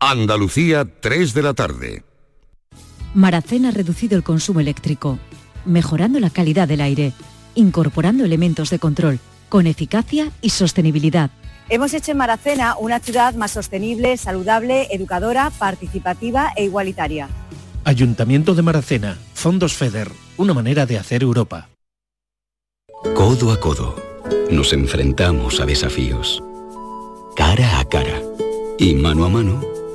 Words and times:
Andalucía, 0.00 0.84
3 1.00 1.34
de 1.34 1.42
la 1.42 1.54
tarde. 1.54 2.04
Maracén 3.14 3.66
ha 3.66 3.72
reducido 3.72 4.16
el 4.16 4.22
consumo 4.22 4.60
eléctrico, 4.60 5.18
mejorando 5.64 6.20
la 6.20 6.30
calidad 6.30 6.68
del 6.68 6.80
aire, 6.80 7.12
incorporando 7.54 8.24
elementos 8.24 8.70
de 8.70 8.78
control, 8.78 9.18
con 9.48 9.66
eficacia 9.66 10.30
y 10.40 10.50
sostenibilidad. 10.50 11.30
Hemos 11.68 11.94
hecho 11.94 12.12
en 12.12 12.18
Maracena 12.18 12.76
una 12.78 13.00
ciudad 13.00 13.34
más 13.34 13.50
sostenible, 13.50 14.16
saludable, 14.16 14.86
educadora, 14.92 15.50
participativa 15.58 16.52
e 16.56 16.64
igualitaria. 16.64 17.28
Ayuntamiento 17.84 18.54
de 18.54 18.62
Maracena, 18.62 19.18
Fondos 19.34 19.74
FEDER, 19.74 20.12
una 20.36 20.54
manera 20.54 20.86
de 20.86 20.98
hacer 20.98 21.22
Europa. 21.22 21.70
Codo 23.14 23.52
a 23.52 23.58
codo, 23.58 23.96
nos 24.50 24.72
enfrentamos 24.72 25.60
a 25.60 25.66
desafíos. 25.66 26.42
Cara 27.34 27.80
a 27.80 27.84
cara 27.84 28.20
y 28.78 28.94
mano 28.94 29.24
a 29.24 29.28
mano, 29.28 29.60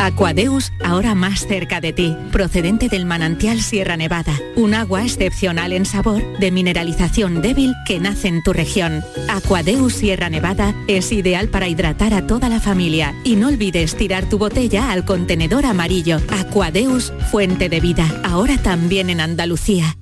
Aquadeus, 0.00 0.72
ahora 0.82 1.14
más 1.14 1.46
cerca 1.46 1.82
de 1.82 1.92
ti, 1.92 2.16
procedente 2.32 2.88
del 2.88 3.04
manantial 3.04 3.60
Sierra 3.60 3.98
Nevada, 3.98 4.32
un 4.56 4.72
agua 4.72 5.04
excepcional 5.04 5.74
en 5.74 5.84
sabor, 5.84 6.22
de 6.38 6.50
mineralización 6.50 7.42
débil 7.42 7.74
que 7.84 8.00
nace 8.00 8.28
en 8.28 8.42
tu 8.42 8.54
región. 8.54 9.04
Aquadeus 9.28 9.92
Sierra 9.92 10.30
Nevada 10.30 10.74
es 10.88 11.12
ideal 11.12 11.48
para 11.48 11.68
hidratar 11.68 12.14
a 12.14 12.26
toda 12.26 12.48
la 12.48 12.60
familia 12.60 13.14
y 13.24 13.36
no 13.36 13.48
olvides 13.48 13.94
tirar 13.94 14.26
tu 14.26 14.38
botella 14.38 14.90
al 14.90 15.04
contenedor 15.04 15.66
amarillo. 15.66 16.18
Aquadeus, 16.30 17.12
fuente 17.30 17.68
de 17.68 17.80
vida, 17.80 18.22
ahora 18.24 18.56
también 18.56 19.10
en 19.10 19.20
Andalucía. 19.20 19.98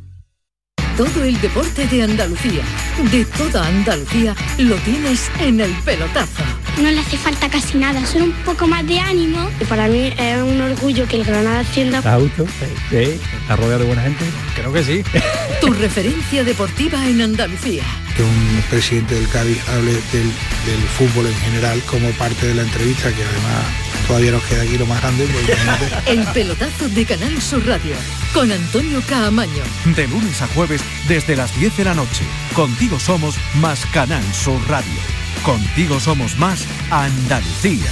Todo 0.96 1.24
el 1.24 1.40
deporte 1.40 1.88
de 1.88 2.04
Andalucía, 2.04 2.62
de 3.10 3.24
toda 3.24 3.66
Andalucía, 3.66 4.36
lo 4.58 4.76
tienes 4.76 5.28
en 5.40 5.60
el 5.60 5.72
pelotazo. 5.84 6.44
No 6.82 6.90
le 6.92 7.00
hace 7.00 7.16
falta 7.18 7.48
casi 7.48 7.76
nada, 7.76 8.06
solo 8.06 8.26
un 8.26 8.32
poco 8.44 8.68
más 8.68 8.86
de 8.86 9.00
ánimo. 9.00 9.50
Y 9.60 9.64
para 9.64 9.88
mí 9.88 10.12
es 10.16 10.40
un 10.40 10.60
orgullo 10.60 11.08
que 11.08 11.16
el 11.16 11.24
Granada 11.24 11.60
ascienda. 11.60 11.98
¿Está 11.98 12.16
gusto? 12.16 12.46
Sí. 12.90 13.18
¿Está 13.40 13.56
rodeado 13.56 13.80
de 13.80 13.86
buena 13.86 14.02
gente? 14.02 14.24
Creo 14.54 14.72
que 14.72 14.84
sí. 14.84 15.02
Tu 15.60 15.72
referencia 15.72 16.44
deportiva 16.44 17.04
en 17.06 17.20
Andalucía. 17.20 17.82
Que 18.16 18.22
un 18.22 18.62
presidente 18.70 19.16
del 19.16 19.28
Cádiz 19.28 19.58
hable 19.68 19.92
del, 19.92 20.30
del 20.66 20.82
fútbol 20.96 21.26
en 21.26 21.34
general 21.36 21.82
como 21.82 22.08
parte 22.10 22.46
de 22.46 22.54
la 22.54 22.62
entrevista, 22.62 23.12
que 23.12 23.24
además 23.24 23.64
todavía 24.06 24.30
nos 24.30 24.44
queda 24.44 24.62
aquí 24.62 24.78
lo 24.78 24.86
más 24.86 25.00
grande. 25.02 25.26
Pues, 25.26 26.06
el 26.06 26.24
pelotazo 26.32 26.88
de 26.88 27.04
Canal 27.04 27.42
Sur 27.42 27.66
Radio 27.66 27.96
con 28.32 28.52
Antonio 28.52 29.02
Caamaño. 29.08 29.64
De 29.96 30.06
lunes 30.06 30.40
a 30.42 30.46
jueves 30.48 30.80
desde 31.08 31.34
las 31.34 31.58
10 31.58 31.76
de 31.76 31.84
la 31.84 31.94
noche. 31.94 32.24
Contigo 32.54 33.00
somos 33.00 33.34
más 33.54 33.84
Canal 33.86 34.22
Sur 34.32 34.60
Radio. 34.68 35.17
Contigo 35.48 35.98
somos 35.98 36.36
más 36.36 36.62
Andalucía. 36.90 37.90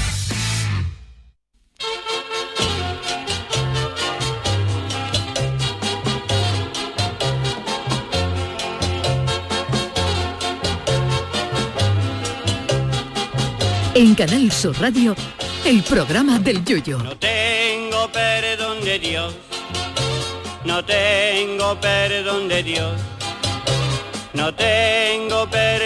En 13.95 14.15
Canal 14.15 14.53
Sur 14.53 14.79
Radio, 14.79 15.17
el 15.65 15.83
programa 15.83 16.39
del 16.39 16.63
Yoyo. 16.63 16.99
No 16.99 17.17
tengo 17.17 18.13
perdón 18.13 18.85
de 18.85 18.99
Dios, 18.99 19.35
no 20.67 20.85
tengo 20.85 21.81
perdón 21.81 22.49
de 22.49 22.63
Dios, 22.63 23.01
no 24.35 24.55
tengo 24.55 25.49
perdón 25.49 25.86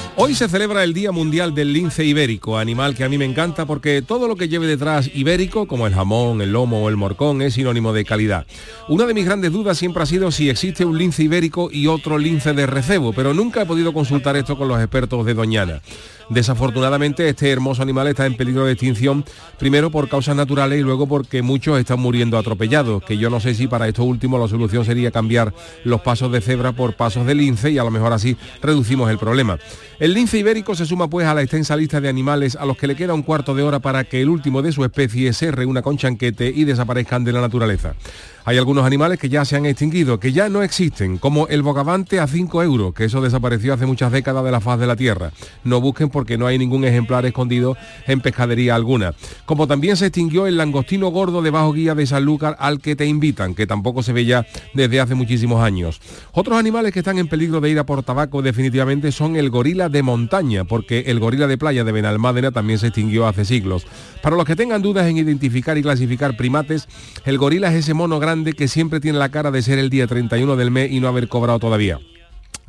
Hoy 0.17 0.35
se 0.35 0.49
celebra 0.49 0.83
el 0.83 0.93
Día 0.93 1.13
Mundial 1.13 1.55
del 1.55 1.71
Lince 1.71 2.03
Ibérico, 2.03 2.57
animal 2.57 2.95
que 2.95 3.05
a 3.05 3.09
mí 3.09 3.17
me 3.17 3.23
encanta 3.23 3.65
porque 3.65 4.01
todo 4.01 4.27
lo 4.27 4.35
que 4.35 4.49
lleve 4.49 4.67
detrás 4.67 5.09
ibérico, 5.13 5.67
como 5.67 5.87
el 5.87 5.93
jamón, 5.93 6.41
el 6.41 6.51
lomo 6.51 6.83
o 6.83 6.89
el 6.89 6.97
morcón, 6.97 7.41
es 7.41 7.53
sinónimo 7.53 7.93
de 7.93 8.03
calidad. 8.03 8.45
Una 8.89 9.05
de 9.05 9.13
mis 9.13 9.25
grandes 9.25 9.53
dudas 9.53 9.77
siempre 9.77 10.03
ha 10.03 10.05
sido 10.05 10.29
si 10.29 10.49
existe 10.49 10.83
un 10.83 10.97
lince 10.97 11.23
ibérico 11.23 11.69
y 11.71 11.87
otro 11.87 12.17
lince 12.17 12.51
de 12.51 12.65
recebo, 12.65 13.13
pero 13.13 13.33
nunca 13.33 13.61
he 13.61 13.65
podido 13.65 13.93
consultar 13.93 14.35
esto 14.35 14.57
con 14.57 14.67
los 14.67 14.79
expertos 14.79 15.25
de 15.25 15.33
Doñana. 15.33 15.81
Desafortunadamente 16.29 17.27
este 17.27 17.49
hermoso 17.49 17.81
animal 17.81 18.07
está 18.07 18.25
en 18.25 18.37
peligro 18.37 18.65
de 18.65 18.71
extinción, 18.71 19.25
primero 19.59 19.91
por 19.91 20.07
causas 20.07 20.35
naturales 20.35 20.79
y 20.79 20.81
luego 20.81 21.05
porque 21.05 21.41
muchos 21.41 21.77
están 21.77 21.99
muriendo 21.99 22.37
atropellados, 22.37 23.03
que 23.03 23.17
yo 23.17 23.29
no 23.29 23.41
sé 23.41 23.53
si 23.53 23.67
para 23.67 23.87
esto 23.87 24.05
último 24.05 24.37
la 24.37 24.47
solución 24.47 24.85
sería 24.85 25.11
cambiar 25.11 25.53
los 25.83 25.99
pasos 26.01 26.31
de 26.31 26.39
cebra 26.39 26.71
por 26.71 26.95
pasos 26.95 27.25
de 27.25 27.35
lince 27.35 27.71
y 27.71 27.77
a 27.77 27.83
lo 27.83 27.91
mejor 27.91 28.13
así 28.13 28.37
reducimos 28.61 29.09
el 29.11 29.17
problema. 29.17 29.57
El 30.01 30.15
lince 30.15 30.39
ibérico 30.39 30.73
se 30.73 30.87
suma 30.87 31.11
pues 31.11 31.27
a 31.27 31.35
la 31.35 31.43
extensa 31.43 31.77
lista 31.77 32.01
de 32.01 32.09
animales 32.09 32.55
a 32.55 32.65
los 32.65 32.75
que 32.75 32.87
le 32.87 32.95
queda 32.95 33.13
un 33.13 33.21
cuarto 33.21 33.53
de 33.53 33.61
hora 33.61 33.77
para 33.77 34.03
que 34.03 34.19
el 34.19 34.29
último 34.29 34.63
de 34.63 34.71
su 34.71 34.83
especie 34.83 35.31
se 35.31 35.51
reúna 35.51 35.83
con 35.83 35.95
chanquete 35.95 36.47
y 36.47 36.63
desaparezcan 36.63 37.23
de 37.23 37.31
la 37.31 37.39
naturaleza. 37.39 37.93
Hay 38.43 38.57
algunos 38.57 38.85
animales 38.85 39.19
que 39.19 39.29
ya 39.29 39.45
se 39.45 39.55
han 39.55 39.67
extinguido, 39.67 40.19
que 40.19 40.33
ya 40.33 40.49
no 40.49 40.63
existen, 40.63 41.19
como 41.19 41.47
el 41.47 41.61
bogavante 41.61 42.19
a 42.19 42.25
5 42.25 42.63
euros, 42.63 42.93
que 42.95 43.05
eso 43.05 43.21
desapareció 43.21 43.71
hace 43.71 43.85
muchas 43.85 44.11
décadas 44.11 44.43
de 44.43 44.49
la 44.49 44.59
faz 44.59 44.79
de 44.79 44.87
la 44.87 44.95
Tierra. 44.95 45.31
No 45.63 45.79
busquen 45.79 46.09
porque 46.09 46.39
no 46.39 46.47
hay 46.47 46.57
ningún 46.57 46.83
ejemplar 46.83 47.23
escondido 47.27 47.77
en 48.07 48.19
pescadería 48.19 48.73
alguna. 48.73 49.13
Como 49.45 49.67
también 49.67 49.95
se 49.95 50.07
extinguió 50.07 50.47
el 50.47 50.57
langostino 50.57 51.09
gordo 51.09 51.43
de 51.43 51.51
bajo 51.51 51.71
guía 51.73 51.93
de 51.93 52.07
Sanlúcar 52.07 52.55
al 52.57 52.81
que 52.81 52.95
te 52.95 53.05
invitan, 53.05 53.53
que 53.53 53.67
tampoco 53.67 54.01
se 54.01 54.11
ve 54.11 54.25
ya 54.25 54.47
desde 54.73 54.99
hace 54.99 55.13
muchísimos 55.13 55.63
años. 55.63 56.01
Otros 56.31 56.57
animales 56.57 56.93
que 56.93 56.99
están 56.99 57.19
en 57.19 57.27
peligro 57.27 57.61
de 57.61 57.69
ir 57.69 57.77
a 57.77 57.85
por 57.85 58.01
tabaco 58.01 58.41
definitivamente 58.41 59.11
son 59.11 59.35
el 59.35 59.51
gorila 59.51 59.87
de 59.87 60.01
montaña, 60.01 60.65
porque 60.65 61.01
el 61.07 61.19
gorila 61.19 61.45
de 61.45 61.59
playa 61.59 61.83
de 61.83 61.91
Benalmádena 61.91 62.49
también 62.49 62.79
se 62.79 62.87
extinguió 62.87 63.27
hace 63.27 63.45
siglos. 63.45 63.85
Para 64.23 64.35
los 64.35 64.45
que 64.45 64.55
tengan 64.55 64.81
dudas 64.81 65.07
en 65.07 65.17
identificar 65.17 65.77
y 65.77 65.83
clasificar 65.83 66.35
primates, 66.35 66.87
el 67.25 67.37
gorila 67.37 67.69
es 67.69 67.75
ese 67.75 67.93
mono 67.93 68.19
grande 68.19 68.30
que 68.55 68.67
siempre 68.67 68.99
tiene 68.99 69.19
la 69.19 69.29
cara 69.29 69.51
de 69.51 69.61
ser 69.61 69.77
el 69.77 69.89
día 69.89 70.07
31 70.07 70.55
del 70.55 70.71
mes 70.71 70.91
y 70.91 70.99
no 70.99 71.07
haber 71.07 71.27
cobrado 71.27 71.59
todavía. 71.59 71.99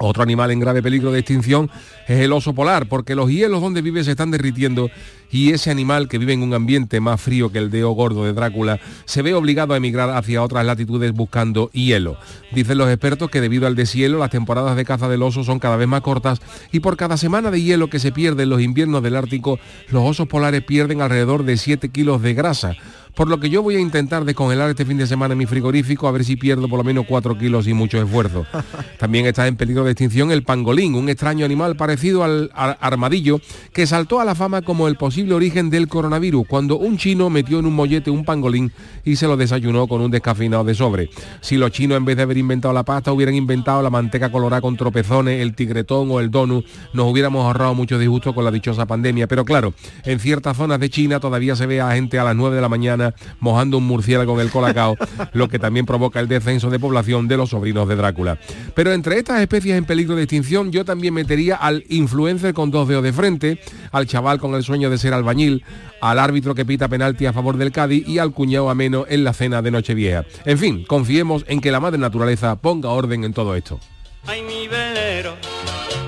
Otro 0.04 0.24
animal 0.24 0.50
en 0.50 0.58
grave 0.58 0.82
peligro 0.82 1.12
de 1.12 1.20
extinción 1.20 1.70
es 2.08 2.18
el 2.18 2.32
oso 2.32 2.54
polar, 2.54 2.88
porque 2.88 3.14
los 3.14 3.30
hielos 3.30 3.60
donde 3.60 3.82
vive 3.82 4.02
se 4.02 4.10
están 4.10 4.32
derritiendo 4.32 4.90
y 5.30 5.52
ese 5.52 5.70
animal 5.70 6.08
que 6.08 6.18
vive 6.18 6.32
en 6.32 6.42
un 6.42 6.54
ambiente 6.54 6.98
más 6.98 7.20
frío 7.20 7.52
que 7.52 7.58
el 7.58 7.70
deo 7.70 7.90
gordo 7.92 8.24
de 8.24 8.32
Drácula 8.32 8.80
se 9.04 9.22
ve 9.22 9.32
obligado 9.32 9.74
a 9.74 9.76
emigrar 9.76 10.10
hacia 10.10 10.42
otras 10.42 10.66
latitudes 10.66 11.12
buscando 11.12 11.70
hielo. 11.70 12.18
Dicen 12.50 12.78
los 12.78 12.88
expertos 12.88 13.30
que 13.30 13.40
debido 13.40 13.68
al 13.68 13.76
deshielo 13.76 14.18
las 14.18 14.30
temporadas 14.30 14.76
de 14.76 14.84
caza 14.84 15.08
del 15.08 15.22
oso 15.22 15.44
son 15.44 15.60
cada 15.60 15.76
vez 15.76 15.86
más 15.86 16.00
cortas 16.00 16.40
y 16.72 16.80
por 16.80 16.96
cada 16.96 17.16
semana 17.16 17.52
de 17.52 17.62
hielo 17.62 17.88
que 17.88 18.00
se 18.00 18.10
pierde 18.10 18.42
en 18.42 18.50
los 18.50 18.60
inviernos 18.60 19.04
del 19.04 19.14
Ártico, 19.14 19.60
los 19.88 20.02
osos 20.02 20.26
polares 20.26 20.64
pierden 20.64 21.00
alrededor 21.00 21.44
de 21.44 21.56
7 21.56 21.90
kilos 21.90 22.20
de 22.22 22.34
grasa. 22.34 22.74
Por 23.14 23.28
lo 23.28 23.38
que 23.40 23.50
yo 23.50 23.62
voy 23.62 23.76
a 23.76 23.80
intentar 23.80 24.24
descongelar 24.24 24.70
este 24.70 24.84
fin 24.84 24.98
de 24.98 25.06
semana 25.06 25.34
mi 25.34 25.46
frigorífico 25.46 26.08
a 26.08 26.12
ver 26.12 26.24
si 26.24 26.36
pierdo 26.36 26.68
por 26.68 26.78
lo 26.78 26.84
menos 26.84 27.04
4 27.08 27.36
kilos 27.36 27.66
y 27.68 27.74
mucho 27.74 28.00
esfuerzo. 28.00 28.46
También 28.98 29.26
está 29.26 29.46
en 29.46 29.56
peligro 29.56 29.84
de 29.84 29.92
extinción 29.92 30.30
el 30.30 30.42
pangolín, 30.42 30.94
un 30.94 31.08
extraño 31.08 31.44
animal 31.44 31.76
parecido 31.76 32.24
al, 32.24 32.50
al 32.54 32.76
armadillo 32.80 33.40
que 33.72 33.86
saltó 33.86 34.20
a 34.20 34.24
la 34.24 34.34
fama 34.34 34.62
como 34.62 34.88
el 34.88 34.96
posible 34.96 35.34
origen 35.34 35.70
del 35.70 35.88
coronavirus 35.88 36.46
cuando 36.46 36.76
un 36.76 36.96
chino 36.96 37.30
metió 37.30 37.58
en 37.58 37.66
un 37.66 37.74
mollete 37.74 38.10
un 38.10 38.24
pangolín 38.24 38.72
y 39.04 39.16
se 39.16 39.26
lo 39.26 39.36
desayunó 39.36 39.86
con 39.86 40.00
un 40.00 40.10
descafeinado 40.10 40.64
de 40.64 40.74
sobre. 40.74 41.10
Si 41.40 41.56
los 41.56 41.70
chinos 41.70 41.96
en 41.96 42.04
vez 42.04 42.16
de 42.16 42.22
haber 42.22 42.38
inventado 42.38 42.72
la 42.72 42.82
pasta 42.82 43.12
hubieran 43.12 43.34
inventado 43.34 43.82
la 43.82 43.90
manteca 43.90 44.30
colorada 44.30 44.60
con 44.60 44.76
tropezones, 44.76 45.40
el 45.40 45.54
tigretón 45.54 46.10
o 46.10 46.20
el 46.20 46.30
donut, 46.30 46.64
nos 46.92 47.10
hubiéramos 47.10 47.44
ahorrado 47.44 47.74
mucho 47.74 47.98
disgusto 47.98 48.34
con 48.34 48.44
la 48.44 48.50
dichosa 48.50 48.86
pandemia. 48.86 49.26
Pero 49.26 49.44
claro, 49.44 49.74
en 50.04 50.20
ciertas 50.20 50.56
zonas 50.56 50.80
de 50.80 50.90
China 50.90 51.20
todavía 51.20 51.56
se 51.56 51.66
ve 51.66 51.80
a 51.80 51.92
gente 51.92 52.18
a 52.18 52.24
las 52.24 52.36
9 52.36 52.56
de 52.56 52.62
la 52.62 52.68
mañana 52.68 53.01
mojando 53.40 53.78
un 53.78 53.86
murciélago 53.86 54.32
con 54.32 54.40
el 54.40 54.50
colacao, 54.50 54.96
lo 55.32 55.48
que 55.48 55.58
también 55.58 55.86
provoca 55.86 56.20
el 56.20 56.28
descenso 56.28 56.70
de 56.70 56.78
población 56.78 57.28
de 57.28 57.36
los 57.36 57.50
sobrinos 57.50 57.88
de 57.88 57.96
Drácula. 57.96 58.38
Pero 58.74 58.92
entre 58.92 59.18
estas 59.18 59.40
especies 59.40 59.76
en 59.76 59.84
peligro 59.84 60.16
de 60.16 60.22
extinción, 60.22 60.72
yo 60.72 60.84
también 60.84 61.14
metería 61.14 61.56
al 61.56 61.84
influencer 61.88 62.54
con 62.54 62.70
dos 62.70 62.88
dedos 62.88 63.04
de 63.04 63.12
frente, 63.12 63.60
al 63.90 64.06
chaval 64.06 64.38
con 64.38 64.54
el 64.54 64.62
sueño 64.62 64.90
de 64.90 64.98
ser 64.98 65.14
albañil, 65.14 65.64
al 66.00 66.18
árbitro 66.18 66.54
que 66.54 66.64
pita 66.64 66.88
penalti 66.88 67.26
a 67.26 67.32
favor 67.32 67.56
del 67.56 67.72
Cádiz 67.72 68.06
y 68.06 68.18
al 68.18 68.32
cuñado 68.32 68.70
ameno 68.70 69.04
en 69.08 69.24
la 69.24 69.32
cena 69.32 69.62
de 69.62 69.70
Nochevieja. 69.70 70.24
En 70.44 70.58
fin, 70.58 70.84
confiemos 70.84 71.44
en 71.48 71.60
que 71.60 71.70
la 71.70 71.80
madre 71.80 71.98
naturaleza 71.98 72.56
ponga 72.56 72.90
orden 72.90 73.24
en 73.24 73.32
todo 73.32 73.54
esto. 73.54 73.78
Ay, 74.26 74.42
mi 74.42 74.68
velero, 74.68 75.34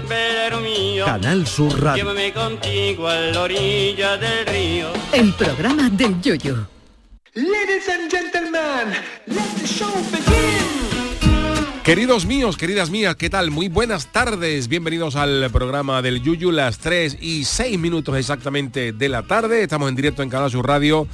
velero 0.08 0.60
mío. 0.60 1.04
Canal 1.04 1.46
Sur 1.46 1.80
Radio. 1.82 2.04
Llévame 2.04 2.32
contigo 2.32 3.08
a 3.08 3.16
la 3.16 3.40
orilla 3.42 4.16
del 4.16 4.46
río. 4.46 4.88
El 5.12 5.32
programa 5.32 5.90
del 5.90 6.20
yoyo. 6.20 6.68
Ladies 7.34 7.88
and 7.88 8.08
gentlemen, 8.10 8.94
let 9.26 9.42
the 9.60 9.66
show 9.66 9.90
begin. 10.12 11.82
Queridos 11.82 12.26
míos, 12.26 12.56
queridas 12.56 12.90
mías, 12.90 13.16
¿qué 13.16 13.28
tal? 13.28 13.50
Muy 13.50 13.68
buenas 13.68 14.06
tardes. 14.12 14.68
Bienvenidos 14.68 15.16
al 15.16 15.50
programa 15.52 16.00
del 16.00 16.22
Yuyu, 16.22 16.52
las 16.52 16.78
3 16.78 17.18
y 17.20 17.44
6 17.44 17.78
minutos 17.78 18.16
exactamente 18.16 18.92
de 18.92 19.08
la 19.08 19.22
tarde. 19.24 19.62
Estamos 19.64 19.88
en 19.88 19.96
directo 19.96 20.22
en 20.22 20.30
Canal 20.30 20.48
Sur 20.50 20.64
Radio. 20.66 21.08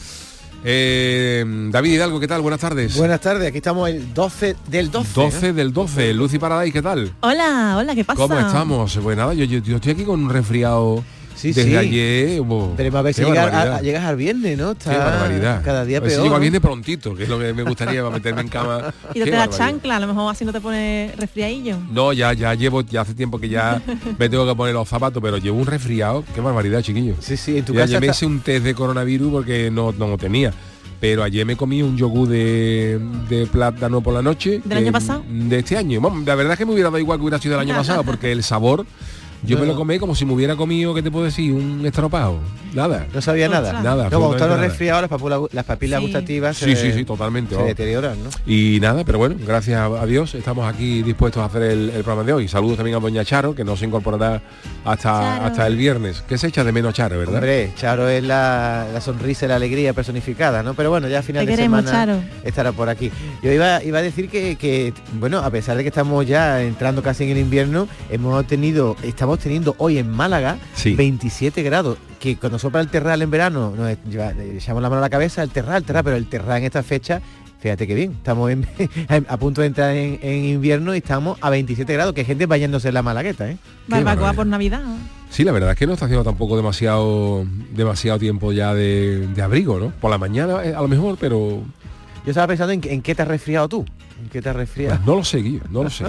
Eh, 0.62 1.42
David 1.70 1.94
Hidalgo, 1.94 2.20
¿qué 2.20 2.28
tal? 2.28 2.42
Buenas 2.42 2.60
tardes. 2.60 2.98
Buenas 2.98 3.20
tardes, 3.22 3.48
aquí 3.48 3.56
estamos 3.56 3.88
el 3.88 4.12
12 4.12 4.56
del 4.68 4.90
12. 4.90 5.10
12 5.14 5.52
del 5.54 5.72
12. 5.72 6.12
Lucy 6.12 6.38
Paradise, 6.38 6.72
¿qué 6.72 6.82
tal? 6.82 7.14
Hola, 7.20 7.76
hola, 7.78 7.94
¿qué 7.94 8.04
pasa? 8.04 8.18
¿Cómo 8.20 8.38
estamos? 8.38 8.98
Pues 9.02 9.16
nada, 9.16 9.32
yo, 9.32 9.44
yo- 9.46 9.60
yo 9.60 9.76
estoy 9.76 9.92
aquí 9.92 10.04
con 10.04 10.22
un 10.22 10.28
resfriado 10.28 11.02
Sí, 11.40 11.52
desde 11.52 11.70
sí. 11.70 11.76
ayer. 11.76 12.40
bo, 12.42 12.74
Pero 12.76 12.98
a 12.98 13.02
ver 13.02 13.14
si 13.14 13.22
a- 13.22 13.80
llegas 13.80 14.04
al 14.04 14.16
viernes, 14.16 14.58
¿no? 14.58 14.74
Qué 14.76 14.90
barbaridad. 14.90 15.62
Cada 15.64 15.84
día 15.84 15.98
A 15.98 16.00
ver 16.00 16.10
si 16.10 16.16
peor. 16.16 16.24
llego 16.24 16.34
al 16.34 16.40
¿no? 16.40 16.42
viernes 16.42 16.60
prontito, 16.60 17.14
que 17.14 17.22
es 17.22 17.28
lo 17.28 17.38
que 17.38 17.52
me 17.54 17.62
gustaría 17.62 18.02
para 18.02 18.14
meterme 18.14 18.42
en 18.42 18.48
cama. 18.48 18.92
Y 19.10 19.20
Qué 19.20 19.24
te 19.24 19.30
la 19.30 19.38
barbaridad. 19.38 19.56
chancla, 19.66 19.96
a 19.96 20.00
lo 20.00 20.06
mejor 20.06 20.30
así 20.30 20.44
no 20.44 20.52
te 20.52 20.60
pone 20.60 21.12
resfriadillo. 21.16 21.78
No, 21.90 22.12
ya, 22.12 22.32
ya 22.34 22.54
llevo, 22.54 22.82
ya 22.82 23.00
hace 23.00 23.14
tiempo 23.14 23.38
que 23.38 23.48
ya 23.48 23.80
me 24.18 24.28
tengo 24.28 24.46
que 24.46 24.54
poner 24.54 24.74
los 24.74 24.88
zapatos, 24.88 25.22
pero 25.22 25.38
llevo 25.38 25.58
un 25.58 25.66
resfriado. 25.66 26.24
Qué 26.34 26.40
barbaridad, 26.40 26.82
chiquillo. 26.82 27.14
Sí, 27.20 27.36
sí, 27.36 27.56
en 27.56 27.64
tu 27.64 27.72
Y 27.72 27.76
casa 27.76 27.84
ayer 27.84 28.00
me 28.00 28.06
hice 28.08 28.26
un 28.26 28.40
test 28.40 28.64
de 28.64 28.74
coronavirus 28.74 29.32
porque 29.32 29.70
no, 29.70 29.92
no 29.92 30.08
lo 30.08 30.18
tenía. 30.18 30.52
Pero 31.00 31.22
ayer 31.22 31.46
me 31.46 31.56
comí 31.56 31.80
un 31.82 31.96
yogur 31.96 32.28
de, 32.28 33.00
de 33.30 33.46
plátano 33.46 34.02
por 34.02 34.12
la 34.12 34.20
noche. 34.20 34.60
¿Del 34.62 34.76
año 34.78 34.92
pasado? 34.92 35.24
De 35.26 35.60
este 35.60 35.78
año. 35.78 35.98
Bueno, 36.02 36.22
la 36.26 36.34
verdad 36.34 36.52
es 36.52 36.58
que 36.58 36.66
me 36.66 36.72
hubiera 36.72 36.90
dado 36.90 36.98
igual 36.98 37.18
que 37.18 37.22
hubiera 37.22 37.38
sido 37.38 37.52
del 37.58 37.66
año 37.66 37.74
pasado, 37.74 38.04
porque 38.04 38.30
el 38.32 38.42
sabor, 38.42 38.84
yo 39.44 39.58
me 39.58 39.66
lo 39.66 39.74
comí 39.76 39.98
como 39.98 40.14
si 40.14 40.24
me 40.24 40.32
hubiera 40.32 40.56
comido, 40.56 40.94
¿qué 40.94 41.02
te 41.02 41.10
puedo 41.10 41.24
decir? 41.24 41.52
Un 41.52 41.84
estropado. 41.86 42.38
Nada. 42.74 43.06
No 43.12 43.20
sabía 43.20 43.48
nada. 43.48 43.82
Nada, 43.82 44.04
No, 44.04 44.18
cuando 44.18 44.32
están 44.36 44.48
los 44.50 44.58
nada. 44.58 44.68
resfriados, 44.68 45.02
las 45.02 45.10
papilas, 45.10 45.40
las 45.52 45.64
papilas 45.64 45.98
Sí. 46.00 46.06
gustativas 46.06 46.56
Sí, 46.56 46.76
se, 46.76 46.92
sí, 46.92 46.98
sí, 46.98 47.04
totalmente. 47.04 47.56
se 47.56 47.62
deterioran, 47.62 48.16
¿no? 48.22 48.30
Y 48.46 48.78
nada, 48.80 49.04
pero 49.04 49.18
bueno, 49.18 49.34
gracias 49.44 49.80
a 49.80 50.06
Dios 50.06 50.34
estamos 50.34 50.72
aquí 50.72 51.02
dispuestos 51.02 51.42
a 51.42 51.46
hacer 51.46 51.62
el, 51.62 51.90
el 51.90 52.02
programa 52.04 52.22
de 52.24 52.32
hoy. 52.32 52.48
Saludos 52.48 52.76
también 52.76 52.96
a 52.96 53.00
Doña 53.00 53.24
Charo, 53.24 53.54
que 53.54 53.64
no 53.64 53.76
se 53.76 53.86
incorporará 53.86 54.40
hasta, 54.84 55.02
Charo. 55.10 55.44
hasta 55.46 55.66
el 55.66 55.76
viernes. 55.76 56.22
Que 56.28 56.38
se 56.38 56.46
echa 56.46 56.62
de 56.62 56.72
menos 56.72 56.94
Charo, 56.94 57.18
¿verdad? 57.18 57.34
Hombre, 57.36 57.72
Charo 57.76 58.08
es 58.08 58.22
la, 58.22 58.86
la 58.92 59.00
sonrisa 59.00 59.46
y 59.46 59.48
la 59.48 59.56
alegría 59.56 59.92
personificada, 59.92 60.62
¿no? 60.62 60.74
Pero 60.74 60.90
bueno, 60.90 61.08
ya 61.08 61.18
a 61.18 61.22
final 61.22 61.44
Te 61.44 61.50
de 61.50 61.56
queremos, 61.56 61.84
semana 61.84 62.06
Charo. 62.14 62.22
estará 62.44 62.72
por 62.72 62.88
aquí. 62.88 63.10
Yo 63.42 63.50
iba, 63.52 63.82
iba 63.82 63.98
a 63.98 64.02
decir 64.02 64.28
que, 64.28 64.56
que, 64.56 64.92
bueno, 65.14 65.38
a 65.38 65.50
pesar 65.50 65.76
de 65.76 65.82
que 65.82 65.88
estamos 65.88 66.24
ya 66.26 66.62
entrando 66.62 67.02
casi 67.02 67.24
en 67.24 67.30
el 67.30 67.38
invierno, 67.38 67.88
hemos 68.10 68.46
tenido, 68.46 68.96
estamos 69.02 69.29
teniendo 69.38 69.74
hoy 69.78 69.98
en 69.98 70.10
Málaga 70.10 70.58
Sí. 70.74 70.94
27 70.94 71.62
grados. 71.62 71.98
Que 72.18 72.36
cuando 72.36 72.58
sopla 72.58 72.80
el 72.80 72.88
terral 72.88 73.22
en 73.22 73.30
verano, 73.30 73.72
nos 73.76 73.96
lleva- 74.10 74.32
le 74.32 74.56
echamos 74.56 74.82
la 74.82 74.90
mano 74.90 74.98
a 74.98 75.02
la 75.02 75.10
cabeza, 75.10 75.42
el 75.42 75.50
terral, 75.50 75.76
el 75.78 75.84
terral, 75.84 76.04
pero 76.04 76.16
el 76.16 76.26
terral 76.28 76.58
en 76.58 76.64
esta 76.64 76.82
fecha, 76.82 77.22
fíjate 77.60 77.86
que 77.86 77.94
bien, 77.94 78.12
estamos 78.12 78.50
en- 78.50 78.66
a 79.28 79.36
punto 79.38 79.60
de 79.62 79.68
entrar 79.68 79.94
en, 79.96 80.18
en 80.20 80.44
invierno 80.44 80.94
y 80.94 80.98
estamos 80.98 81.38
a 81.40 81.48
27 81.50 81.92
grados, 81.94 82.12
que 82.14 82.20
hay 82.22 82.26
gente 82.26 82.44
bañándose 82.46 82.88
en 82.88 82.94
la 82.94 83.02
malagueta, 83.02 83.50
¿eh? 83.50 83.56
Barbacoa 83.88 84.34
por 84.34 84.46
Navidad. 84.46 84.82
Sí, 85.30 85.44
la 85.44 85.52
verdad 85.52 85.70
es 85.70 85.76
que 85.78 85.86
no 85.86 85.92
está 85.94 86.06
haciendo 86.06 86.24
tampoco 86.24 86.56
demasiado 86.56 87.46
demasiado 87.72 88.18
tiempo 88.18 88.52
ya 88.52 88.74
de, 88.74 89.28
de 89.28 89.42
abrigo, 89.42 89.78
¿no? 89.78 89.90
Por 90.00 90.10
la 90.10 90.18
mañana 90.18 90.64
eh, 90.64 90.74
a 90.74 90.82
lo 90.82 90.88
mejor, 90.88 91.16
pero 91.20 91.62
Yo 92.26 92.30
estaba 92.32 92.48
pensando 92.48 92.72
en, 92.74 92.80
en 92.84 93.00
qué 93.00 93.14
te 93.14 93.22
has 93.22 93.28
resfriado 93.28 93.68
tú. 93.68 93.84
¿En 94.20 94.28
qué 94.28 94.42
te 94.42 94.48
has 94.50 94.56
resfriado? 94.56 94.96
pues, 94.96 95.06
no 95.06 95.16
lo 95.16 95.24
sé, 95.24 95.38
Guillo, 95.38 95.62
no 95.70 95.82
lo 95.84 95.90
sé, 95.90 96.04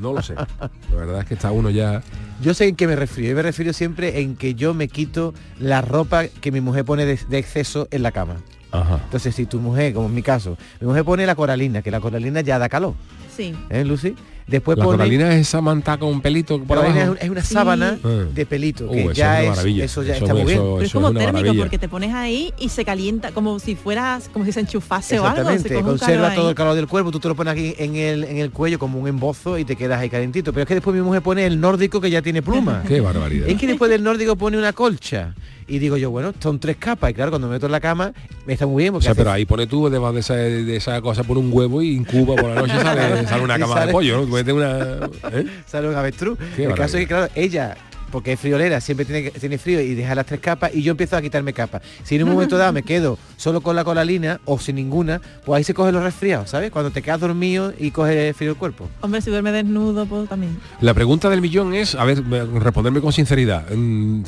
no 0.00 0.12
lo 0.12 0.22
sé. 0.22 0.34
La 0.34 0.96
verdad 0.96 1.20
es 1.20 1.24
que 1.26 1.34
está 1.34 1.50
uno 1.50 1.70
ya... 1.70 2.02
Yo 2.42 2.52
sé 2.54 2.68
en 2.68 2.76
qué 2.76 2.86
me 2.86 2.94
refiero. 2.96 3.30
Yo 3.30 3.36
me 3.36 3.42
refiero 3.42 3.72
siempre 3.72 4.20
en 4.20 4.36
que 4.36 4.54
yo 4.54 4.74
me 4.74 4.88
quito 4.88 5.32
la 5.58 5.80
ropa 5.80 6.26
que 6.28 6.52
mi 6.52 6.60
mujer 6.60 6.84
pone 6.84 7.06
de, 7.06 7.18
de 7.28 7.38
exceso 7.38 7.88
en 7.90 8.02
la 8.02 8.12
cama. 8.12 8.36
Ajá. 8.72 9.00
Entonces, 9.04 9.34
si 9.34 9.46
tu 9.46 9.60
mujer, 9.60 9.94
como 9.94 10.08
en 10.08 10.14
mi 10.14 10.22
caso, 10.22 10.58
mi 10.80 10.86
mujer 10.88 11.04
pone 11.04 11.24
la 11.26 11.34
coralina, 11.36 11.80
que 11.80 11.90
la 11.90 12.00
coralina 12.00 12.40
ya 12.40 12.58
da 12.58 12.68
calor, 12.68 12.94
Sí. 13.34 13.54
¿eh, 13.70 13.84
Lucy? 13.84 14.14
Después 14.46 14.76
La 14.76 14.84
pone... 14.84 14.98
coralina 14.98 15.34
es 15.34 15.48
esa 15.48 15.62
manta 15.62 15.96
con 15.96 16.10
un 16.10 16.20
pelito 16.20 16.60
por 16.62 16.76
abajo. 16.78 17.14
es, 17.14 17.22
es 17.24 17.30
una 17.30 17.42
sábana 17.42 17.98
de 18.34 18.44
pelito, 18.46 18.84
Uh, 18.86 18.92
que 18.92 19.02
eso 19.04 19.12
ya 19.12 19.42
es 19.42 19.58
es, 19.64 19.64
eso 19.80 20.02
ya 20.02 20.16
Eso 20.16 20.24
está 20.26 20.34
muy 20.34 20.42
es- 20.42 20.46
bien. 20.48 20.58
eso- 20.58 20.74
Pero 20.74 20.86
es 20.86 20.92
como 20.92 21.12
térmico 21.12 21.32
maravilla. 21.32 21.62
porque 21.62 21.78
te 21.78 21.88
pones 21.88 22.12
ahí 22.12 22.52
y 22.58 22.68
se 22.68 22.84
calienta 22.84 23.32
como 23.32 23.58
si 23.58 23.74
fueras, 23.74 24.28
como 24.32 24.44
si 24.44 24.52
se 24.52 24.60
enchufase 24.60 25.18
o 25.18 25.26
algo. 25.26 25.50
Se 25.58 25.80
conserva 25.80 26.34
todo 26.34 26.44
ahí. 26.46 26.50
el 26.50 26.54
calor 26.54 26.74
del 26.74 26.86
cuerpo, 26.86 27.10
tú 27.10 27.20
te 27.20 27.28
lo 27.28 27.34
pones 27.34 27.52
aquí 27.52 27.74
en 27.78 27.96
el, 27.96 28.24
en 28.24 28.36
el 28.36 28.50
cuello 28.50 28.78
como 28.78 28.98
un 28.98 29.08
embozo 29.08 29.56
y 29.58 29.64
te 29.64 29.76
quedas 29.76 29.98
ahí 30.00 30.10
calentito. 30.10 30.52
Pero 30.52 30.62
es 30.64 30.68
que 30.68 30.74
después 30.74 30.94
mi 30.94 31.00
mujer 31.02 31.22
pone 31.22 31.46
el 31.46 31.58
nórdico 31.58 32.00
que 32.00 32.10
ya 32.10 32.20
tiene 32.20 32.42
pluma. 32.42 32.82
Qué 32.86 33.00
barbaridad. 33.00 33.48
Es 33.48 33.58
que 33.58 33.66
después 33.66 33.90
del 33.90 34.02
nórdico 34.02 34.36
pone 34.36 34.58
una 34.58 34.72
colcha. 34.74 35.34
Y 35.66 35.78
digo 35.78 35.96
yo, 35.96 36.10
bueno, 36.10 36.32
son 36.40 36.58
tres 36.60 36.76
capas. 36.76 37.10
Y 37.10 37.14
claro, 37.14 37.30
cuando 37.30 37.48
me 37.48 37.54
meto 37.54 37.66
en 37.66 37.72
la 37.72 37.80
cama, 37.80 38.12
me 38.46 38.52
está 38.52 38.66
muy 38.66 38.82
bien. 38.84 38.94
O 38.94 39.00
sea, 39.00 39.12
hace- 39.12 39.20
pero 39.20 39.32
ahí 39.32 39.44
pone 39.44 39.66
tú 39.66 39.88
debajo 39.88 40.12
de 40.12 40.20
esa, 40.20 40.34
de 40.34 40.76
esa 40.76 41.00
cosa, 41.00 41.24
pone 41.24 41.40
un 41.40 41.50
huevo 41.52 41.80
y 41.82 41.94
incuba 41.94 42.36
por 42.36 42.50
la 42.50 42.56
noche 42.56 42.74
sale, 42.80 43.26
sale 43.26 43.42
una 43.42 43.58
cama 43.58 43.74
sale- 43.74 43.86
de 43.86 43.92
pollo, 43.92 44.26
¿no? 44.26 44.54
Una... 44.54 45.08
¿eh? 45.32 45.46
sale 45.66 45.88
un 45.88 45.94
avestruz. 45.94 46.38
Qué 46.56 46.64
el 46.64 46.74
caso 46.74 46.96
es 46.98 47.02
que, 47.04 47.06
claro, 47.08 47.28
ella, 47.34 47.76
porque 48.14 48.34
es 48.34 48.38
friolera, 48.38 48.80
siempre 48.80 49.04
tiene, 49.04 49.32
tiene 49.32 49.58
frío 49.58 49.80
y 49.80 49.96
deja 49.96 50.14
las 50.14 50.24
tres 50.24 50.38
capas 50.38 50.70
y 50.72 50.82
yo 50.82 50.92
empiezo 50.92 51.16
a 51.16 51.20
quitarme 51.20 51.52
capas. 51.52 51.82
Si 52.04 52.14
en 52.14 52.22
un 52.22 52.30
momento 52.30 52.56
dado 52.56 52.72
me 52.72 52.84
quedo 52.84 53.18
solo 53.36 53.60
con 53.60 53.74
la 53.74 53.82
coralina 53.82 54.40
o 54.44 54.56
sin 54.56 54.76
ninguna, 54.76 55.20
pues 55.44 55.58
ahí 55.58 55.64
se 55.64 55.74
cogen 55.74 55.94
los 55.96 56.04
resfriados, 56.04 56.48
¿sabes? 56.50 56.70
Cuando 56.70 56.92
te 56.92 57.02
quedas 57.02 57.18
dormido 57.18 57.74
y 57.76 57.90
coge 57.90 58.32
frío 58.32 58.52
el 58.52 58.56
cuerpo. 58.56 58.88
Hombre, 59.00 59.20
si 59.20 59.30
duerme 59.30 59.50
desnudo, 59.50 60.06
pues 60.06 60.28
también. 60.28 60.56
La 60.80 60.94
pregunta 60.94 61.28
del 61.28 61.40
millón 61.40 61.74
es, 61.74 61.96
a 61.96 62.04
ver, 62.04 62.22
me- 62.22 62.44
responderme 62.60 63.00
con 63.00 63.12
sinceridad. 63.12 63.68
Mm, 63.74 64.22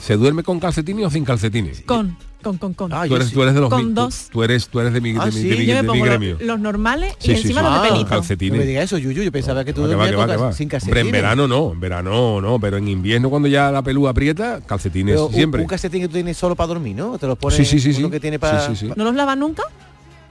¿Se 0.00 0.16
duerme 0.16 0.42
con 0.42 0.58
calcetines 0.58 1.04
o 1.04 1.10
sin 1.10 1.26
calcetines? 1.26 1.82
Con, 1.84 2.16
con, 2.46 2.58
con, 2.58 2.74
con. 2.74 2.92
Ah, 2.92 3.04
tú, 3.08 3.16
eres, 3.16 3.28
sí. 3.28 3.34
tú 3.34 3.42
eres 3.42 3.54
de 3.54 3.60
los 3.60 3.70
Con 3.70 3.86
mi- 3.88 3.92
dos. 3.92 4.28
Tú 4.30 4.42
eres, 4.44 4.68
tú 4.68 4.78
eres 4.80 4.92
de 4.92 5.00
mi, 5.00 5.12
de 5.12 5.20
Ah, 5.20 5.26
mi- 5.26 5.32
sí, 5.32 5.48
de 5.48 5.56
mi- 5.56 5.66
Yo 5.66 5.72
me 5.72 5.76
de 5.76 5.82
mi 5.82 5.88
pongo 5.88 6.06
los, 6.06 6.14
gremio. 6.18 6.36
los 6.40 6.60
normales 6.60 7.14
Sí, 7.18 7.32
y 7.32 7.34
sí, 7.36 7.40
encima 7.42 7.60
sí. 7.60 7.64
los 7.66 7.74
de 7.74 7.78
Ah, 7.88 7.90
pelito. 7.90 8.08
calcetines. 8.10 8.52
No 8.52 8.58
me 8.58 8.66
digas 8.66 8.84
eso, 8.84 8.98
Yuyu, 8.98 9.22
yo 9.22 9.32
pensaba 9.32 9.64
que 9.64 9.72
tú 9.72 9.82
Que 9.82 9.88
va, 9.94 10.06
dormías 10.06 10.10
que 10.10 10.16
va, 10.16 10.22
con 10.22 10.30
que 10.30 10.36
cal- 10.38 10.46
va. 10.48 10.52
sin 10.52 10.64
Hombre, 10.66 10.78
calcetines. 10.78 11.04
en 11.06 11.12
verano 11.12 11.48
no, 11.48 11.72
en 11.72 11.80
verano 11.80 12.40
no, 12.40 12.60
pero 12.60 12.76
en 12.76 12.88
invierno 12.88 13.30
cuando 13.30 13.48
ya 13.48 13.70
la 13.72 13.82
pelúa 13.82 14.10
aprieta, 14.10 14.60
calcetines 14.64 15.14
Pero 15.16 15.28
siempre. 15.32 15.62
Un 15.62 15.66
calcetín 15.68 16.02
que 16.02 16.08
tú 16.08 16.14
tienes 16.14 16.36
solo 16.36 16.54
para 16.54 16.68
dormir, 16.68 16.94
¿no? 16.96 17.18
Te 17.18 17.26
lo 17.26 17.34
pones 17.36 17.56
Sí, 17.56 17.64
sí, 17.64 17.80
sí, 17.80 17.98
uno 17.98 18.08
sí. 18.08 18.12
que 18.12 18.20
tiene 18.20 18.38
para... 18.38 18.60
Sí, 18.66 18.76
sí, 18.76 18.86
sí. 18.86 18.92
¿No 18.94 19.04
los 19.04 19.14
lavas 19.14 19.36
nunca? 19.36 19.62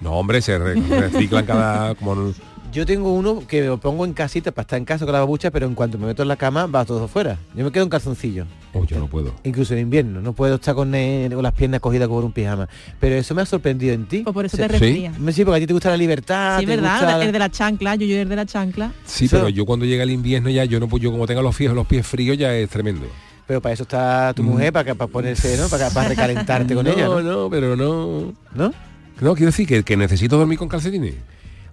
No, 0.02 0.12
hombre, 0.14 0.42
se 0.42 0.58
re- 0.58 0.76
reciclan 0.76 1.46
cada... 1.46 1.96
Como, 1.96 2.34
Yo 2.76 2.86
tengo 2.86 3.14
uno 3.14 3.42
que 3.48 3.62
lo 3.64 3.78
pongo 3.80 4.04
en 4.04 4.12
casita 4.12 4.52
para 4.52 4.64
estar 4.64 4.78
en 4.78 4.84
casa 4.84 5.06
con 5.06 5.14
la 5.14 5.20
babucha, 5.20 5.50
pero 5.50 5.66
en 5.66 5.76
cuanto 5.76 5.98
me 5.98 6.08
meto 6.08 6.24
en 6.24 6.28
la 6.28 6.36
cama 6.36 6.66
va 6.66 6.84
todo 6.84 7.08
fuera. 7.08 7.38
Yo 7.56 7.64
me 7.64 7.72
quedo 7.72 7.84
en 7.86 7.90
calzoncillo. 7.90 8.46
oh, 8.74 8.84
yo 8.86 9.00
no 9.00 9.08
puedo. 9.08 9.34
Incluso 9.46 9.74
en 9.76 9.80
invierno, 9.80 10.20
no 10.20 10.34
puedo 10.34 10.56
estar 10.56 10.76
con, 10.76 10.94
eh, 10.94 11.30
con 11.34 11.42
las 11.42 11.54
piernas 11.54 11.80
cogidas 11.80 12.10
como 12.10 12.20
un 12.20 12.34
pijama. 12.34 12.68
Pero 13.00 13.16
eso 13.16 13.34
me 13.34 13.42
ha 13.44 13.46
sorprendido 13.46 13.94
en 13.94 14.06
ti. 14.08 14.24
Pues 14.24 14.34
por 14.34 14.44
eso 14.46 14.58
Sí. 14.58 14.64
te 14.64 14.68
resfría. 14.68 15.14
Sí, 15.32 15.46
porque 15.46 15.58
a 15.58 15.60
ti 15.62 15.68
te 15.68 15.72
gusta 15.74 15.90
la 15.90 15.96
libertad. 15.96 16.60
Sí, 16.60 16.66
te 16.66 16.76
verdad, 16.76 17.00
gusta 17.00 17.24
el 17.24 17.32
de 17.32 17.40
la 17.40 17.50
chancla, 17.50 17.96
yo, 17.96 18.06
yo 18.06 18.18
el 18.20 18.28
de 18.28 18.36
la 18.36 18.46
chancla. 18.46 18.92
Sí, 19.06 19.30
pero 19.32 19.48
yo 19.48 19.66
cuando 19.66 19.86
llega 19.86 20.04
el 20.04 20.12
invierno 20.12 20.50
ya, 20.50 20.66
yo 20.66 20.78
no 20.82 20.90
pues 20.90 21.02
yo 21.02 21.12
como 21.14 21.26
tenga 21.26 21.42
los 21.42 21.56
pies, 21.56 21.72
los 21.72 21.88
pies 21.88 22.06
fríos 22.06 22.38
ya 22.38 22.54
es 22.54 22.70
tremendo. 22.70 23.08
Pero 23.48 23.62
para 23.62 23.72
eso 23.74 23.84
está 23.84 24.34
tu 24.36 24.44
mujer, 24.44 24.74
para, 24.74 24.84
que- 24.84 24.96
para 24.96 25.10
ponerse, 25.10 25.56
¿no? 25.58 25.70
Para, 25.70 25.90
para 25.92 26.10
recalentarte 26.10 26.76
con 26.76 26.86
Mm. 26.86 26.90
no, 26.90 26.94
ella, 26.94 27.06
¿no? 27.08 27.22
no, 27.22 27.50
pero 27.50 27.78
no... 27.78 28.34
¿No? 28.54 28.74
No, 29.22 29.34
quiero 29.34 29.46
decir 29.52 29.66
que, 29.66 29.82
que 29.84 29.96
necesito 29.96 30.38
dormir 30.38 30.58
con 30.60 30.68
calcetines. 30.68 31.14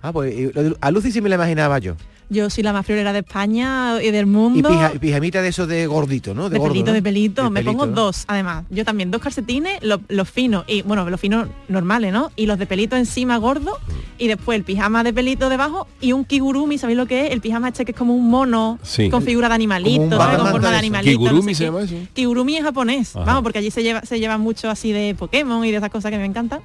Ah, 0.03 0.13
pues 0.13 0.35
a 0.81 0.91
Lucy 0.91 1.13
sí 1.13 1.21
me 1.21 1.29
la 1.29 1.37
imaginaba 1.37 1.79
yo. 1.79 1.95
Yo 2.29 2.49
soy 2.49 2.63
la 2.65 2.73
más 2.73 2.87
friolera 2.87 3.13
de 3.13 3.19
España 3.19 4.03
y 4.03 4.11
del 4.11 4.23
Y, 4.23 4.29
mundo. 4.31 4.67
pija- 4.71 4.93
y 4.95 4.99
pijamita 4.99 5.43
de 5.43 5.49
esos 5.49 5.69
de 5.69 5.87
gordito, 5.87 6.33
¿no? 6.35 6.49
de, 6.49 6.57
gordo, 6.57 6.73
pelito, 6.73 6.87
¿no? 6.91 6.95
de 6.95 7.03
pelito. 7.03 7.43
De 7.45 7.51
Me 7.51 7.63
pongo 7.63 7.85
¿no? 7.85 7.93
dos, 7.93 8.25
además. 8.27 8.65
Yo 8.71 8.87
también, 8.87 9.11
dos 9.11 9.21
calcetines, 9.21 9.83
los, 9.83 10.01
los 10.09 10.31
finos, 10.31 10.65
y 10.67 10.81
bueno, 10.81 11.09
los 11.11 11.21
finos 11.21 11.49
normales, 11.69 12.11
¿no? 12.11 12.31
Y 12.35 12.47
los 12.47 12.59
de 12.59 12.65
pelito 12.67 12.97
encima 12.97 13.37
gordo, 13.37 13.77
y 14.17 14.29
después 14.29 14.57
el 14.57 14.65
pijama 14.65 15.05
de 15.05 15.13
pelito 15.13 15.51
debajo, 15.51 15.87
y 16.01 16.13
un 16.13 16.25
kigurumi, 16.25 16.79
¿sabéis 16.79 16.97
lo 16.97 17.05
que 17.07 17.27
es? 17.27 17.33
El 17.33 17.43
pijama 17.43 17.69
este 17.69 17.85
que 17.85 17.93
es 17.93 17.99
como 17.99 18.15
un 18.17 18.31
mono 18.31 18.79
Sí. 18.83 19.11
con 19.11 19.23
figura 19.23 19.49
de 19.51 19.55
animalito, 19.57 20.17
¿sabes? 20.17 20.39
Con 20.39 20.51
forma 20.53 20.69
de 20.69 20.73
de 20.73 20.79
animalito. 20.79 21.13
no 21.21 21.25
Kigurumi 21.27 21.55
sé 21.55 21.59
se 21.59 21.65
qué. 21.65 21.71
llama 21.71 21.83
eso. 21.83 21.95
Kigurumi 22.15 22.57
es 22.57 22.63
japonés, 22.65 23.15
Ajá. 23.15 23.27
vamos, 23.27 23.43
porque 23.43 23.59
allí 23.59 23.71
se 23.71 23.83
lleva, 23.83 24.01
se 24.07 24.19
lleva 24.19 24.39
mucho 24.39 24.71
así 24.71 24.91
de 24.93 25.15
Pokémon 25.15 25.63
y 25.67 25.71
de 25.71 25.77
esas 25.77 25.91
cosas 25.91 26.11
que 26.11 26.17
me 26.17 26.25
encantan. 26.25 26.61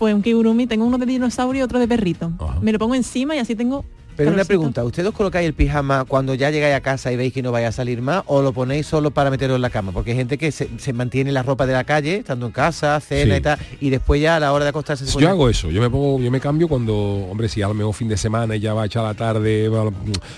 Pues 0.00 0.14
un 0.14 0.22
kigurumi, 0.22 0.66
tengo 0.66 0.86
uno 0.86 0.96
de 0.96 1.04
dinosaurio 1.04 1.60
y 1.60 1.62
otro 1.62 1.78
de 1.78 1.86
perrito. 1.86 2.32
Me 2.62 2.72
lo 2.72 2.78
pongo 2.78 2.94
encima 2.94 3.36
y 3.36 3.38
así 3.38 3.54
tengo 3.54 3.84
Pero 4.16 4.32
una 4.32 4.46
pregunta, 4.46 4.82
¿ustedes 4.82 5.06
os 5.10 5.14
colocáis 5.14 5.46
el 5.46 5.52
pijama 5.52 6.06
cuando 6.06 6.32
ya 6.32 6.48
llegáis 6.50 6.74
a 6.74 6.80
casa 6.80 7.12
y 7.12 7.16
veis 7.16 7.34
que 7.34 7.42
no 7.42 7.52
vaya 7.52 7.68
a 7.68 7.72
salir 7.72 8.00
más 8.00 8.22
o 8.26 8.40
lo 8.40 8.54
ponéis 8.54 8.86
solo 8.86 9.10
para 9.10 9.30
meterlo 9.30 9.56
en 9.56 9.60
la 9.60 9.68
cama? 9.68 9.92
Porque 9.92 10.12
hay 10.12 10.16
gente 10.16 10.38
que 10.38 10.52
se, 10.52 10.70
se 10.78 10.94
mantiene 10.94 11.32
la 11.32 11.42
ropa 11.42 11.66
de 11.66 11.74
la 11.74 11.84
calle, 11.84 12.16
estando 12.16 12.46
en 12.46 12.52
casa, 12.52 12.98
cena 13.00 13.34
Sí. 13.34 13.40
y 13.40 13.42
tal, 13.42 13.58
y 13.78 13.90
después 13.90 14.22
ya 14.22 14.36
a 14.36 14.40
la 14.40 14.54
hora 14.54 14.64
de 14.64 14.70
acostarse 14.70 15.04
se 15.04 15.10
Yo 15.12 15.16
pone- 15.18 15.26
hago 15.26 15.50
eso, 15.50 15.70
yo 15.70 15.82
me 15.82 15.90
pongo, 15.90 16.18
yo 16.18 16.30
me 16.30 16.40
cambio 16.40 16.66
cuando, 16.66 16.94
hombre, 16.96 17.50
si 17.50 17.60
a 17.60 17.68
lo 17.68 17.74
mejor 17.74 17.92
fin 17.92 18.08
de 18.08 18.16
semana 18.16 18.56
y 18.56 18.60
ya 18.60 18.72
va 18.72 18.84
a 18.84 18.86
echar 18.86 19.04
la 19.04 19.12
tarde, 19.12 19.70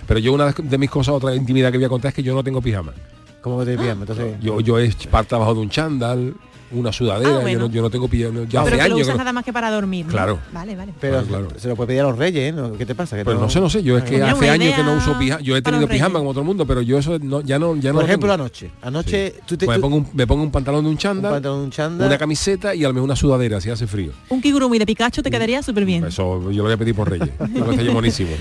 pero 0.09 0.19
yo 0.19 0.33
una 0.33 0.53
de 0.61 0.79
mis 0.79 0.91
cosas, 0.91 1.15
otra 1.15 1.37
intimidad 1.37 1.71
que 1.71 1.79
voy 1.79 1.85
a 1.87 1.89
contar 1.89 2.09
es 2.09 2.15
que 2.17 2.25
yo 2.25 2.35
no 2.35 2.43
tengo 2.43 2.61
pijama. 2.61 2.93
¿Cómo 3.41 3.61
que 3.61 3.67
te 3.67 3.79
pijama? 3.79 4.01
Entonces, 4.03 4.35
Yo, 4.41 4.59
yo 4.61 4.77
es 4.81 4.95
parte 5.07 5.37
abajo 5.37 5.55
de 5.55 5.61
un 5.61 5.71
chándal, 5.71 6.35
una 6.73 6.93
sudadera, 6.93 7.37
Ah, 7.37 7.41
bueno. 7.41 7.51
yo, 7.51 7.59
no, 7.59 7.67
yo 7.75 7.83
no 7.83 7.91
tengo 7.91 8.09
pijama, 8.09 8.41
ya 8.41 8.47
Pero 8.47 8.61
hace 8.61 8.71
que 8.71 8.77
lo 8.89 8.95
años 8.97 9.07
usas 9.07 9.17
nada 9.19 9.33
más 9.33 9.45
que 9.45 9.53
para 9.53 9.71
dormir. 9.71 10.07
¿no? 10.07 10.13
Claro. 10.13 10.39
Vale, 10.53 10.77
vale. 10.77 10.93
pero 11.01 11.23
claro, 11.25 11.49
se 11.57 11.69
lo 11.69 11.77
puede 11.77 11.89
pedir 11.89 12.01
a 12.01 12.05
los 12.05 12.19
reyes, 12.19 12.51
¿eh? 12.51 12.53
¿No? 12.53 12.73
¿Qué 12.75 12.87
te 12.87 12.95
pasa? 12.95 13.17
Que 13.17 13.25
Pues 13.25 13.39
no 13.39 13.49
sé, 13.51 13.61
no 13.61 13.69
sé, 13.71 13.83
yo 13.83 13.97
es 13.99 14.05
que 14.05 14.23
hace 14.23 14.51
años 14.51 14.75
que 14.75 14.83
no 14.83 14.97
uso 14.97 15.19
pijama, 15.19 15.41
yo 15.43 15.57
he 15.57 15.63
tenido 15.63 15.89
pijama 15.89 16.19
como 16.19 16.31
todo 16.33 16.41
el 16.41 16.47
mundo, 16.47 16.67
pero 16.67 16.83
yo 16.83 16.99
eso 16.99 17.19
no, 17.19 17.41
ya 17.41 17.59
no, 17.59 17.77
ya 17.77 17.91
no 17.91 17.97
Por 17.97 18.03
lo 18.05 18.09
ejemplo, 18.09 18.31
tengo. 18.31 18.43
anoche. 18.45 18.71
Anoche 18.83 19.35
tú 19.47 19.57
te... 19.57 19.67
Pues 19.67 19.79
me 19.79 19.83
pongo 19.83 19.97
un, 19.97 20.07
me 20.13 20.27
pongo 20.27 20.43
un 20.43 20.51
pantalón 20.51 20.85
de 20.85 20.91
un 20.91 20.97
chándal, 20.99 21.31
un 21.33 21.37
pantalón, 21.37 21.61
un 21.61 21.71
chándal. 21.71 22.09
una 22.09 22.19
camiseta 22.19 22.75
y 22.75 22.85
a 22.85 22.89
lo 22.89 22.95
mejor 22.95 23.05
una 23.07 23.17
sudadera 23.17 23.61
si 23.61 23.71
hace 23.71 23.87
frío. 23.87 24.13
Un 24.29 24.41
kigurumi 24.41 24.79
de 24.79 24.87
Pikachu 24.87 25.23
te 25.23 25.31
quedaría 25.31 25.63
súper 25.63 25.85
bien. 25.85 26.05
Eso 26.07 26.51
yo 26.51 26.59
lo 26.59 26.65
voy 26.65 26.73
a 26.73 26.77
pedir 26.77 26.95
por 26.95 27.11
Reyes. 27.11 27.31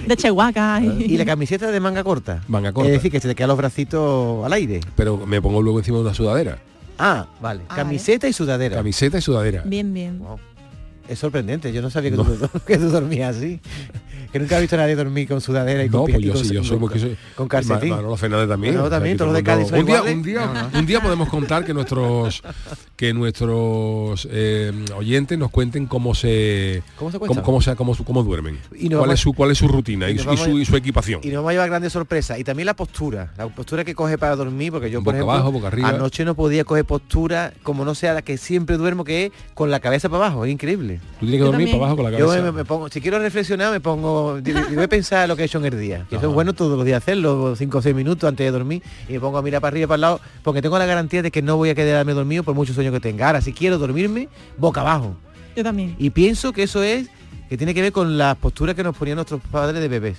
De 0.07 0.17
Chihuahua. 0.17 0.81
y 0.81 1.17
la 1.17 1.25
camiseta 1.25 1.71
de 1.71 1.79
manga 1.79 2.03
corta. 2.03 2.41
Manga 2.47 2.71
corta. 2.71 2.89
Es 2.89 2.95
decir, 2.97 3.11
que 3.11 3.19
se 3.19 3.27
te 3.27 3.35
quedan 3.35 3.49
los 3.49 3.57
bracitos 3.57 4.43
al 4.45 4.53
aire. 4.53 4.79
Pero 4.95 5.17
me 5.25 5.41
pongo 5.41 5.61
luego 5.61 5.79
encima 5.79 5.97
de 5.97 6.03
una 6.03 6.13
sudadera. 6.13 6.59
Ah, 7.03 7.27
vale. 7.41 7.63
Camiseta 7.67 8.27
y 8.27 8.33
sudadera. 8.33 8.75
Camiseta 8.77 9.17
y 9.17 9.21
sudadera. 9.21 9.63
Bien, 9.65 9.91
bien. 9.93 10.21
Es 11.09 11.19
sorprendente, 11.19 11.73
yo 11.73 11.81
no 11.81 11.89
sabía 11.89 12.11
que, 12.11 12.15
tú, 12.15 12.25
que 12.67 12.77
tú 12.77 12.89
dormías 12.89 13.35
así. 13.35 13.59
Que 14.31 14.39
nunca 14.39 14.57
he 14.57 14.61
visto 14.61 14.75
a 14.75 14.79
nadie 14.79 14.95
dormir 14.95 15.27
con 15.27 15.41
sudadera 15.41 15.83
y 15.83 15.89
No, 15.89 15.99
con, 15.99 16.05
pi- 16.07 16.11
pues 16.13 16.23
y 16.23 16.27
yo 16.27 16.33
con- 16.33 16.45
sí, 16.45 16.53
yo 16.53 16.63
soy 16.63 16.77
muy 16.79 16.89
que 16.89 16.99
soy- 16.99 17.17
con 17.35 17.47
calcetín. 17.47 17.89
Ma- 17.89 17.95
Manolo 17.97 18.15
Fernández 18.17 18.47
también. 18.47 18.75
También, 18.89 19.17
todos 19.17 19.33
de 19.33 19.43
Cádiz 19.43 19.71
un 19.71 19.85
día, 19.85 20.01
un 20.03 20.23
día, 20.23 20.45
No, 20.45 20.69
no. 20.69 20.79
un 20.79 20.85
día 20.85 21.01
podemos 21.01 21.27
contar 21.29 21.65
que 21.65 21.73
nuestros 21.73 22.41
que 22.95 23.13
nuestros 23.13 24.27
eh, 24.31 24.71
oyentes 24.95 25.37
nos 25.37 25.49
cuenten 25.51 25.87
cómo 25.87 26.13
se 26.15 26.83
¿Cómo 26.97 27.11
se 27.11 27.19
cómo, 27.19 27.41
cómo, 27.41 27.61
se- 27.95 28.03
cómo 28.03 28.23
duermen. 28.23 28.59
Y 28.75 28.87
cuál 28.87 28.99
vamos- 29.01 29.13
es 29.15 29.19
su 29.19 29.33
cuál 29.33 29.51
es 29.51 29.57
su 29.57 29.67
rutina 29.67 30.09
y, 30.09 30.17
su- 30.17 30.23
y 30.23 30.25
vamos 30.27 30.41
su, 30.41 30.55
a- 30.57 30.61
y 30.61 30.65
su 30.65 30.75
equipación. 30.75 31.21
Y 31.23 31.29
nos 31.29 31.43
va 31.45 31.49
a 31.49 31.53
llevar 31.53 31.69
grandes 31.69 31.93
sorpresas. 31.93 32.39
Y 32.39 32.43
también 32.43 32.65
la 32.67 32.75
postura, 32.75 33.33
la 33.37 33.47
postura 33.47 33.83
que 33.83 33.95
coge 33.95 34.17
para 34.17 34.35
dormir, 34.35 34.71
porque 34.71 34.89
yo, 34.91 35.03
por 35.03 35.13
ejemplo, 35.15 35.33
abajo, 35.33 35.51
boca 35.51 35.67
arriba. 35.67 35.89
anoche 35.89 36.23
no 36.25 36.35
podía 36.35 36.63
coger 36.63 36.85
postura 36.85 37.53
como 37.63 37.83
no 37.85 37.95
sea 37.95 38.13
la 38.13 38.21
que 38.21 38.37
siempre 38.37 38.77
duermo, 38.77 39.03
que 39.03 39.25
es 39.25 39.31
con 39.53 39.71
la 39.71 39.79
cabeza 39.79 40.07
para 40.09 40.25
abajo, 40.27 40.45
es 40.45 40.51
increíble. 40.51 40.99
Tú 41.19 41.25
tienes 41.25 41.39
que 41.41 41.45
dormir 41.45 41.67
para 41.71 41.77
abajo 41.77 41.95
con 41.97 42.11
la 42.11 42.17
Yo 42.17 42.27
cabeza. 42.27 42.43
me, 42.45 42.51
me 42.51 42.65
pongo, 42.65 42.89
si 42.89 43.01
quiero 43.01 43.19
reflexionar, 43.19 43.71
me 43.71 43.79
pongo, 43.79 44.20
voy 44.23 44.83
a 44.83 44.87
pensar 44.87 45.27
lo 45.27 45.35
que 45.35 45.43
he 45.43 45.45
hecho 45.45 45.57
en 45.59 45.65
el 45.65 45.79
día. 45.79 46.05
Que 46.09 46.15
eso 46.17 46.27
es 46.29 46.33
bueno 46.33 46.53
todos 46.53 46.75
los 46.77 46.85
días 46.85 46.97
hacerlo, 47.01 47.55
5 47.55 47.77
o 47.77 47.81
6 47.81 47.95
minutos 47.95 48.27
antes 48.27 48.45
de 48.45 48.51
dormir, 48.51 48.81
y 49.09 49.13
me 49.13 49.19
pongo 49.19 49.37
a 49.37 49.41
mirar 49.41 49.61
para 49.61 49.71
arriba 49.73 49.83
y 49.85 49.87
para 49.87 49.95
el 49.95 50.01
lado, 50.01 50.21
porque 50.43 50.61
tengo 50.61 50.77
la 50.79 50.85
garantía 50.85 51.21
de 51.21 51.31
que 51.31 51.41
no 51.41 51.57
voy 51.57 51.69
a 51.69 51.75
quedarme 51.75 52.13
dormido 52.13 52.43
por 52.43 52.55
muchos 52.55 52.75
sueños 52.75 52.93
que 52.93 52.99
tenga. 52.99 53.27
Ahora, 53.27 53.41
si 53.41 53.53
quiero 53.53 53.77
dormirme, 53.77 54.29
boca 54.57 54.81
abajo. 54.81 55.15
Yo 55.55 55.63
también. 55.63 55.95
Y 55.99 56.09
pienso 56.11 56.53
que 56.53 56.63
eso 56.63 56.81
es, 56.83 57.07
que 57.49 57.57
tiene 57.57 57.73
que 57.73 57.81
ver 57.81 57.91
con 57.91 58.17
las 58.17 58.37
posturas 58.37 58.75
que 58.75 58.83
nos 58.83 58.95
ponían 58.95 59.15
nuestros 59.15 59.41
padres 59.51 59.81
de 59.81 59.87
bebés. 59.87 60.17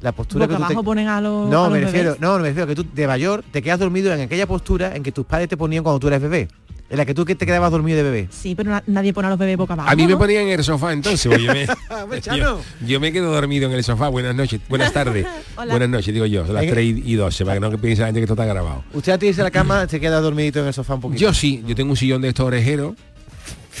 La 0.00 0.12
postura 0.12 0.46
Boca 0.46 0.54
que 0.54 0.62
tú 0.62 0.66
te- 0.68 0.72
abajo 0.74 0.84
ponen 0.84 1.08
a 1.08 1.20
los. 1.20 1.48
no, 1.50 1.64
a 1.64 1.68
los 1.68 1.72
me 1.72 1.80
refiero, 1.80 2.04
bebés. 2.10 2.20
no, 2.20 2.36
me 2.38 2.42
refiero 2.44 2.64
a 2.64 2.66
que 2.68 2.74
tú 2.76 2.86
de 2.94 3.06
mayor 3.08 3.42
te 3.50 3.60
quedas 3.62 3.80
dormido 3.80 4.12
en 4.14 4.20
aquella 4.20 4.46
postura 4.46 4.94
en 4.94 5.02
que 5.02 5.10
tus 5.10 5.26
padres 5.26 5.48
te 5.48 5.56
ponían 5.56 5.82
cuando 5.82 5.98
tú 5.98 6.06
eras 6.06 6.22
bebé. 6.22 6.46
En 6.90 6.96
la 6.96 7.04
que 7.04 7.12
tú 7.12 7.26
que 7.26 7.34
te 7.34 7.44
quedabas 7.44 7.70
dormido 7.70 7.98
de 7.98 8.02
bebé. 8.02 8.28
Sí, 8.30 8.54
pero 8.54 8.70
na- 8.70 8.82
nadie 8.86 9.12
pone 9.12 9.26
a 9.26 9.30
los 9.30 9.38
bebés 9.38 9.58
boca 9.58 9.74
abajo. 9.74 9.90
A 9.90 9.94
mí 9.94 10.06
me 10.06 10.12
¿no? 10.12 10.18
ponían 10.18 10.44
en 10.44 10.58
el 10.58 10.64
sofá 10.64 10.92
entonces, 10.94 11.30
yo 11.38 11.52
me, 11.52 11.66
yo, 12.86 12.98
me 13.00 13.12
quedo 13.12 13.30
dormido 13.30 13.68
en 13.68 13.74
el 13.74 13.84
sofá. 13.84 14.08
Buenas 14.08 14.34
noches, 14.34 14.60
buenas 14.70 14.92
tardes. 14.94 15.26
Hola. 15.56 15.72
buenas 15.72 15.90
noches, 15.90 16.14
digo 16.14 16.24
yo, 16.24 16.46
son 16.46 16.54
las 16.54 16.62
Venga. 16.62 16.74
3 16.74 16.86
y 17.04 17.14
12, 17.14 17.44
para 17.44 17.56
que 17.56 17.60
no 17.60 17.78
piense 17.78 18.00
la 18.00 18.06
gente 18.08 18.20
que 18.20 18.24
esto 18.24 18.32
está 18.32 18.46
grabado. 18.46 18.84
Usted 18.94 19.12
antes 19.12 19.20
de 19.26 19.28
irse 19.28 19.40
a 19.42 19.44
la 19.44 19.50
cama 19.50 19.86
se 19.86 20.00
queda 20.00 20.18
dormidito 20.20 20.60
en 20.60 20.66
el 20.68 20.72
sofá 20.72 20.94
un 20.94 21.02
poquito. 21.02 21.20
Yo 21.20 21.34
sí, 21.34 21.62
yo 21.66 21.74
tengo 21.74 21.90
un 21.90 21.96
sillón 21.96 22.22
de 22.22 22.28
estos 22.28 22.46
orejeros, 22.46 22.94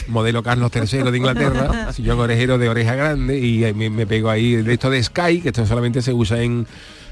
modelo 0.08 0.42
Carlos 0.42 0.70
III 0.74 1.10
de 1.10 1.16
Inglaterra, 1.16 1.92
sillón 1.94 2.20
orejero 2.20 2.58
de 2.58 2.68
oreja 2.68 2.94
grande 2.94 3.38
y 3.38 3.72
me 3.72 4.06
pego 4.06 4.28
ahí 4.28 4.56
de 4.56 4.74
esto 4.74 4.90
de 4.90 5.02
Sky, 5.02 5.40
que 5.40 5.48
esto 5.48 5.66
solamente 5.66 6.02
se 6.02 6.12
usa 6.12 6.42
en 6.42 6.66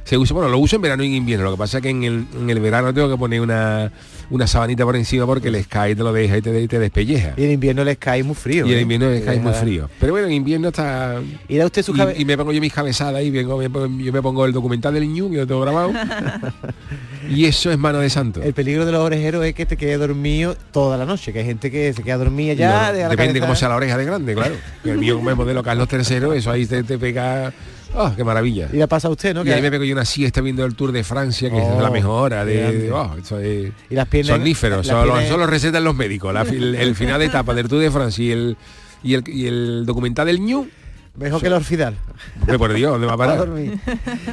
se 0.06 0.16
usa, 0.16 0.34
bueno, 0.34 0.48
lo 0.48 0.58
uso 0.58 0.76
en 0.76 0.82
verano 0.82 1.02
y 1.02 1.08
en 1.08 1.14
invierno, 1.14 1.44
lo 1.44 1.50
que 1.52 1.58
pasa 1.58 1.78
es 1.78 1.82
que 1.82 1.90
en 1.90 2.04
el, 2.04 2.26
en 2.40 2.48
el 2.48 2.60
verano 2.60 2.94
tengo 2.94 3.10
que 3.10 3.16
poner 3.18 3.40
una, 3.40 3.90
una 4.30 4.46
sabanita 4.46 4.84
por 4.84 4.94
encima 4.94 5.26
porque 5.26 5.48
el 5.48 5.62
Sky 5.64 5.94
te 5.94 6.02
lo 6.04 6.12
deja 6.12 6.38
y 6.38 6.42
te, 6.42 6.68
te 6.68 6.78
despelleja. 6.78 7.34
Y 7.36 7.44
en 7.44 7.50
invierno 7.50 7.82
el 7.82 7.92
Sky 7.96 8.20
es 8.20 8.24
muy 8.24 8.36
frío. 8.36 8.66
Y 8.66 8.72
en 8.72 8.78
¿eh? 8.78 8.82
invierno 8.82 9.08
el 9.10 9.20
Sky 9.22 9.30
es 9.34 9.42
muy 9.42 9.50
Deja- 9.52 9.62
frío. 9.64 9.90
Pero 10.00 10.12
bueno, 10.12 10.28
en 10.28 10.32
invierno 10.34 10.68
está... 10.68 11.20
Y 11.48 11.56
da 11.56 11.66
usted 11.66 11.82
su 11.82 11.94
y, 11.96 12.22
y 12.22 12.24
me 12.24 12.36
pongo 12.36 12.52
yo 12.52 12.60
mis 12.60 12.72
cabezadas 12.72 13.20
y 13.22 13.30
vengo, 13.30 13.58
me 13.58 13.68
pongo- 13.68 13.98
yo 14.02 14.12
me 14.12 14.22
pongo 14.22 14.46
el 14.46 14.52
documental 14.52 14.94
del 14.94 15.08
Ñu, 15.12 15.28
que 15.30 15.36
lo 15.38 15.46
tengo 15.46 15.60
grabado. 15.62 15.92
y 17.28 17.44
eso 17.46 17.70
es 17.72 17.78
mano 17.78 17.98
de 17.98 18.10
santo. 18.10 18.42
El 18.42 18.54
peligro 18.54 18.86
de 18.86 18.92
los 18.92 19.00
orejeros 19.02 19.44
es 19.44 19.54
que 19.54 19.66
te 19.66 19.76
quede 19.76 19.96
dormido 19.98 20.56
toda 20.72 20.96
la 20.96 21.04
noche, 21.04 21.32
que 21.32 21.40
hay 21.40 21.44
gente 21.46 21.70
que 21.70 21.92
se 21.92 22.02
queda 22.02 22.16
dormida 22.18 22.54
ya. 22.54 22.86
No, 22.86 22.92
de 22.92 22.98
depende 23.08 23.16
cabeza- 23.16 23.40
cómo 23.40 23.56
sea 23.56 23.68
la 23.70 23.76
oreja 23.76 23.96
de 23.98 24.04
grande, 24.04 24.34
claro. 24.34 24.54
El 24.84 24.98
mío 24.98 25.16
como 25.16 25.30
es 25.30 25.36
modelo 25.36 25.62
Carlos 25.62 25.88
III, 25.92 26.36
eso 26.36 26.50
ahí 26.50 26.66
te, 26.66 26.82
te 26.84 26.98
pega... 26.98 27.52
¡Oh, 27.96 28.12
qué 28.14 28.22
maravilla! 28.24 28.68
Y 28.72 28.76
la 28.76 28.86
pasa 28.86 29.08
a 29.08 29.10
usted, 29.10 29.34
¿no? 29.34 29.40
Y 29.42 29.44
Que- 29.44 29.54
ahí 29.54 29.62
me 29.62 29.70
pego 29.70 29.84
yo 29.84 29.94
una 29.94 30.04
siesta 30.04 30.40
viendo 30.40 30.64
el 30.64 30.74
Tour 30.74 30.92
de 30.92 31.02
Francia, 31.02 31.48
que 31.50 31.56
Oh, 31.56 31.76
es 31.76 31.82
la 31.82 31.90
mejor 31.90 32.24
hora 32.24 32.44
de... 32.44 32.72
de- 32.78 32.92
oh, 32.92 33.16
eso 33.16 33.38
es 33.40 33.72
Y 33.90 33.94
las 33.94 34.06
piernas- 34.08 34.36
Sonífero, 34.36 34.76
las 34.78 34.86
solo, 34.86 35.14
piernas- 35.14 35.28
solo 35.28 35.46
recetan 35.46 35.82
los 35.84 35.94
médicos. 35.94 36.32
la 36.34 36.42
el, 36.42 36.74
el 36.74 36.94
final 36.96 37.18
de 37.20 37.26
etapa 37.26 37.54
del 37.54 37.68
Tour 37.68 37.80
de 37.80 37.90
Francia 37.90 38.24
y 38.24 38.30
el, 38.32 38.56
y 39.02 39.14
el, 39.14 39.24
y 39.28 39.46
el 39.46 39.84
documental 39.86 40.26
del 40.26 40.40
Ñu, 40.40 40.68
Mejor 41.16 41.40
que 41.40 41.46
el 41.46 41.54
orfidal. 41.54 41.96
hombre, 42.42 42.58
por 42.58 42.74
Dios, 42.74 42.92
¿dónde 42.92 43.06
va 43.06 43.14
a 43.14 43.16
Para 43.16 43.32
parar? 43.32 43.46
dormir. 43.48 43.78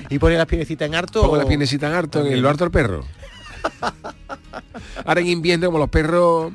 y 0.10 0.20
pone 0.20 0.36
las 0.38 0.46
piernecitas 0.48 0.86
en 0.86 0.96
harto. 0.96 1.22
Pongo 1.22 1.36
o- 1.36 1.38
las 1.38 1.46
piernecitas 1.46 1.90
en 1.90 1.96
harto, 1.96 2.26
en 2.26 2.34
el 2.34 2.46
harto 2.46 2.66
el 2.66 2.72
perro. 2.72 3.06
Ahora 5.06 5.22
en 5.22 5.28
invierno, 5.28 5.68
como 5.68 5.78
los 5.80 5.90
perros... 5.90 6.52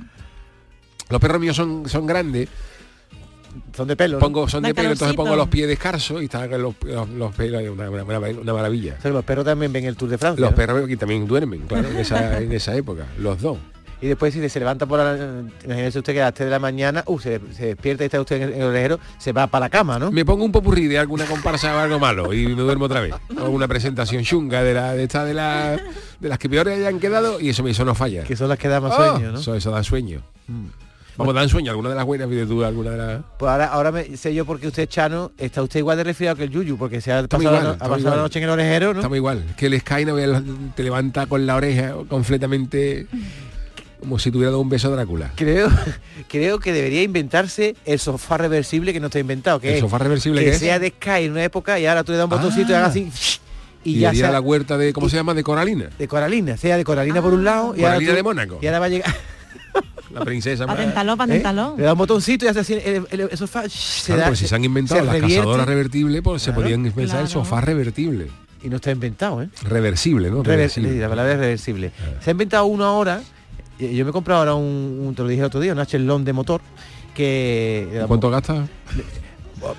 Los 1.10 1.20
perros 1.22 1.40
míos 1.40 1.56
son, 1.56 1.88
son 1.88 2.06
grandes, 2.06 2.50
Son 3.78 3.88
de 3.88 3.96
pelo. 3.96 4.16
¿no? 4.16 4.20
pongo, 4.20 4.48
son 4.48 4.62
de 4.62 4.70
Da 4.70 4.74
pelo, 4.74 4.90
entonces 4.92 5.16
pongo 5.16 5.36
los 5.36 5.48
pies 5.48 5.68
descalzos 5.68 6.20
y 6.20 6.24
están 6.26 6.50
los, 6.60 6.74
los, 6.84 7.08
los 7.08 7.34
pelos, 7.34 7.62
una, 7.62 7.88
una- 7.88 8.02
una- 8.02 8.18
una 8.40 8.52
maravilla. 8.52 8.94
O 8.98 9.00
sea, 9.00 9.10
que 9.10 9.14
los 9.14 9.24
perros 9.24 9.44
también 9.44 9.72
ven 9.72 9.84
el 9.84 9.96
Tour 9.96 10.10
de 10.10 10.18
Francia. 10.18 10.40
Los 10.40 10.50
¿no? 10.50 10.56
perros 10.56 10.84
aquí 10.84 10.96
también 10.96 11.26
duermen, 11.26 11.60
claro, 11.68 11.88
en 11.88 11.96
esa, 11.96 12.38
en 12.42 12.52
esa 12.52 12.74
época, 12.76 13.06
los 13.18 13.40
dos. 13.40 13.56
Y 14.00 14.06
después 14.06 14.32
si 14.32 14.48
se 14.48 14.58
levanta 14.60 14.86
por 14.86 15.00
la... 15.00 15.42
Imagínese 15.64 15.98
usted 15.98 16.12
que 16.12 16.22
a 16.22 16.26
las 16.26 16.34
3 16.34 16.46
de 16.46 16.50
la 16.52 16.60
mañana, 16.60 17.02
uh, 17.06 17.18
se, 17.18 17.40
se 17.52 17.66
despierta 17.66 18.04
y 18.04 18.06
está 18.06 18.20
usted 18.20 18.40
en 18.42 18.52
el, 18.54 18.62
orejero, 18.62 19.00
se 19.18 19.32
va 19.32 19.48
para 19.48 19.66
la 19.66 19.70
cama, 19.70 19.98
¿no? 19.98 20.12
Me 20.12 20.24
pongo 20.24 20.44
un 20.44 20.52
popurrí 20.52 20.86
de 20.86 20.98
alguna 21.00 21.24
comparsa 21.24 21.74
o 21.74 21.78
algo 21.80 21.98
malo 21.98 22.32
y 22.32 22.46
me 22.46 22.62
duermo 22.62 22.84
otra 22.84 23.00
vez. 23.00 23.14
O 23.40 23.48
una 23.50 23.66
presentación 23.66 24.22
chunga 24.22 24.62
de 24.62 24.74
la 24.74 24.94
de 24.94 25.02
esta 25.04 25.24
de 25.24 25.34
la 25.34 25.80
de 26.20 26.28
las 26.28 26.38
que 26.38 26.48
peores 26.48 26.78
hayan 26.78 27.00
quedado 27.00 27.40
y 27.40 27.48
eso 27.48 27.62
me 27.64 27.70
eso 27.72 27.84
no 27.84 27.94
falla. 27.96 28.22
Que 28.22 28.36
son 28.36 28.48
las 28.48 28.58
que 28.58 28.68
dan 28.68 28.82
más 28.84 28.94
Oh, 28.96 29.14
sueño, 29.16 29.32
¿no? 29.32 29.40
Eso, 29.40 29.54
eso 29.56 29.70
da 29.72 29.82
sueño. 29.82 30.22
Vamos, 31.18 31.34
dan 31.34 31.48
sueño. 31.48 31.70
Alguna 31.72 31.90
de 31.90 31.94
las 31.96 32.04
buenas 32.06 32.30
de 32.30 32.46
tú, 32.46 32.64
alguna 32.64 32.90
de 32.92 32.96
las. 32.96 33.20
Pues 33.38 33.50
ahora, 33.50 33.66
ahora 33.66 33.92
me, 33.92 34.16
sé 34.16 34.32
yo 34.34 34.46
porque 34.46 34.68
usted, 34.68 34.88
Chano, 34.88 35.32
está 35.36 35.62
usted 35.62 35.80
igual 35.80 35.96
de 35.98 36.04
resfriado 36.04 36.36
que 36.36 36.44
el 36.44 36.50
Yuyu, 36.50 36.78
porque 36.78 37.00
se 37.00 37.12
ha 37.12 37.22
pasado, 37.28 37.42
igual, 37.56 37.76
la, 37.80 37.84
ha 37.84 37.98
la 37.98 38.16
noche 38.16 38.38
en 38.38 38.44
el 38.44 38.50
orejero, 38.50 38.92
¿no? 38.94 39.00
Estamos 39.00 39.16
igual. 39.16 39.44
Que 39.56 39.66
el 39.66 39.78
Sky 39.80 40.04
no 40.04 40.14
te 40.74 40.82
levanta 40.82 41.26
con 41.26 41.44
la 41.44 41.56
oreja 41.56 41.92
completamente 42.08 43.06
como 44.00 44.16
si 44.20 44.30
tuviera 44.30 44.50
dado 44.52 44.60
un 44.60 44.68
beso 44.68 44.86
a 44.88 44.90
Drácula. 44.92 45.32
Creo, 45.34 45.68
creo 46.28 46.60
que 46.60 46.72
debería 46.72 47.02
inventarse 47.02 47.74
el 47.84 47.98
sofá 47.98 48.36
reversible 48.38 48.92
que 48.92 49.00
no 49.00 49.06
está 49.06 49.18
inventado, 49.18 49.58
que 49.58 49.70
¿El 49.70 49.74
es 49.74 49.80
sofá 49.80 49.98
reversible 49.98 50.40
que 50.40 50.50
qué 50.50 50.52
es? 50.52 50.58
sea 50.60 50.78
de 50.78 50.90
Sky 50.90 51.24
en 51.24 51.32
una 51.32 51.42
época 51.42 51.80
y 51.80 51.86
ahora 51.86 52.04
tú 52.04 52.12
le 52.12 52.18
das 52.18 52.24
un 52.24 52.30
botoncito 52.30 52.70
y 52.70 52.74
Ah. 52.74 52.78
hagas 52.78 52.90
así 52.90 53.10
y, 53.84 53.96
Y, 53.96 53.98
ya 54.00 54.14
sea 54.14 54.30
la 54.30 54.40
huerta 54.40 54.78
de, 54.78 54.92
¿cómo 54.92 55.08
se 55.08 55.16
llama? 55.16 55.34
De 55.34 55.42
Coralina. 55.42 55.90
de 55.98 56.06
Coralina, 56.08 56.56
sea 56.56 56.76
de 56.76 56.84
Coralina 56.84 57.20
por 57.20 57.32
un 57.34 57.42
lado 57.42 57.74
y 57.76 57.80
ahora, 57.80 57.94
Coralina 57.94 58.10
tú- 58.12 58.16
de 58.16 58.22
Mónaco. 58.22 58.58
y 58.62 58.66
ahora 58.66 58.78
va 58.78 58.86
a 58.86 58.88
llegar 58.88 59.14
La 60.12 60.24
princesa. 60.24 60.66
Paténtalo, 60.66 61.12
¿eh? 61.12 61.16
paténtalo. 61.16 61.74
le 61.76 61.84
da 61.84 61.92
un 61.92 61.98
botoncito 61.98 62.46
y 62.46 62.48
hace 62.48 62.60
así 62.60 62.72
el, 62.74 63.06
el- 63.10 63.20
el 63.30 63.36
sofá 63.38 63.68
se 63.68 64.16
da- 64.16 64.24
porque 64.24 64.36
si 64.36 64.46
se 64.48 64.54
han 64.54 64.64
inventado 64.64 65.04
las 65.04 65.12
revierte 65.12 65.36
cazadoras 65.36 65.66
revertibles, 65.66 66.22
pues 66.22 66.42
se 66.42 66.52
podían 66.52 66.90
pensar 66.92 67.20
el 67.20 67.28
sofá 67.28 67.60
revertible. 67.60 68.28
y 68.62 68.68
no 68.68 68.76
está 68.76 68.90
inventado, 68.90 69.42
¿eh? 69.42 69.48
Reversible, 69.62 70.30
¿no? 70.30 70.38
Rever- 70.42 70.46
Reversible. 70.46 70.98
la 70.98 71.08
palabra 71.08 71.32
es 71.34 71.38
reversible. 71.38 71.92
Se 72.20 72.30
ha 72.30 72.32
inventado 72.32 72.64
uno 72.66 72.84
ahora, 72.84 73.20
eh, 73.78 73.94
yo 73.94 74.04
me 74.04 74.10
he 74.10 74.12
comprado 74.12 74.40
ahora 74.40 74.54
un, 74.54 74.98
un- 75.06 75.14
te 75.14 75.22
lo 75.22 75.28
dije 75.28 75.40
el 75.40 75.46
otro 75.46 75.60
día, 75.60 75.72
un 75.74 75.78
H-Lon 75.78 76.24
de 76.24 76.32
motor, 76.32 76.60
que... 77.14 78.02
¿Cuánto 78.08 78.30
gasta? 78.30 78.66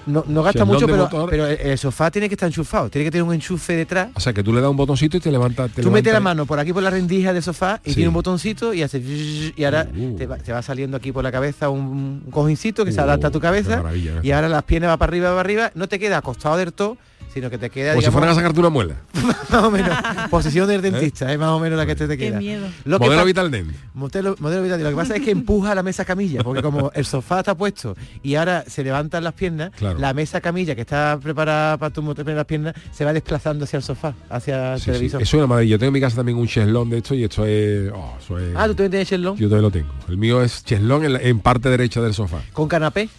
No, 0.05 0.24
no 0.27 0.43
gasta 0.43 0.65
mucho, 0.65 0.86
pero, 0.86 0.98
motor. 1.03 1.29
pero 1.29 1.45
el, 1.48 1.77
sofá 1.77 2.12
tiene 2.12 2.27
que 2.29 2.36
estar 2.36 2.48
enchufado, 2.48 2.89
tiene 2.89 3.05
que 3.05 3.12
tener 3.12 3.24
un 3.24 3.33
enchufe 3.33 3.74
detrás. 3.75 4.09
O 4.15 4.19
sea, 4.19 4.33
que 4.33 4.43
tú 4.43 4.53
le 4.53 4.62
das 4.62 4.69
un 4.69 4.77
botoncito 4.77 5.17
y 5.17 5.19
te 5.19 5.31
levanta. 5.31 5.67
Te 5.67 5.81
Tú 5.81 5.89
metes 5.91 6.12
la 6.13 6.19
levanta- 6.19 6.24
mano 6.36 6.45
por 6.45 6.59
aquí 6.59 6.74
por 6.74 6.83
la 6.83 6.89
rendija 6.89 7.33
del 7.33 7.43
sofá 7.43 7.79
y 7.83 7.89
Sí. 7.89 7.95
tiene 7.95 8.07
un 8.09 8.13
botoncito 8.13 8.74
y 8.74 8.81
hace 8.83 9.00
y 9.00 9.63
ahora 9.63 9.88
Uh. 9.95 10.15
te, 10.15 10.25
va, 10.27 10.38
te 10.38 10.51
va 10.53 10.62
saliendo 10.62 10.98
aquí 10.98 11.12
por 11.12 11.24
la 11.24 11.31
cabeza 11.31 11.69
un, 11.69 12.24
cojincito 12.31 12.86
que 12.86 12.91
se 12.91 13.00
Uh, 13.00 13.03
adapta 13.03 13.27
a 13.27 13.31
tu 13.31 13.39
qué 13.39 13.48
cabeza 13.48 13.83
y 14.24 14.31
ahora 14.31 14.50
las 14.50 14.63
piernas 14.63 14.89
va 14.91 14.98
para 14.98 15.09
arriba, 15.12 15.29
para 15.29 15.39
arriba, 15.41 15.71
no 15.75 15.88
te 15.88 16.00
queda 16.00 16.17
acostado 16.17 16.57
del 16.57 16.74
todo, 16.74 16.98
sino 17.33 17.50
que 17.50 17.57
te 17.57 17.69
queda 17.69 17.91
Como 17.93 18.01
si 18.01 18.12
fueran 18.12 18.29
a 18.31 18.36
sacarte 18.36 18.59
una 18.59 18.69
muela. 18.69 18.95
más 19.51 19.63
o 19.63 19.71
menos 19.71 19.95
posición 20.29 20.67
del 20.67 20.81
dentista, 20.81 21.31
es 21.31 21.38
más 21.39 21.50
o 21.50 21.59
menos 21.59 21.77
la 21.77 21.86
que 21.86 21.95
te, 21.95 22.07
te 22.07 22.17
Qué 22.17 22.27
queda. 22.29 22.39
miedo. 22.39 22.67
Lo 22.86 22.98
que 23.00 23.05
Modelo 23.05 23.21
pa- 23.21 23.25
Vitalden. 23.25 23.75
Modelo, 23.93 24.36
modelo 24.39 24.63
Vitalden. 24.63 24.83
Lo 24.86 24.89
que 24.91 24.95
pasa 24.95 25.15
es 25.15 25.21
que 25.21 25.31
empuja 25.31 25.74
la 25.75 25.83
mesa 25.83 26.05
camilla, 26.05 26.43
porque 26.43 26.62
como 26.62 26.91
el 26.93 27.05
sofá 27.05 27.39
está 27.39 27.55
puesto 27.55 27.95
y 28.24 28.36
ahora 28.36 28.63
se 28.67 28.83
levantan 28.83 29.24
las 29.24 29.33
piernas, 29.33 29.71
Claro. 29.77 30.00
la 30.00 30.13
mesa 30.13 30.41
camilla 30.41 30.75
que 30.75 30.81
está 30.81 31.19
preparada 31.21 31.77
para 31.77 31.93
tu 31.93 32.13
tener 32.15 32.36
las 32.36 32.45
piernas 32.45 32.74
se 32.91 33.05
va 33.05 33.13
desplazando 33.13 33.65
hacia 33.65 33.77
el 33.77 33.83
sofá, 33.83 34.13
hacia 34.29 34.74
el 34.74 34.79
Sí, 34.79 34.86
sí, 34.86 34.91
televisor. 34.91 35.21
Eso 35.21 35.38
es 35.38 35.39
una 35.39 35.48
maravilla. 35.48 35.71
Yo 35.71 35.79
tengo 35.79 35.89
en 35.89 35.93
mi 35.93 36.01
casa 36.01 36.15
también 36.17 36.38
un 36.38 36.48
cheslón 36.48 36.89
de 36.89 36.98
esto 36.98 37.13
y 37.15 37.24
esto 37.24 37.45
es. 37.45 37.91
oh, 37.93 38.15
eso 38.19 38.39
es- 38.39 38.55
Ah, 38.55 38.65
tú 38.67 38.74
también 38.75 38.91
tienes 38.91 39.09
Shenlong 39.09 39.36
Yo 39.38 39.48
también 39.50 39.62
lo 39.63 39.71
tengo. 39.71 39.89
El 40.09 40.17
mío 40.17 40.41
es 40.41 40.63
cheslón 40.63 41.05
en, 41.05 41.13
la- 41.13 41.19
en 41.21 41.39
parte 41.39 41.69
derecha 41.69 42.01
del 42.01 42.13
sofá. 42.13 42.41
con 42.53 42.67
canapé 42.67 43.09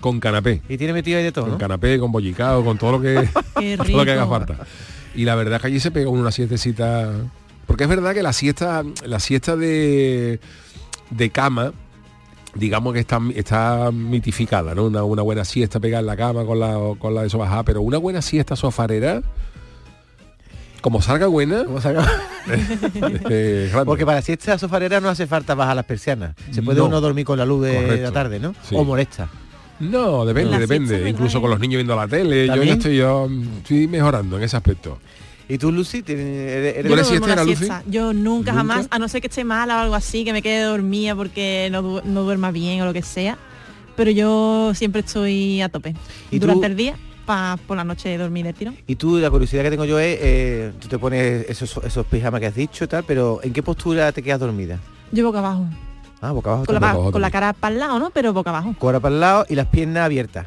Con 0.00 0.20
canapé. 0.20 0.62
y 0.68 0.76
tiene 0.78 0.92
metido 0.92 1.18
ahí 1.18 1.24
de 1.24 1.32
todo, 1.32 1.44
Con 1.44 1.52
¿no? 1.54 1.58
canapé, 1.58 1.98
con 1.98 2.12
bollicao, 2.12 2.64
con 2.64 2.78
todo 2.78 2.92
lo 2.92 3.00
que, 3.00 3.14
todo 3.76 3.96
lo 3.98 4.04
que 4.04 4.12
haga 4.12 4.26
falta. 4.26 4.56
Y 5.14 5.24
la 5.24 5.34
verdad 5.34 5.56
es 5.56 5.60
que 5.62 5.66
allí 5.68 5.80
se 5.80 5.90
pegó 5.90 6.10
una 6.10 6.30
siestecita. 6.30 7.10
Porque 7.66 7.84
es 7.84 7.90
verdad 7.90 8.14
que 8.14 8.22
la 8.22 8.32
siesta, 8.32 8.82
la 9.04 9.20
siesta 9.20 9.56
de, 9.56 10.40
de 11.10 11.30
cama, 11.30 11.72
digamos 12.54 12.94
que 12.94 13.00
está, 13.00 13.20
está 13.34 13.90
mitificada, 13.92 14.74
¿no? 14.74 14.84
Una, 14.86 15.02
una 15.04 15.22
buena 15.22 15.44
siesta 15.44 15.78
pegada 15.80 16.00
en 16.00 16.06
la 16.06 16.16
cama 16.16 16.44
con 16.46 16.58
la, 16.60 16.76
con 16.98 17.14
la 17.14 17.22
de 17.24 17.30
sofá, 17.30 17.62
pero 17.64 17.82
una 17.82 17.98
buena 17.98 18.22
siesta 18.22 18.56
sofarera, 18.56 19.22
como 20.80 21.02
salga 21.02 21.26
buena, 21.26 21.64
Como 21.66 21.80
salga- 21.80 22.06
eh. 23.28 23.70
Porque 23.84 24.06
para 24.06 24.22
siesta 24.22 24.56
sofarera 24.58 25.00
no 25.00 25.08
hace 25.08 25.26
falta 25.26 25.54
bajar 25.54 25.76
las 25.76 25.84
persianas. 25.84 26.34
Se 26.52 26.62
puede 26.62 26.78
No. 26.78 26.86
uno 26.86 27.00
dormir 27.00 27.24
con 27.26 27.36
la 27.38 27.44
luz 27.44 27.66
de 27.66 27.74
Correcto. 27.74 28.02
la 28.02 28.12
tarde, 28.12 28.38
¿no? 28.38 28.54
Sí. 28.66 28.74
O 28.76 28.84
molesta. 28.84 29.28
No, 29.80 30.24
depende, 30.24 30.58
depende. 30.58 31.08
Incluso 31.08 31.40
con 31.40 31.50
los 31.50 31.60
niños 31.60 31.78
viendo 31.78 31.94
la 31.96 32.08
tele, 32.08 32.46
yo 32.46 32.62
estoy 32.62 32.96
yo 32.96 33.28
mm, 33.28 33.58
estoy 33.58 33.86
mejorando 33.88 34.36
en 34.36 34.42
ese 34.44 34.56
aspecto. 34.56 34.98
¿Y 35.48 35.56
tú, 35.56 35.72
Lucy? 35.72 36.02
¿Tienes- 36.02 36.26
eres- 36.26 36.74
eres- 36.76 36.82
¿Tú 36.82 36.88
Yo 36.88 36.94
eres 36.94 37.06
no 37.06 37.10
duermo 37.20 37.26
la 37.26 37.34
siestera, 37.34 37.44
Lucy? 37.44 37.56
siesta. 37.56 37.82
Yo 37.90 38.12
nunca, 38.12 38.52
¿Nunca? 38.52 38.52
jamás, 38.52 38.88
a 38.90 38.98
no 38.98 39.08
ser 39.08 39.20
que 39.22 39.28
esté 39.28 39.44
mala 39.44 39.76
o 39.76 39.80
algo 39.80 39.94
así, 39.94 40.24
que 40.24 40.32
me 40.32 40.42
quede 40.42 40.62
dormida 40.62 41.14
porque 41.16 41.68
no, 41.72 42.02
no 42.04 42.22
duerma 42.22 42.50
bien 42.50 42.82
o 42.82 42.84
lo 42.84 42.92
que 42.92 43.02
sea. 43.02 43.38
Pero 43.96 44.10
yo 44.10 44.72
siempre 44.74 45.00
estoy 45.00 45.60
a 45.62 45.68
tope. 45.70 45.94
¿Y 46.30 46.38
tú? 46.38 46.46
Durante 46.46 46.66
el 46.66 46.76
día, 46.76 46.96
por 47.66 47.76
la 47.76 47.84
noche 47.84 48.16
dormir 48.18 48.44
de 48.46 48.52
tirón. 48.52 48.76
Y 48.86 48.96
tú, 48.96 49.18
la 49.18 49.30
curiosidad 49.30 49.62
que 49.62 49.70
tengo 49.70 49.84
yo 49.84 49.98
es, 49.98 50.18
eh, 50.20 50.72
tú 50.80 50.88
te 50.88 50.98
pones 50.98 51.48
esos, 51.48 51.78
esos 51.84 52.06
pijamas 52.06 52.40
que 52.40 52.46
has 52.46 52.54
dicho 52.54 52.84
y 52.84 52.86
tal, 52.88 53.04
pero 53.04 53.40
¿en 53.42 53.52
qué 53.52 53.62
postura 53.62 54.12
te 54.12 54.22
quedas 54.22 54.40
dormida? 54.40 54.78
Yo 55.12 55.24
boca 55.26 55.38
abajo. 55.38 55.66
Ah, 56.20 56.32
boca 56.32 56.50
abajo. 56.50 56.66
Con 56.66 56.74
la, 56.74 56.80
también. 56.80 56.96
abajo 56.96 57.12
con 57.12 57.20
la 57.22 57.30
también. 57.30 57.32
cara 57.32 57.52
para 57.52 57.74
el 57.74 57.80
lado, 57.80 57.98
¿no? 57.98 58.10
Pero 58.10 58.32
boca 58.32 58.50
abajo. 58.50 58.74
Cora 58.78 59.00
para 59.00 59.14
el 59.14 59.20
lado 59.20 59.46
y 59.48 59.54
las 59.54 59.66
piernas 59.66 60.04
abiertas. 60.04 60.46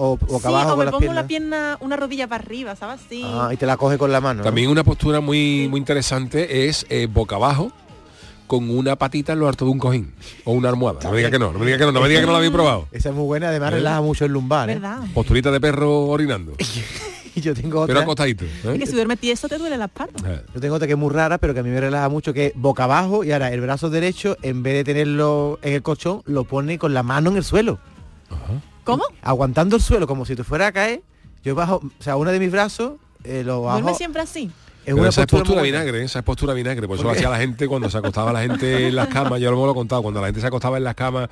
O 0.00 0.16
boca 0.16 0.48
sí, 0.48 0.54
abajo 0.54 0.68
o 0.68 0.70
con 0.70 0.78
me 0.78 0.84
las 0.84 0.92
pongo 0.92 1.00
piernas. 1.00 1.22
la 1.22 1.26
pierna, 1.28 1.76
una 1.80 1.96
rodilla 1.96 2.26
para 2.28 2.44
arriba, 2.44 2.76
¿sabes? 2.76 3.00
Sí. 3.08 3.22
Ah, 3.24 3.50
y 3.52 3.56
te 3.56 3.66
la 3.66 3.76
coge 3.76 3.98
con 3.98 4.12
la 4.12 4.20
mano. 4.20 4.38
¿no? 4.38 4.44
También 4.44 4.70
una 4.70 4.84
postura 4.84 5.20
muy, 5.20 5.66
muy 5.68 5.78
interesante 5.78 6.68
es 6.68 6.86
eh, 6.88 7.06
boca 7.12 7.36
abajo 7.36 7.72
con 8.46 8.70
una 8.70 8.96
patita 8.96 9.34
en 9.34 9.40
lo 9.40 9.48
alto 9.48 9.66
de 9.66 9.72
un 9.72 9.78
cojín 9.78 10.14
o 10.44 10.52
una 10.52 10.68
almohada. 10.70 11.00
No 11.02 11.10
me 11.10 11.18
diga 11.18 11.30
que 11.30 11.38
no, 11.38 11.52
no 11.52 11.58
me 11.58 11.66
diga 11.66 11.78
que 11.78 11.84
no, 11.84 11.92
no 11.92 12.00
me 12.00 12.08
diga 12.08 12.20
que 12.20 12.26
no 12.26 12.32
la 12.32 12.38
habéis 12.38 12.52
probado. 12.52 12.88
Esa 12.92 13.10
es 13.10 13.14
muy 13.14 13.24
buena, 13.24 13.48
además 13.48 13.72
¿Eh? 13.72 13.74
relaja 13.76 14.00
mucho 14.00 14.24
el 14.24 14.32
lumbar. 14.32 14.70
¿eh? 14.70 14.80
Posturita 15.14 15.50
de 15.50 15.60
perro 15.60 16.06
orinando. 16.06 16.52
Y 17.38 17.40
yo 17.42 17.54
tengo 17.54 17.86
Pero 17.86 17.98
otra, 18.00 18.02
acostadito. 18.02 18.44
¿eh? 18.44 18.48
Es 18.74 18.78
que 18.80 18.86
si 18.86 18.92
duermes 18.92 19.18
tieso 19.18 19.48
te 19.48 19.58
duele 19.58 19.76
la 19.76 19.86
espalda. 19.86 20.12
Eh, 20.26 20.42
yo 20.54 20.60
tengo 20.60 20.74
otra 20.74 20.86
que 20.86 20.94
es 20.94 20.98
muy 20.98 21.12
rara, 21.12 21.38
pero 21.38 21.54
que 21.54 21.60
a 21.60 21.62
mí 21.62 21.70
me 21.70 21.80
relaja 21.80 22.08
mucho, 22.08 22.32
que 22.32 22.46
es 22.46 22.52
boca 22.54 22.84
abajo 22.84 23.24
y 23.24 23.32
ahora 23.32 23.52
el 23.52 23.60
brazo 23.60 23.90
derecho, 23.90 24.36
en 24.42 24.62
vez 24.62 24.74
de 24.74 24.84
tenerlo 24.84 25.58
en 25.62 25.74
el 25.74 25.82
colchón, 25.82 26.22
lo 26.26 26.44
pone 26.44 26.78
con 26.78 26.94
la 26.94 27.02
mano 27.02 27.30
en 27.30 27.36
el 27.36 27.44
suelo. 27.44 27.78
¿Cómo? 28.84 29.04
Aguantando 29.22 29.76
el 29.76 29.82
suelo 29.82 30.06
como 30.06 30.24
si 30.24 30.34
te 30.34 30.44
fuera 30.44 30.68
a 30.68 30.72
caer. 30.72 31.02
Yo 31.44 31.54
bajo, 31.54 31.76
o 31.76 32.02
sea, 32.02 32.16
uno 32.16 32.30
de 32.32 32.40
mis 32.40 32.50
brazos 32.50 32.92
eh, 33.24 33.42
lo 33.44 33.62
bajo. 33.62 33.78
¿Duermes 33.78 33.96
siempre 33.98 34.22
así? 34.22 34.50
Es 34.84 34.94
Pero 34.94 34.96
una 34.98 35.08
esa 35.10 35.20
es 35.20 35.26
postura 35.26 35.40
postura 35.42 35.60
muy 35.60 35.70
buena. 35.70 35.84
vinagre, 35.84 36.04
esa 36.04 36.18
es 36.20 36.24
postura 36.24 36.54
vinagre, 36.54 36.86
por 36.88 36.94
eso 36.96 37.02
¿Por 37.04 37.12
lo 37.12 37.16
hacía 37.18 37.28
la 37.28 37.36
gente 37.38 37.68
cuando 37.68 37.90
se 37.90 37.98
acostaba 37.98 38.32
la 38.32 38.40
gente 38.40 38.88
en 38.88 38.96
las 38.96 39.08
camas, 39.08 39.38
yo 39.40 39.50
lo 39.50 39.62
hemos 39.62 39.74
contado, 39.74 40.00
cuando 40.02 40.20
la 40.20 40.28
gente 40.28 40.40
se 40.40 40.46
acostaba 40.46 40.78
en 40.78 40.84
las 40.84 40.94
camas 40.94 41.28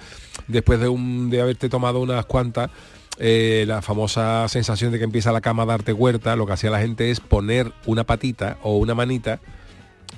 después 0.46 0.78
de 0.78 0.88
un 0.88 1.30
de 1.30 1.40
haberte 1.40 1.70
tomado 1.70 2.00
unas 2.00 2.26
cuantas, 2.26 2.70
eh, 3.18 3.64
la 3.66 3.82
famosa 3.82 4.46
sensación 4.48 4.92
de 4.92 4.98
que 4.98 5.04
empieza 5.04 5.32
la 5.32 5.40
cama 5.40 5.62
a 5.64 5.66
darte 5.66 5.92
huerta, 5.92 6.36
lo 6.36 6.46
que 6.46 6.52
hacía 6.52 6.70
la 6.70 6.80
gente 6.80 7.10
es 7.10 7.20
poner 7.20 7.72
una 7.86 8.04
patita 8.04 8.58
o 8.62 8.76
una 8.76 8.94
manita 8.94 9.40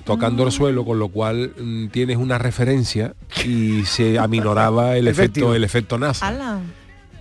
tocando 0.05 0.43
Mm. 0.43 0.47
el 0.47 0.51
suelo, 0.51 0.85
con 0.85 0.99
lo 0.99 1.09
cual 1.09 1.53
mm, 1.57 1.87
tienes 1.87 2.17
una 2.17 2.37
referencia 2.37 3.13
y 3.45 3.83
se 3.85 4.17
aminoraba 4.19 4.97
el 4.97 5.07
efecto, 5.07 5.53
el 5.55 5.63
efecto 5.63 5.97
NASA. 5.97 6.27
Ala. 6.27 6.59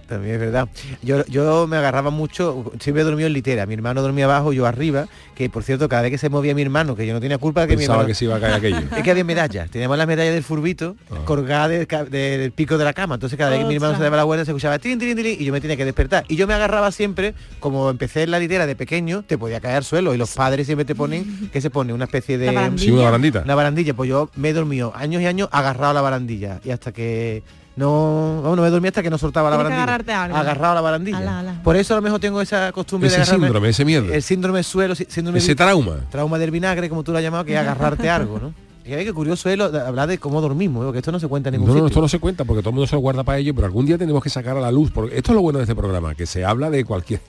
También 0.09 0.35
es 0.35 0.41
verdad. 0.41 0.69
Yo, 1.03 1.25
yo 1.27 1.67
me 1.67 1.77
agarraba 1.77 2.11
mucho, 2.11 2.73
siempre 2.81 3.03
he 3.03 3.05
dormido 3.05 3.27
en 3.27 3.33
litera. 3.35 3.67
Mi 3.67 3.75
hermano 3.75 4.03
dormía 4.03 4.25
abajo, 4.25 4.53
yo 4.53 4.67
arriba, 4.67 5.07
que 5.35 5.49
por 5.51 5.63
cierto, 5.63 5.89
cada 5.89 6.03
vez 6.03 6.11
que 6.11 6.19
se 6.19 6.29
movía 6.31 6.55
mi 6.55 6.63
hermano, 6.63 6.97
que 6.97 7.07
yo 7.07 7.13
no 7.13 7.21
tenía 7.21 7.39
culpa 7.39 7.61
de 7.63 7.69
que 7.69 7.75
mi 7.77 7.81
Pensaba 7.83 7.99
hermano... 7.99 8.09
que 8.09 8.15
se 8.15 8.25
iba 8.25 8.37
a 8.37 8.41
caer 8.41 8.55
aquello. 8.55 8.79
Es 8.97 9.03
que 9.03 9.11
había 9.11 9.25
medallas, 9.25 9.71
teníamos 9.71 9.97
la 9.99 10.07
medalla 10.07 10.33
del 10.33 10.43
furbito 10.43 10.97
Ah. 11.11 11.17
colgada 11.25 11.69
del, 11.69 12.53
pico 12.53 12.79
de 12.79 12.85
la 12.85 12.93
cama. 12.93 13.15
Entonces 13.17 13.39
cada 13.39 13.51
vez 13.51 13.61
que 13.61 13.65
mi 13.67 13.75
hermano 13.75 13.97
se 13.97 14.03
daba 14.03 14.17
la 14.17 14.25
vuelta 14.25 14.45
se 14.45 14.51
escuchaba 14.51 14.79
tin, 14.79 14.99
tin, 14.99 15.15
tin, 15.17 15.27
y 15.27 15.45
yo 15.45 15.53
me 15.53 15.61
tenía 15.61 15.77
que 15.77 15.85
despertar. 15.85 16.25
Y 16.29 16.37
yo 16.37 16.47
me 16.47 16.55
agarraba 16.55 16.91
siempre, 16.91 17.35
como 17.61 17.91
empecé 17.91 18.23
en 18.23 18.31
la 18.31 18.39
litera 18.39 18.67
de 18.67 18.75
pequeño, 18.77 19.23
te 19.27 19.37
podía 19.39 19.61
caer 19.61 19.77
al 19.77 19.85
suelo. 19.85 20.15
Y 20.15 20.19
los 20.19 20.35
padres 20.35 20.67
siempre 20.67 20.85
te 20.85 20.95
ponen, 20.95 21.51
que 21.53 21.61
se 21.61 21.71
pone? 21.71 21.93
Una 21.93 22.05
especie 22.05 22.39
de... 22.39 22.47
La 22.47 22.53
barandilla. 22.53 22.85
Sí, 22.85 22.91
una 22.91 23.05
barandita. 23.05 23.43
Una 23.45 23.55
barandilla, 23.55 23.95
pues 23.95 24.09
yo 24.09 24.31
me 24.37 24.49
he 24.51 24.53
dormido 24.53 24.93
años 24.97 25.23
y 25.23 25.27
años 25.27 25.49
agarrado 25.53 25.91
a 25.91 25.95
la 25.95 26.01
barandilla. 26.01 26.61
Y 26.65 26.71
hasta 26.71 26.93
que 26.93 27.43
no, 27.79 28.41
vamos, 28.43 28.57
no 28.57 28.63
me 28.63 28.71
dormí 28.71 28.89
hasta 28.89 29.03
que 29.03 29.11
no 29.11 29.17
soltaba 29.19 29.51
la 29.51 29.57
Tienes 29.57 29.79
barandilla. 29.79 30.25
algo. 30.25 30.37
Agarrado 30.37 30.73
a 30.73 30.75
la 30.75 30.81
barandilla. 30.81 31.19
Ala, 31.19 31.39
ala. 31.41 31.61
Por 31.63 31.77
eso 31.77 31.95
a 31.95 31.97
lo 31.97 32.03
mejor 32.03 32.19
tengo 32.21 32.41
esa 32.41 32.73
costumbre 32.73 33.09
Ese 33.09 33.21
de 33.21 33.25
síndrome, 33.27 33.69
ese 33.69 33.85
miedo. 33.85 34.13
El 34.13 34.23
síndrome 34.23 34.63
suelo, 34.63 34.95
sí- 34.95 35.07
síndrome 35.09 35.39
Ese 35.39 35.49
de- 35.49 35.55
trauma. 35.57 35.97
trauma 36.11 36.39
del 36.39 36.51
vinagre, 36.51 36.89
como 36.89 37.03
tú 37.05 37.13
lo 37.13 37.19
has 37.19 37.25
llamado, 37.25 37.45
que 37.45 37.53
es 37.55 37.59
agarrarte 37.59 38.11
algo, 38.11 38.39
¿no? 38.39 38.53
Y 38.85 38.93
ve 38.93 39.05
que 39.05 39.13
curioso 39.13 39.51
es 39.51 39.59
lo 39.59 39.71
de 39.71 39.79
hablar 39.81 40.09
de 40.09 40.17
cómo 40.17 40.41
dormimos, 40.41 40.81
¿eh? 40.81 40.85
porque 40.87 40.99
esto 41.01 41.13
no 41.13 41.21
se 41.21 41.29
cuenta 41.29 41.51
en 41.51 41.57
ningún 41.57 41.69
No, 41.69 41.79
no, 41.83 41.87
esto 41.89 42.01
no 42.01 42.09
se 42.09 42.19
cuenta 42.19 42.47
porque 42.47 42.63
todo 42.63 42.71
el 42.71 42.75
mundo 42.77 42.87
se 42.87 42.97
lo 42.97 43.01
guarda 43.03 43.23
para 43.23 43.37
ello, 43.37 43.55
pero 43.55 43.67
algún 43.67 43.85
día 43.85 43.99
tenemos 43.99 44.23
que 44.23 44.31
sacar 44.31 44.57
a 44.57 44.61
la 44.61 44.73
luz. 44.73 44.91
Porque 44.91 45.15
esto 45.15 45.33
es 45.33 45.37
lo 45.37 45.43
bueno 45.43 45.59
de 45.59 45.65
este 45.65 45.75
programa, 45.75 46.15
que 46.15 46.25
se 46.25 46.43
habla 46.43 46.71
de 46.71 46.87
cualquier. 46.87 47.21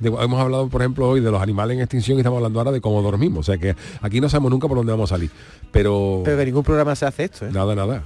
de- 0.00 0.08
hemos 0.08 0.40
hablado, 0.40 0.68
por 0.70 0.80
ejemplo, 0.80 1.06
hoy 1.10 1.20
de 1.20 1.30
los 1.30 1.42
animales 1.42 1.76
en 1.76 1.82
extinción 1.82 2.16
y 2.16 2.20
estamos 2.22 2.38
hablando 2.38 2.60
ahora 2.60 2.70
de 2.72 2.80
cómo 2.80 3.02
dormimos. 3.02 3.40
O 3.40 3.42
sea 3.42 3.58
que 3.58 3.76
aquí 4.00 4.22
no 4.22 4.30
sabemos 4.30 4.52
nunca 4.52 4.66
por 4.68 4.78
dónde 4.78 4.90
vamos 4.92 5.12
a 5.12 5.16
salir. 5.16 5.30
Pero, 5.70 6.22
Pero 6.24 6.38
que 6.38 6.46
ningún 6.46 6.62
programa 6.64 6.96
se 6.96 7.04
hace 7.04 7.24
esto, 7.24 7.44
¿eh? 7.46 7.50
nada, 7.52 7.74
nada. 7.74 8.04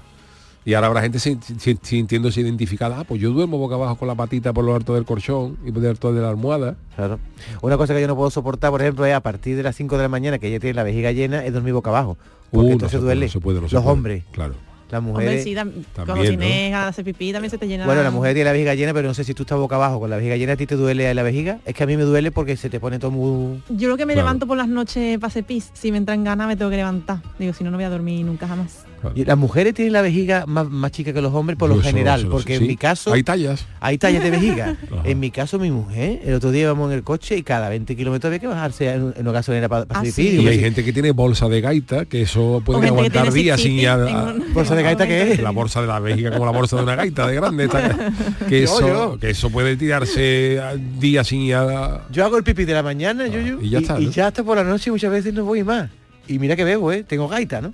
Y 0.66 0.74
ahora 0.74 0.88
habrá 0.88 1.00
gente 1.00 1.18
sin- 1.20 1.40
sin- 1.42 1.78
sintiéndose 1.80 2.40
identificada. 2.40 2.98
Ah, 3.00 3.04
pues 3.04 3.20
yo 3.20 3.30
duermo 3.30 3.56
boca 3.56 3.76
abajo 3.76 3.94
con 3.96 4.08
la 4.08 4.14
patita 4.16 4.52
por 4.52 4.64
lo 4.64 4.74
alto 4.74 4.94
del 4.94 5.04
colchón 5.04 5.56
y 5.64 5.70
por 5.70 5.80
lo 5.82 5.88
alto 5.88 6.12
de 6.12 6.20
la 6.20 6.28
almohada. 6.28 6.74
Claro. 6.96 7.18
Una 7.62 7.76
cosa 7.78 7.94
que 7.94 8.00
yo 8.00 8.08
no 8.08 8.16
puedo 8.16 8.30
soportar, 8.30 8.72
por 8.72 8.82
ejemplo, 8.82 9.06
es 9.06 9.14
a 9.14 9.20
partir 9.20 9.56
de 9.56 9.62
las 9.62 9.76
5 9.76 9.96
de 9.96 10.02
la 10.02 10.08
mañana, 10.08 10.38
que 10.38 10.50
ya 10.50 10.58
tiene 10.58 10.74
la 10.74 10.82
vejiga 10.82 11.12
llena, 11.12 11.44
es 11.44 11.52
dormir 11.52 11.72
boca 11.72 11.90
abajo. 11.90 12.18
Porque 12.50 12.64
Uh, 12.66 12.68
no 12.68 12.72
entonces 12.72 12.90
se 12.90 12.96
puede, 12.98 13.06
duele. 13.14 13.26
no 13.26 13.32
se 13.32 13.40
puede, 13.40 13.60
no 13.60 13.68
se 13.68 13.74
Los 13.76 13.84
puede. 13.84 13.92
hombres, 13.94 14.24
Claro. 14.32 14.54
las 14.90 14.98
Hombre, 14.98 15.12
mujeres. 15.12 15.44
sí, 15.44 15.54
tam- 15.54 15.70
cuando 15.94 16.14
También, 16.14 16.38
tienes 16.38 16.70
ganas 16.72 16.86
de 16.86 16.90
hacer 16.90 17.04
pipí 17.04 17.32
también 17.32 17.50
se 17.50 17.58
te 17.58 17.68
llena 17.68 17.86
Bueno, 17.86 18.02
la 18.02 18.10
mujer 18.10 18.34
tiene 18.34 18.46
la 18.46 18.52
vejiga 18.52 18.74
llena, 18.74 18.92
pero 18.92 19.06
no 19.06 19.14
sé 19.14 19.22
si 19.22 19.34
tú 19.34 19.44
estás 19.44 19.58
boca 19.58 19.76
abajo 19.76 20.00
con 20.00 20.10
la 20.10 20.16
vejiga 20.16 20.36
llena, 20.36 20.54
¿a 20.54 20.56
ti 20.56 20.66
te 20.66 20.74
duele 20.74 21.14
la 21.14 21.22
vejiga? 21.22 21.60
Es 21.64 21.74
que 21.74 21.84
a 21.84 21.86
mí 21.86 21.96
me 21.96 22.02
duele 22.02 22.32
porque 22.32 22.56
se 22.56 22.70
te 22.70 22.80
pone 22.80 22.98
todo 22.98 23.12
muy... 23.12 23.62
Yo 23.68 23.88
lo 23.88 23.96
que 23.96 24.04
me 24.04 24.14
Claro. 24.14 24.26
levanto 24.26 24.48
por 24.48 24.56
las 24.56 24.66
noches 24.68 25.16
para 25.18 25.28
hacer 25.28 25.44
pis, 25.44 25.70
si 25.74 25.92
me 25.92 25.98
entra 25.98 26.14
en 26.16 26.24
gana 26.24 26.48
me 26.48 26.56
tengo 26.56 26.70
que 26.72 26.76
levantar. 26.76 27.18
Digo, 27.38 27.52
si 27.52 27.62
no, 27.62 27.70
no 27.70 27.76
voy 27.76 27.84
a 27.84 27.90
dormir 27.90 28.24
nunca 28.26 28.48
jamás. 28.48 28.84
Y 29.14 29.24
las 29.24 29.36
mujeres 29.38 29.74
tienen 29.74 29.92
la 29.92 30.02
vejiga 30.02 30.44
más, 30.46 30.68
más 30.68 30.90
chica 30.92 31.12
que 31.12 31.20
los 31.22 31.32
hombres 31.34 31.58
por 31.58 31.68
lo 31.68 31.80
general, 31.80 32.22
sé. 32.22 32.26
porque 32.26 32.56
Sí, 32.58 32.64
en 32.64 32.68
mi 32.68 32.76
caso... 32.76 33.12
Hay 33.12 33.22
tallas. 33.22 33.66
Hay 33.80 33.98
tallas 33.98 34.22
de 34.22 34.30
vejiga. 34.30 34.76
En 35.04 35.20
mi 35.20 35.30
caso, 35.30 35.58
mi 35.58 35.70
mujer, 35.70 36.20
el 36.24 36.34
otro 36.34 36.50
día 36.50 36.62
íbamos 36.62 36.90
en 36.90 36.96
el 36.96 37.04
coche 37.04 37.36
y 37.36 37.42
cada 37.42 37.68
20 37.68 37.94
kilómetros 37.96 38.28
había 38.28 38.38
que 38.40 38.46
bajarse 38.46 38.90
en, 38.92 39.14
en 39.16 39.22
una 39.22 39.32
gasolinera 39.32 39.68
para 39.68 39.86
Ah, 39.90 40.00
hacer 40.00 40.12
sí. 40.12 40.40
Y 40.40 40.48
hay 40.48 40.58
gente 40.58 40.84
que 40.84 40.92
tiene 40.92 41.12
bolsa 41.12 41.48
de 41.48 41.60
gaita, 41.60 42.04
que 42.06 42.22
eso 42.22 42.60
puede 42.64 42.88
aguantar 42.88 43.32
días 43.32 43.60
sin 43.60 43.78
ya- 43.78 43.96
un- 43.96 44.52
¿Bolsa 44.52 44.74
de 44.74 44.82
gaita 44.82 45.06
qué 45.06 45.32
es? 45.32 45.40
La 45.40 45.50
bolsa 45.50 45.80
de 45.80 45.86
la 45.86 46.00
vejiga 46.00 46.32
como 46.32 46.44
la 46.46 46.50
bolsa 46.52 46.76
de 46.76 46.82
una 46.82 46.96
gaita 46.96 47.26
de 47.26 47.34
grande. 47.36 47.64
esta- 47.64 48.12
que, 48.48 48.62
eso, 48.64 48.80
yo. 48.80 49.18
que 49.18 49.30
eso 49.30 49.50
puede 49.50 49.76
tirarse 49.76 50.60
días 50.98 51.26
sin 51.28 51.46
ya- 51.46 52.02
Yo 52.10 52.24
hago 52.24 52.36
el 52.38 52.44
pipí 52.44 52.64
de 52.64 52.72
la 52.74 52.82
mañana, 52.82 53.26
yo, 53.28 53.40
yo, 53.40 53.60
y 53.60 53.70
ya 53.70 53.78
está, 53.78 54.00
y 54.00 54.06
¿no? 54.06 54.10
ya 54.10 54.26
hasta 54.28 54.42
por 54.42 54.56
la 54.56 54.64
noche 54.64 54.90
muchas 54.90 55.10
veces 55.10 55.32
no 55.34 55.44
voy 55.44 55.62
más. 55.62 55.90
Y 56.28 56.38
mira 56.38 56.56
que 56.56 56.64
bebo, 56.64 56.90
¿eh? 56.92 57.04
Tengo 57.04 57.28
gaita, 57.28 57.60
¿no? 57.60 57.72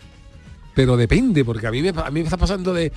Pero 0.74 0.96
depende, 0.96 1.44
porque 1.44 1.66
a 1.66 1.70
mí 1.70 1.82
me, 1.82 1.90
a 1.90 2.10
mí 2.10 2.20
me 2.20 2.24
está 2.24 2.36
pasando 2.36 2.72
de, 2.72 2.90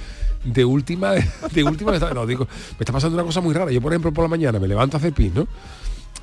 de 0.44 0.66
última, 0.66 1.12
de 1.54 1.64
última, 1.64 1.92
me 1.92 1.98
está- 1.98 2.14
no, 2.14 2.26
digo, 2.26 2.46
me 2.46 2.80
está 2.80 2.94
pasando 2.94 3.16
una 3.16 3.24
cosa 3.26 3.42
muy 3.42 3.54
rara. 3.54 3.72
Yo, 3.72 3.82
por 3.82 3.92
ejemplo, 3.92 4.14
por 4.14 4.24
la 4.24 4.30
mañana 4.30 4.60
me 4.60 4.68
levanto 4.68 4.98
a 4.98 5.00
hacer 5.00 5.14
pis, 5.14 5.34
¿no? 5.34 5.48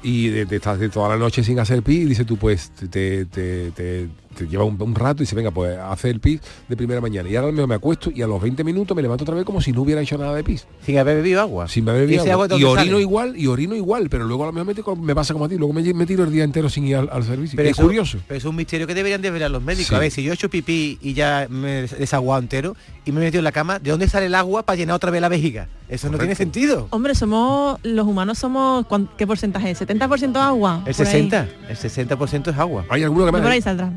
Y 0.03 0.29
de, 0.29 0.45
de- 0.47 0.59
de 0.59 0.89
toda 0.89 1.11
la 1.11 1.17
noche 1.17 1.45
sin 1.45 1.59
hacer 1.61 1.83
pis 1.83 2.01
y 2.03 2.05
dices 2.07 2.27
tú, 2.27 2.37
pues, 2.37 2.71
te- 2.91 4.09
te 4.37 4.47
lleva 4.49 4.65
un, 4.65 4.81
un 4.81 4.95
rato 4.95 5.23
y 5.23 5.25
dice, 5.25 5.35
venga, 5.37 5.51
pues 5.51 5.79
hace 5.79 6.11
el 6.11 6.21
pis 6.21 6.41
de 6.69 6.77
primera 6.77 7.01
mañana. 7.01 7.29
Y 7.29 7.37
ahora 7.37 7.53
mismo 7.53 7.67
me 7.67 7.75
acuesto 7.75 8.11
y 8.15 8.23
a 8.23 8.27
los 8.27 8.41
20 8.41 8.65
minutos 8.65 8.95
me 8.97 9.03
levanto 9.03 9.25
otra 9.25 9.35
vez 9.35 9.45
como 9.45 9.61
si 9.61 9.73
no 9.73 9.83
hubiera 9.83 10.01
hecho 10.01 10.19
nada 10.19 10.35
de 10.35 10.45
pis. 10.45 10.67
Sin 10.85 10.99
haber 10.99 11.17
bebido 11.17 11.41
agua. 11.41 11.69
Sin 11.69 11.89
haber 11.89 12.03
bebido 12.03 12.21
¿Y 12.23 12.23
ese 12.25 12.33
agua. 12.33 12.45
agua 12.47 12.57
de 12.57 12.61
Y 12.61 12.65
dónde 12.65 12.81
orino 12.81 12.95
sale? 12.97 13.03
igual, 13.03 13.35
y 13.37 13.47
orino 13.47 13.75
igual, 13.75 14.09
pero 14.11 14.25
luego 14.25 14.45
a 14.45 14.47
lo 14.47 14.53
mejor 14.53 14.75
me, 14.97 14.97
me 15.07 15.15
pasa 15.15 15.33
como 15.33 15.45
a 15.45 15.49
ti, 15.49 15.57
luego 15.57 15.73
me, 15.73 15.83
me 15.95 16.07
tiro 16.07 16.25
el 16.25 16.33
día 16.33 16.45
entero 16.45 16.69
sin 16.69 16.87
ir 16.87 16.97
al, 16.97 17.09
al 17.13 17.25
servicio. 17.25 17.57
Pero 17.57 17.69
es 17.69 17.77
eso- 17.79 17.83
curioso. 17.83 18.19
Pero 18.27 18.39
es 18.39 18.45
un 18.45 18.57
misterio 18.57 18.87
que 18.87 18.95
deberían 18.95 19.23
desvelar 19.23 19.51
los 19.51 19.63
médicos. 19.63 19.89
Sí. 19.89 19.95
A 19.95 19.99
ver, 19.99 20.11
si 20.11 20.23
yo 20.23 20.33
he 20.33 20.35
hecho 20.35 20.49
pipí 20.49 20.99
y 21.01 21.15
ya 21.15 21.47
me 21.51 21.81
he 21.81 21.87
desaguado 21.89 22.41
entero 22.43 22.77
y 23.05 23.13
me 23.13 23.21
he 23.21 23.25
metido 23.25 23.41
en 23.41 23.45
la 23.45 23.53
cama, 23.53 23.79
¿de 23.79 23.91
dónde 23.91 24.09
sale 24.09 24.27
el 24.27 24.35
agua 24.35 24.63
para 24.65 24.77
llenar 24.77 24.97
otra 24.97 25.11
vez 25.11 25.21
la 25.21 25.29
vejiga? 25.29 25.69
Eso 25.89 26.09
no 26.11 26.17
tiene 26.19 26.35
sentido. 26.35 26.87
Hombre, 26.91 27.15
somos 27.15 27.79
los 27.83 28.07
humanos 28.07 28.39
somos 28.39 28.87
¿cuán- 28.87 29.11
¿qué 29.19 29.27
porcentaje? 29.27 29.71
es? 29.73 29.81
¿70% 29.81 30.37
agua? 30.37 30.83
El 30.87 30.95
Por 30.95 31.07
ahí. 31.07 31.13
60, 31.13 31.49
el 31.69 31.77
60% 31.77 32.51
es 32.51 32.57
agua. 32.59 32.87
Hay 32.89 33.03
alguno 33.03 33.31
Por 33.31 33.45
ahí 33.47 33.61
saldrá. 33.61 33.93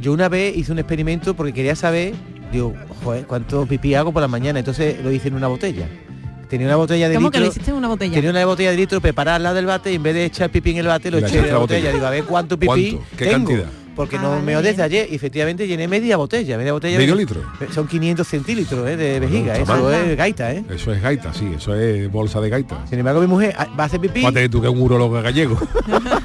Yo 0.00 0.12
una 0.12 0.28
vez 0.28 0.56
hice 0.56 0.72
un 0.72 0.78
experimento 0.78 1.34
porque 1.34 1.52
quería 1.52 1.74
saber, 1.74 2.14
digo, 2.52 2.74
joder, 3.02 3.26
cuánto 3.26 3.66
pipí 3.66 3.94
hago 3.94 4.12
por 4.12 4.20
la 4.22 4.28
mañana. 4.28 4.58
Entonces 4.58 5.02
lo 5.02 5.10
hice 5.10 5.28
en 5.28 5.34
una 5.34 5.48
botella. 5.48 5.86
Tenía 6.48 6.66
una 6.68 6.76
botella 6.76 7.08
de 7.08 7.16
¿Cómo 7.16 7.30
que 7.30 7.38
litro. 7.38 7.46
lo 7.46 7.50
hiciste 7.52 7.70
en 7.72 7.76
una 7.76 7.88
botella? 7.88 8.14
Tenía 8.14 8.30
una 8.30 8.44
botella 8.44 8.70
de 8.70 8.76
litro 8.76 9.00
preparada 9.00 9.36
al 9.36 9.42
lado 9.42 9.56
del 9.56 9.66
bate 9.66 9.90
y 9.90 9.96
en 9.96 10.02
vez 10.04 10.14
de 10.14 10.24
echar 10.26 10.48
pipí 10.50 10.70
en 10.70 10.76
el 10.78 10.86
bate 10.86 11.10
lo 11.10 11.18
La 11.18 11.26
eché 11.26 11.38
en 11.40 11.48
la 11.48 11.58
botella. 11.58 11.80
botella. 11.80 11.92
Digo, 11.94 12.06
a 12.06 12.10
ver 12.10 12.24
cuánto 12.24 12.56
pipí 12.58 12.66
¿Cuánto? 12.92 13.16
¿Qué 13.16 13.24
tengo. 13.24 13.48
cantidad? 13.48 13.66
Porque 13.96 14.16
Ah, 14.16 14.22
no 14.22 14.40
me 14.42 14.54
desde 14.62 14.82
ayer 14.82 15.08
y 15.10 15.14
efectivamente 15.14 15.66
llené 15.66 15.88
media 15.88 16.18
botella, 16.18 16.58
media 16.58 16.72
botella. 16.74 16.98
¿Medio 16.98 17.14
de- 17.14 17.20
litro? 17.22 17.40
Son 17.74 17.88
500 17.88 18.26
centímetros 18.28 18.86
eh, 18.90 18.94
de 18.96 19.18
vejiga, 19.20 19.56
eso 19.56 19.64
mal. 19.64 19.94
es 19.94 20.16
gaita, 20.18 20.52
¿eh? 20.52 20.62
Eso 20.68 20.92
es 20.92 21.00
gaita, 21.00 21.32
sí, 21.32 21.50
eso 21.56 21.74
es 21.74 22.12
bolsa 22.12 22.38
de 22.42 22.50
gaita. 22.50 22.86
Sin 22.86 22.98
embargo, 22.98 23.22
mi 23.22 23.26
mujer 23.26 23.54
ah, 23.56 23.66
va 23.76 23.84
a 23.84 23.86
hacer 23.86 23.98
pipí 23.98 24.20
Fíjate 24.20 24.50
tú 24.50 24.60
que 24.60 24.68
es 24.68 24.72
un 24.74 24.82
urologo 24.82 25.20
gallego. 25.22 25.58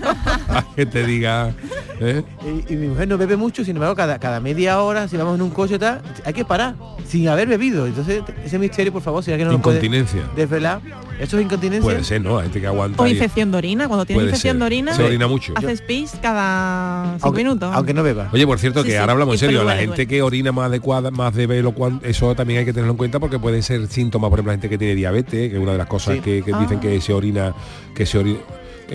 Que 0.76 0.86
te 0.86 1.06
diga. 1.06 1.54
¿eh? 2.00 2.24
y, 2.70 2.74
y 2.74 2.78
mi 2.78 2.88
mujer 2.88 3.08
no 3.08 3.18
bebe 3.18 3.36
mucho, 3.38 3.64
sin 3.64 3.76
embargo, 3.76 3.96
cada, 3.96 4.18
cada 4.20 4.40
media 4.40 4.80
hora, 4.82 5.08
si 5.08 5.18
vamos 5.18 5.36
en 5.36 5.42
un 5.44 5.50
coche 5.52 5.76
y 5.76 5.80
tal, 5.80 6.02
hay 6.26 6.34
que 6.34 6.46
parar, 6.46 6.76
sin 7.08 7.28
haber 7.28 7.48
bebido. 7.48 7.86
Entonces, 7.86 8.24
ese 8.44 8.58
misterio, 8.60 8.92
por 8.92 9.02
favor, 9.02 9.24
si 9.24 9.32
alguien 9.32 9.48
no 9.48 9.54
lo 9.54 9.62
puede 9.62 9.78
Incontinencia. 9.78 10.22
desvelar. 10.36 10.82
¿Eso 11.20 11.38
es 11.38 11.44
incontinencia? 11.46 11.84
Puede 11.84 12.04
ser, 12.04 12.20
¿no? 12.22 12.38
Hay 12.40 12.46
gente 12.46 12.62
que 12.62 12.68
aguanta. 12.68 13.04
O 13.04 13.06
infección 13.06 13.52
de 13.52 13.58
orina, 13.60 13.88
cuando 13.88 14.06
tienes 14.06 14.22
Puede 14.22 14.30
infección 14.30 14.54
ser. 14.54 14.60
de 14.60 14.66
orina, 14.66 14.94
Se 14.96 15.04
orina 15.04 15.28
mucho. 15.28 15.54
haces 15.56 15.82
pis 15.84 16.14
cada 16.20 17.12
cinco 17.14 17.28
Aunque- 17.28 17.44
minutos. 17.44 17.70
aunque 17.72 17.94
no 17.94 18.02
beba. 18.02 18.30
Oye, 18.34 18.48
por 18.48 18.58
cierto, 18.58 18.82
Sí, 18.82 18.88
que 18.88 18.94
sí, 18.94 18.98
ahora 18.98 19.12
hablamos 19.14 19.36
en 19.36 19.40
serio, 19.40 19.60
la 19.60 19.64
duele, 19.66 19.80
gente 19.82 19.96
duele. 19.98 20.08
que 20.08 20.22
orina 20.24 20.52
más 20.52 20.66
adecuada, 20.66 21.12
más 21.12 21.36
de 21.36 21.46
velo, 21.46 21.74
cuan- 21.74 22.00
eso 22.04 22.34
también 22.34 22.62
hay 22.62 22.66
que 22.66 22.74
tenerlo 22.74 22.94
en 22.94 22.98
cuenta 22.98 23.20
porque 23.20 23.38
pueden 23.38 23.62
ser 23.62 23.86
síntomas, 23.88 24.30
por 24.32 24.40
ejemplo, 24.40 24.52
la 24.52 24.56
gente 24.56 24.70
que 24.70 24.80
tiene 24.80 24.96
diabetes, 24.96 25.52
que 25.52 25.56
es 25.58 25.62
una 25.62 25.74
de 25.74 25.78
las 25.78 25.88
cosas 25.88 26.16
Sí. 26.16 26.22
que, 26.22 26.42
que 26.44 26.54
dicen 26.58 26.78
Ah. 26.78 26.82
que 26.82 27.00
se 27.02 27.14
orina, 27.14 27.54
que 27.94 28.06
se 28.08 28.18
orina, 28.18 28.40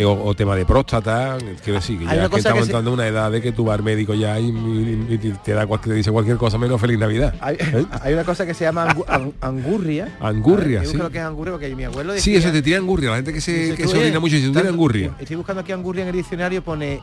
o, 0.04 0.12
o 0.28 0.34
tema 0.34 0.54
de 0.56 0.66
próstata, 0.66 1.38
quiero 1.64 1.80
decir, 1.80 1.98
que 1.98 2.04
ya 2.04 2.28
que 2.28 2.36
estamos 2.36 2.58
que 2.60 2.64
entrando 2.66 2.90
en 2.90 2.94
una 2.94 3.06
edad 3.06 3.30
de 3.30 3.40
que 3.40 3.52
tú 3.52 3.64
vas 3.64 3.78
al 3.78 3.84
médico 3.84 4.12
ya 4.14 4.38
y, 4.38 4.46
y- 4.50 5.08
y 5.10 5.32
te 5.42 5.52
da 5.52 5.66
cualquier, 5.66 5.92
te 5.94 5.96
dice 5.98 6.10
cualquier 6.12 6.36
cosa 6.36 6.58
menos 6.58 6.80
feliz 6.80 6.98
Navidad. 6.98 7.34
Hay, 7.40 7.56
¿Eh? 7.58 7.86
hay 8.02 8.12
una 8.12 8.24
cosa 8.24 8.44
que 8.44 8.54
se 8.54 8.64
llama 8.64 8.86
angu- 8.88 9.04
an- 9.08 9.32
angurria. 9.40 10.16
Angurria, 10.20 10.78
A 10.78 10.82
ver, 10.82 10.84
yo 10.84 10.90
sí. 10.92 10.96
lo 10.98 11.10
que 11.10 11.18
es 11.18 11.24
angurria 11.24 11.52
porque 11.52 11.74
mi 11.74 11.84
abuelo 11.84 12.12
Sí, 12.18 12.32
decía- 12.32 12.38
eso 12.38 12.52
te 12.52 12.62
tira 12.62 12.78
angurria, 12.78 13.10
la 13.10 13.16
gente 13.16 13.32
que 13.32 13.40
se, 13.40 13.74
que 13.74 13.88
se 13.88 13.98
orina 13.98 14.20
mucho 14.20 14.36
y 14.36 14.42
se 14.42 14.48
tira 14.50 14.68
angurria. 14.68 15.12
Estoy 15.18 15.36
buscando 15.36 15.62
aquí 15.62 15.72
angurria 15.72 16.02
en 16.02 16.08
el 16.08 16.14
diccionario, 16.16 16.62
pone 16.62 17.00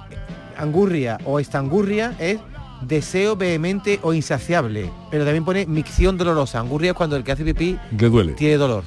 angurria 0.57 1.17
o 1.25 1.39
estangurria 1.39 2.13
es 2.19 2.37
deseo 2.81 3.35
vehemente 3.35 3.99
o 4.03 4.13
insaciable. 4.13 4.89
Pero 5.09 5.23
también 5.23 5.45
pone 5.45 5.65
micción 5.65 6.17
dolorosa. 6.17 6.59
Angurria 6.59 6.91
es 6.91 6.97
cuando 6.97 7.15
el 7.15 7.23
que 7.23 7.31
hace 7.31 7.43
pipí 7.45 7.77
Que 7.97 8.09
duele. 8.09 8.33
tiene 8.33 8.57
dolor. 8.57 8.83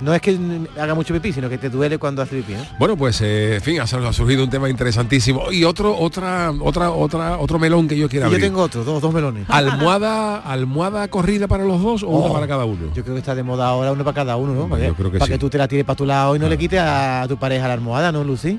No 0.00 0.14
es 0.14 0.20
que 0.22 0.38
haga 0.80 0.94
mucho 0.94 1.12
pipí, 1.14 1.32
sino 1.32 1.48
que 1.48 1.58
te 1.58 1.68
duele 1.68 1.98
cuando 1.98 2.22
hace 2.22 2.36
pipí, 2.36 2.54
¿no? 2.54 2.64
Bueno, 2.78 2.96
pues 2.96 3.20
eh, 3.20 3.56
en 3.56 3.60
fin, 3.60 3.80
ha, 3.80 3.86
surgido 3.86 4.44
un 4.44 4.50
tema 4.50 4.68
interesantísimo. 4.70 5.52
Y 5.52 5.64
otro, 5.64 5.96
otra, 5.96 6.50
otra, 6.60 6.90
otra, 6.90 7.38
otro 7.38 7.58
melón 7.58 7.86
que 7.88 7.96
yo 7.96 8.08
quiero 8.08 8.26
Y 8.26 8.30
yo 8.30 8.34
abrir. 8.36 8.46
tengo 8.48 8.62
otro, 8.62 8.82
dos, 8.84 9.02
dos 9.02 9.12
melones. 9.12 9.44
¿Almohada, 9.48 10.38
almohada 10.38 11.08
corrida 11.08 11.48
para 11.48 11.64
los 11.64 11.82
dos 11.82 12.02
o 12.02 12.08
una 12.08 12.26
Oh. 12.26 12.32
para 12.32 12.46
cada 12.48 12.64
uno? 12.64 12.92
Yo 12.94 13.02
creo 13.02 13.14
que 13.14 13.20
está 13.20 13.34
de 13.34 13.42
moda 13.42 13.66
ahora 13.68 13.92
uno 13.92 14.04
para 14.04 14.14
cada 14.14 14.36
uno, 14.36 14.54
¿no? 14.54 14.68
Para, 14.68 14.84
Yo 14.86 14.90
que, 14.90 14.96
creo 14.96 15.10
que 15.12 15.18
para 15.18 15.26
sí. 15.26 15.32
que 15.32 15.38
tú 15.38 15.50
te 15.50 15.58
la 15.58 15.68
tires 15.68 15.84
para 15.84 15.96
tu 15.96 16.06
lado 16.06 16.34
y 16.36 16.38
no 16.38 16.48
le 16.48 16.56
quites 16.58 16.80
a 16.80 17.24
tu 17.28 17.36
pareja 17.38 17.66
la 17.68 17.74
almohada, 17.74 18.10
¿no, 18.12 18.24
Lucy? 18.24 18.58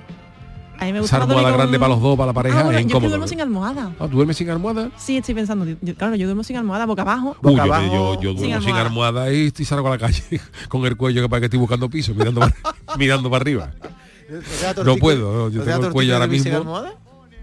A 0.82 0.86
mí 0.86 0.94
me 0.94 1.00
gusta 1.02 1.18
almohada 1.18 1.52
grande 1.52 1.78
con- 1.78 1.80
para 1.82 1.94
los 1.94 2.02
dos, 2.02 2.18
para 2.18 2.28
la 2.28 2.34
pareja, 2.34 2.60
Ah, 2.60 2.64
bueno, 2.64 2.80
es 2.80 2.86
yo 2.86 2.90
incómodo. 2.90 3.10
duermo 3.10 3.28
sin 3.28 3.40
almohada. 3.40 3.92
Ah, 4.00 4.08
¿tú 4.08 4.16
¿Duermes 4.16 4.36
sin 4.36 4.50
almohada? 4.50 4.90
Sí, 4.98 5.16
estoy 5.18 5.36
pensando, 5.36 5.64
yo- 5.80 5.96
claro, 5.96 6.16
yo 6.16 6.26
duermo 6.26 6.44
sin 6.44 6.58
almohada, 6.58 6.88
boca 6.88 7.04
abajo. 7.04 7.36
Uy, 7.44 7.52
Boca 7.52 7.68
yo, 7.68 7.74
abajo, 7.74 7.94
yo, 8.16 8.22
yo 8.22 8.34
duermo 8.34 8.40
sin 8.42 8.54
almohada. 8.56 8.82
almohada 8.88 9.32
y, 9.34 9.54
y 9.56 9.66
salgo 9.66 9.88
a 9.88 9.92
la 9.92 9.98
calle 10.00 10.24
con 10.70 10.84
el 10.86 10.98
cuello 10.98 11.22
que 11.22 11.30
para 11.30 11.40
que 11.42 11.46
estoy 11.46 11.60
buscando 11.60 11.88
piso, 11.88 12.16
mirando 12.16 12.40
para, 12.42 12.56
mirando 12.98 13.30
para 13.30 13.42
arriba. 13.44 13.72
No 14.84 14.96
puedo, 14.98 15.32
no, 15.34 15.50
yo 15.50 15.60
¿No 15.60 15.64
te 15.66 15.70
da 15.70 15.76
tengo 15.76 15.88
el 15.88 15.94
cuello 15.94 16.14
ahora 16.16 16.26
sin 16.26 16.32
mismo. 16.34 16.58
almohada? 16.58 16.94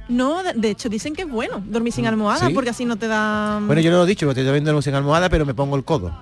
No, 0.09 0.42
de, 0.42 0.55
de 0.55 0.70
hecho 0.70 0.88
dicen 0.88 1.14
que 1.14 1.22
es 1.22 1.31
bueno 1.31 1.62
dormir 1.64 1.92
sin 1.92 2.07
almohada 2.07 2.48
¿Sí? 2.48 2.55
porque 2.55 2.70
así 2.70 2.87
no 2.87 2.96
te 2.96 3.07
da... 3.07 3.61
Bueno, 3.64 3.81
yo 3.83 3.90
no 3.92 3.98
lo 3.98 4.05
he 4.05 4.07
dicho, 4.07 4.27
porque 4.27 4.40
yo 4.40 4.46
también 4.46 4.64
duermo 4.64 4.83
sin 4.83 4.94
almohada, 4.94 5.29
pero 5.29 5.44
me 5.46 5.55
pongo 5.55 5.77
el 5.77 5.85
codo. 5.85 6.12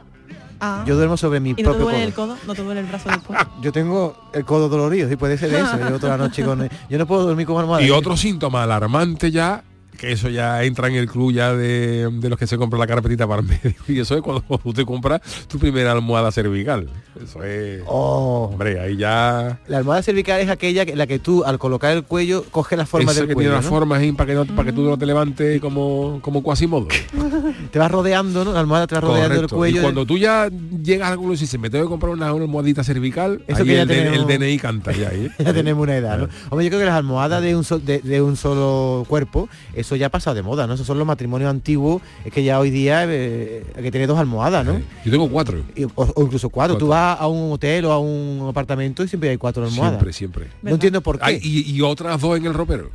Ah. 0.60 0.84
Yo 0.86 0.96
duermo 0.96 1.16
sobre 1.16 1.40
mi 1.40 1.50
¿Y 1.50 1.52
no 1.52 1.56
te 1.56 1.62
propio 1.64 1.84
duele 1.84 1.98
codo. 1.98 2.06
el 2.06 2.14
codo? 2.14 2.46
¿No 2.46 2.54
te 2.54 2.62
duele 2.62 2.80
el 2.80 2.86
brazo 2.86 3.08
después? 3.10 3.38
Yo 3.62 3.72
tengo 3.72 4.16
el 4.32 4.44
codo 4.44 4.68
dolorido, 4.68 5.08
sí 5.08 5.16
puede 5.16 5.36
ser 5.38 5.54
eso. 5.54 5.78
Yo 5.78 5.98
toda 6.00 6.16
la 6.16 6.24
noche 6.24 6.44
con 6.44 6.68
Yo 6.88 6.98
no 6.98 7.06
puedo 7.06 7.26
dormir 7.26 7.46
con 7.46 7.58
almohada. 7.58 7.82
Y 7.84 7.90
otro 7.90 8.16
síntoma 8.16 8.62
alarmante 8.62 9.30
ya, 9.30 9.62
que 9.96 10.12
eso 10.12 10.28
ya 10.28 10.62
entra 10.64 10.88
en 10.88 10.94
el 10.94 11.06
club 11.08 11.32
ya 11.32 11.54
de, 11.54 12.08
de 12.12 12.28
los 12.28 12.38
que 12.38 12.46
se 12.46 12.56
compran 12.56 12.80
la 12.80 12.86
carpetita 12.86 13.26
para 13.26 13.42
el 13.42 13.48
medio. 13.62 13.74
Y 13.88 13.98
eso 14.00 14.14
es 14.16 14.22
cuando 14.22 14.44
usted 14.64 14.84
compra 14.84 15.20
tu 15.48 15.58
primera 15.58 15.92
almohada 15.92 16.30
cervical. 16.32 16.88
Eso 17.22 17.42
es... 17.42 17.82
Oh. 17.86 18.48
Hombre, 18.52 18.80
ahí 18.80 18.96
ya... 18.96 19.58
La 19.68 19.78
almohada 19.78 20.02
cervical 20.02 20.40
es 20.40 20.48
aquella 20.48 20.84
que 20.86 20.94
la 20.96 21.06
que 21.06 21.18
tú 21.18 21.44
al 21.44 21.58
colocar 21.58 21.92
el 21.96 22.04
cuello 22.04 22.44
coge 22.50 22.76
la 22.76 22.86
forma 22.86 23.12
del 23.14 23.26
que 23.28 23.34
cuello. 23.34 23.50
tiene 23.50 23.56
las 23.56 23.64
¿no? 23.64 23.70
formas 23.70 24.00
ahí 24.00 24.12
para 24.12 24.26
que, 24.28 24.34
no, 24.34 24.44
para 24.46 24.66
que 24.66 24.72
tú 24.72 24.82
no 24.82 24.96
te 24.98 25.06
levantes 25.06 25.60
como, 25.60 26.18
como 26.22 26.42
Quasimodo. 26.42 26.88
Te 27.70 27.78
vas 27.78 27.90
rodeando, 27.90 28.44
¿no? 28.44 28.52
La 28.52 28.60
almohada 28.60 28.86
te 28.86 28.94
va 28.94 29.00
rodeando 29.00 29.40
el 29.40 29.48
cuello. 29.48 29.78
Y 29.78 29.82
cuando 29.82 30.06
tú 30.06 30.18
ya 30.18 30.48
llegas 30.82 31.08
a 31.08 31.12
alguno 31.12 31.34
y 31.34 31.36
dices, 31.36 31.58
me 31.58 31.68
tengo 31.70 31.84
que 31.84 31.88
comprar 31.90 32.12
una, 32.12 32.32
una 32.32 32.44
almohadita 32.44 32.84
cervical, 32.84 33.42
Eso 33.46 33.62
ahí 33.62 33.68
que 33.68 33.74
ya 33.76 33.82
el, 33.82 33.88
tenemos- 33.88 34.30
el 34.30 34.38
DNI 34.38 34.58
canta 34.58 34.92
ya. 34.92 35.08
¿eh? 35.12 35.30
ya 35.38 35.52
tenemos 35.52 35.82
una 35.82 35.96
edad, 35.96 36.18
¿no? 36.18 36.28
Hombre, 36.50 36.64
yo 36.64 36.70
creo 36.70 36.80
que 36.80 36.86
las 36.86 36.94
almohadas 36.96 37.42
de 37.42 37.56
un, 37.56 37.64
de, 37.84 37.98
de 38.00 38.22
un 38.22 38.36
solo 38.36 39.04
cuerpo, 39.08 39.48
eso 39.86 39.96
ya 39.96 40.06
ha 40.06 40.10
pasado 40.10 40.34
de 40.34 40.42
moda, 40.42 40.66
¿no? 40.66 40.74
Esos 40.74 40.86
son 40.86 40.98
los 40.98 41.06
matrimonios 41.06 41.48
antiguos, 41.48 42.02
es 42.24 42.32
que 42.32 42.42
ya 42.42 42.58
hoy 42.58 42.70
día 42.70 43.04
eh, 43.08 43.64
hay 43.76 43.82
que 43.82 43.90
tener 43.90 44.08
dos 44.08 44.18
almohadas, 44.18 44.64
¿no? 44.64 44.80
Yo 45.04 45.10
tengo 45.10 45.28
cuatro. 45.28 45.62
O, 45.94 46.02
o 46.14 46.22
incluso 46.24 46.50
cuatro. 46.50 46.76
Tú 46.76 46.88
vas 46.88 47.18
a 47.20 47.28
un 47.28 47.52
hotel 47.52 47.84
o 47.86 47.92
a 47.92 47.98
un 47.98 48.46
apartamento 48.48 49.04
y 49.04 49.08
siempre 49.08 49.30
hay 49.30 49.36
cuatro 49.36 49.64
almohadas. 49.64 49.92
Siempre, 49.92 50.12
siempre. 50.12 50.46
No 50.62 50.72
entiendo 50.72 51.00
por 51.00 51.18
qué. 51.18 51.24
Ay, 51.24 51.40
y, 51.42 51.70
y 51.70 51.82
otras 51.82 52.20
dos 52.20 52.36
en 52.36 52.46
el 52.46 52.54
ropero. 52.54 52.90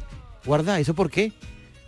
Guarda, 0.45 0.79
¿eso 0.79 0.93
por 0.93 1.09
qué? 1.09 1.31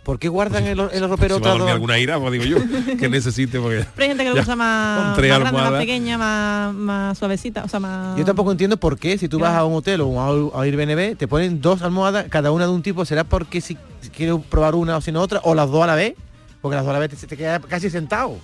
¿Por 0.04 0.18
qué 0.18 0.28
guardan 0.28 0.66
en 0.66 0.76
los, 0.76 0.92
en 0.92 1.00
los 1.00 1.18
Si 1.18 1.48
alguna 1.48 1.98
ira, 1.98 2.20
pues 2.20 2.32
digo 2.32 2.44
yo, 2.44 2.58
que 2.98 3.08
necesite 3.08 3.58
porque... 3.58 3.86
Pero 3.94 4.02
hay 4.02 4.08
gente 4.08 4.24
que 4.24 4.30
lo 4.34 4.40
usa 4.40 4.54
más, 4.54 5.16
más 5.16 5.18
grande, 5.18 5.50
más 5.50 5.72
pequeña, 5.72 6.18
más, 6.18 6.74
más 6.74 7.18
suavecita, 7.18 7.64
o 7.64 7.68
sea, 7.68 7.80
más... 7.80 8.16
Yo 8.18 8.24
tampoco 8.26 8.52
entiendo 8.52 8.76
por 8.76 8.98
qué 8.98 9.16
si 9.16 9.28
tú 9.28 9.38
vas 9.38 9.54
a 9.54 9.64
un 9.64 9.74
hotel 9.74 10.02
o 10.02 10.20
a 10.20 10.60
a 10.60 10.62
Airbnb 10.62 11.16
te 11.16 11.26
ponen 11.26 11.62
dos 11.62 11.80
almohadas, 11.80 12.26
cada 12.28 12.52
una 12.52 12.66
de 12.66 12.72
un 12.72 12.82
tipo, 12.82 13.06
¿será 13.06 13.24
porque 13.24 13.62
si 13.62 13.78
quieres 14.16 14.36
probar 14.48 14.74
una 14.74 14.96
o 14.96 15.00
si 15.00 15.12
no 15.12 15.20
otra? 15.20 15.40
¿O 15.44 15.54
las 15.54 15.70
dos 15.70 15.82
a 15.82 15.86
la 15.86 15.94
vez? 15.94 16.14
Porque 16.60 16.76
las 16.76 16.84
dos 16.84 16.90
a 16.90 16.94
la 16.94 16.98
vez 17.06 17.10
te, 17.18 17.26
te 17.26 17.36
quedas 17.36 17.60
casi 17.66 17.90
sentado. 17.90 18.36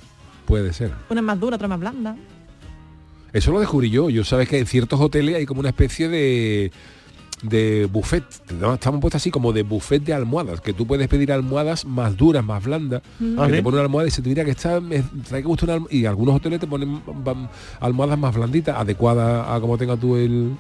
Puede 0.46 0.72
ser. 0.72 0.92
Una 1.09 1.20
es 1.20 1.24
más 1.26 1.38
dura, 1.40 1.56
otra 1.56 1.68
más 1.68 1.78
blanda. 1.80 2.16
Eso 3.33 3.52
lo 3.52 3.61
descubrí 3.61 3.90
yo. 3.90 4.11
Yo 4.11 4.24
sabes 4.24 4.48
que 4.48 4.59
en 4.59 4.66
ciertos 4.66 5.00
hoteles 5.00 5.37
hay 5.37 5.46
como 5.46 5.61
una 5.61 5.68
especie 5.70 6.09
de 6.09 6.72
de 7.42 7.88
buffet, 7.90 8.22
estamos 8.74 9.00
puestos 9.00 9.14
así 9.22 9.30
como 9.30 9.54
de 9.54 9.62
buffet 9.62 10.02
de 10.04 10.12
almohadas, 10.12 10.61
que 10.61 10.74
tú 10.74 10.87
puedes 10.87 11.09
pedir 11.09 11.33
almohadas 11.33 11.87
más 11.87 12.14
duras, 12.14 12.44
más 12.44 12.62
blandas, 12.62 13.00
Mm. 13.18 13.37
que 13.37 13.42
¿Ah, 13.42 13.46
te 13.48 13.56
sí? 13.56 13.62
ponen 13.62 13.74
una 13.76 13.83
almohada 13.85 14.09
y 14.09 14.11
se 14.11 14.20
te 14.20 14.28
mira 14.28 14.44
que 14.44 14.50
está, 14.50 14.78
me 14.78 15.02
trae 15.26 15.40
que 15.40 15.48
gusta 15.48 15.64
una 15.64 15.87
y 15.90 16.04
algunos 16.04 16.37
hoteles 16.37 16.61
te 16.61 16.66
ponen 16.66 17.00
almohadas 17.80 18.18
más 18.18 18.35
blanditas, 18.35 18.76
adecuadas 18.76 19.48
a 19.48 19.59
como 19.59 19.78
tenga 19.78 19.96
tú 19.96 20.16
el, 20.16 20.54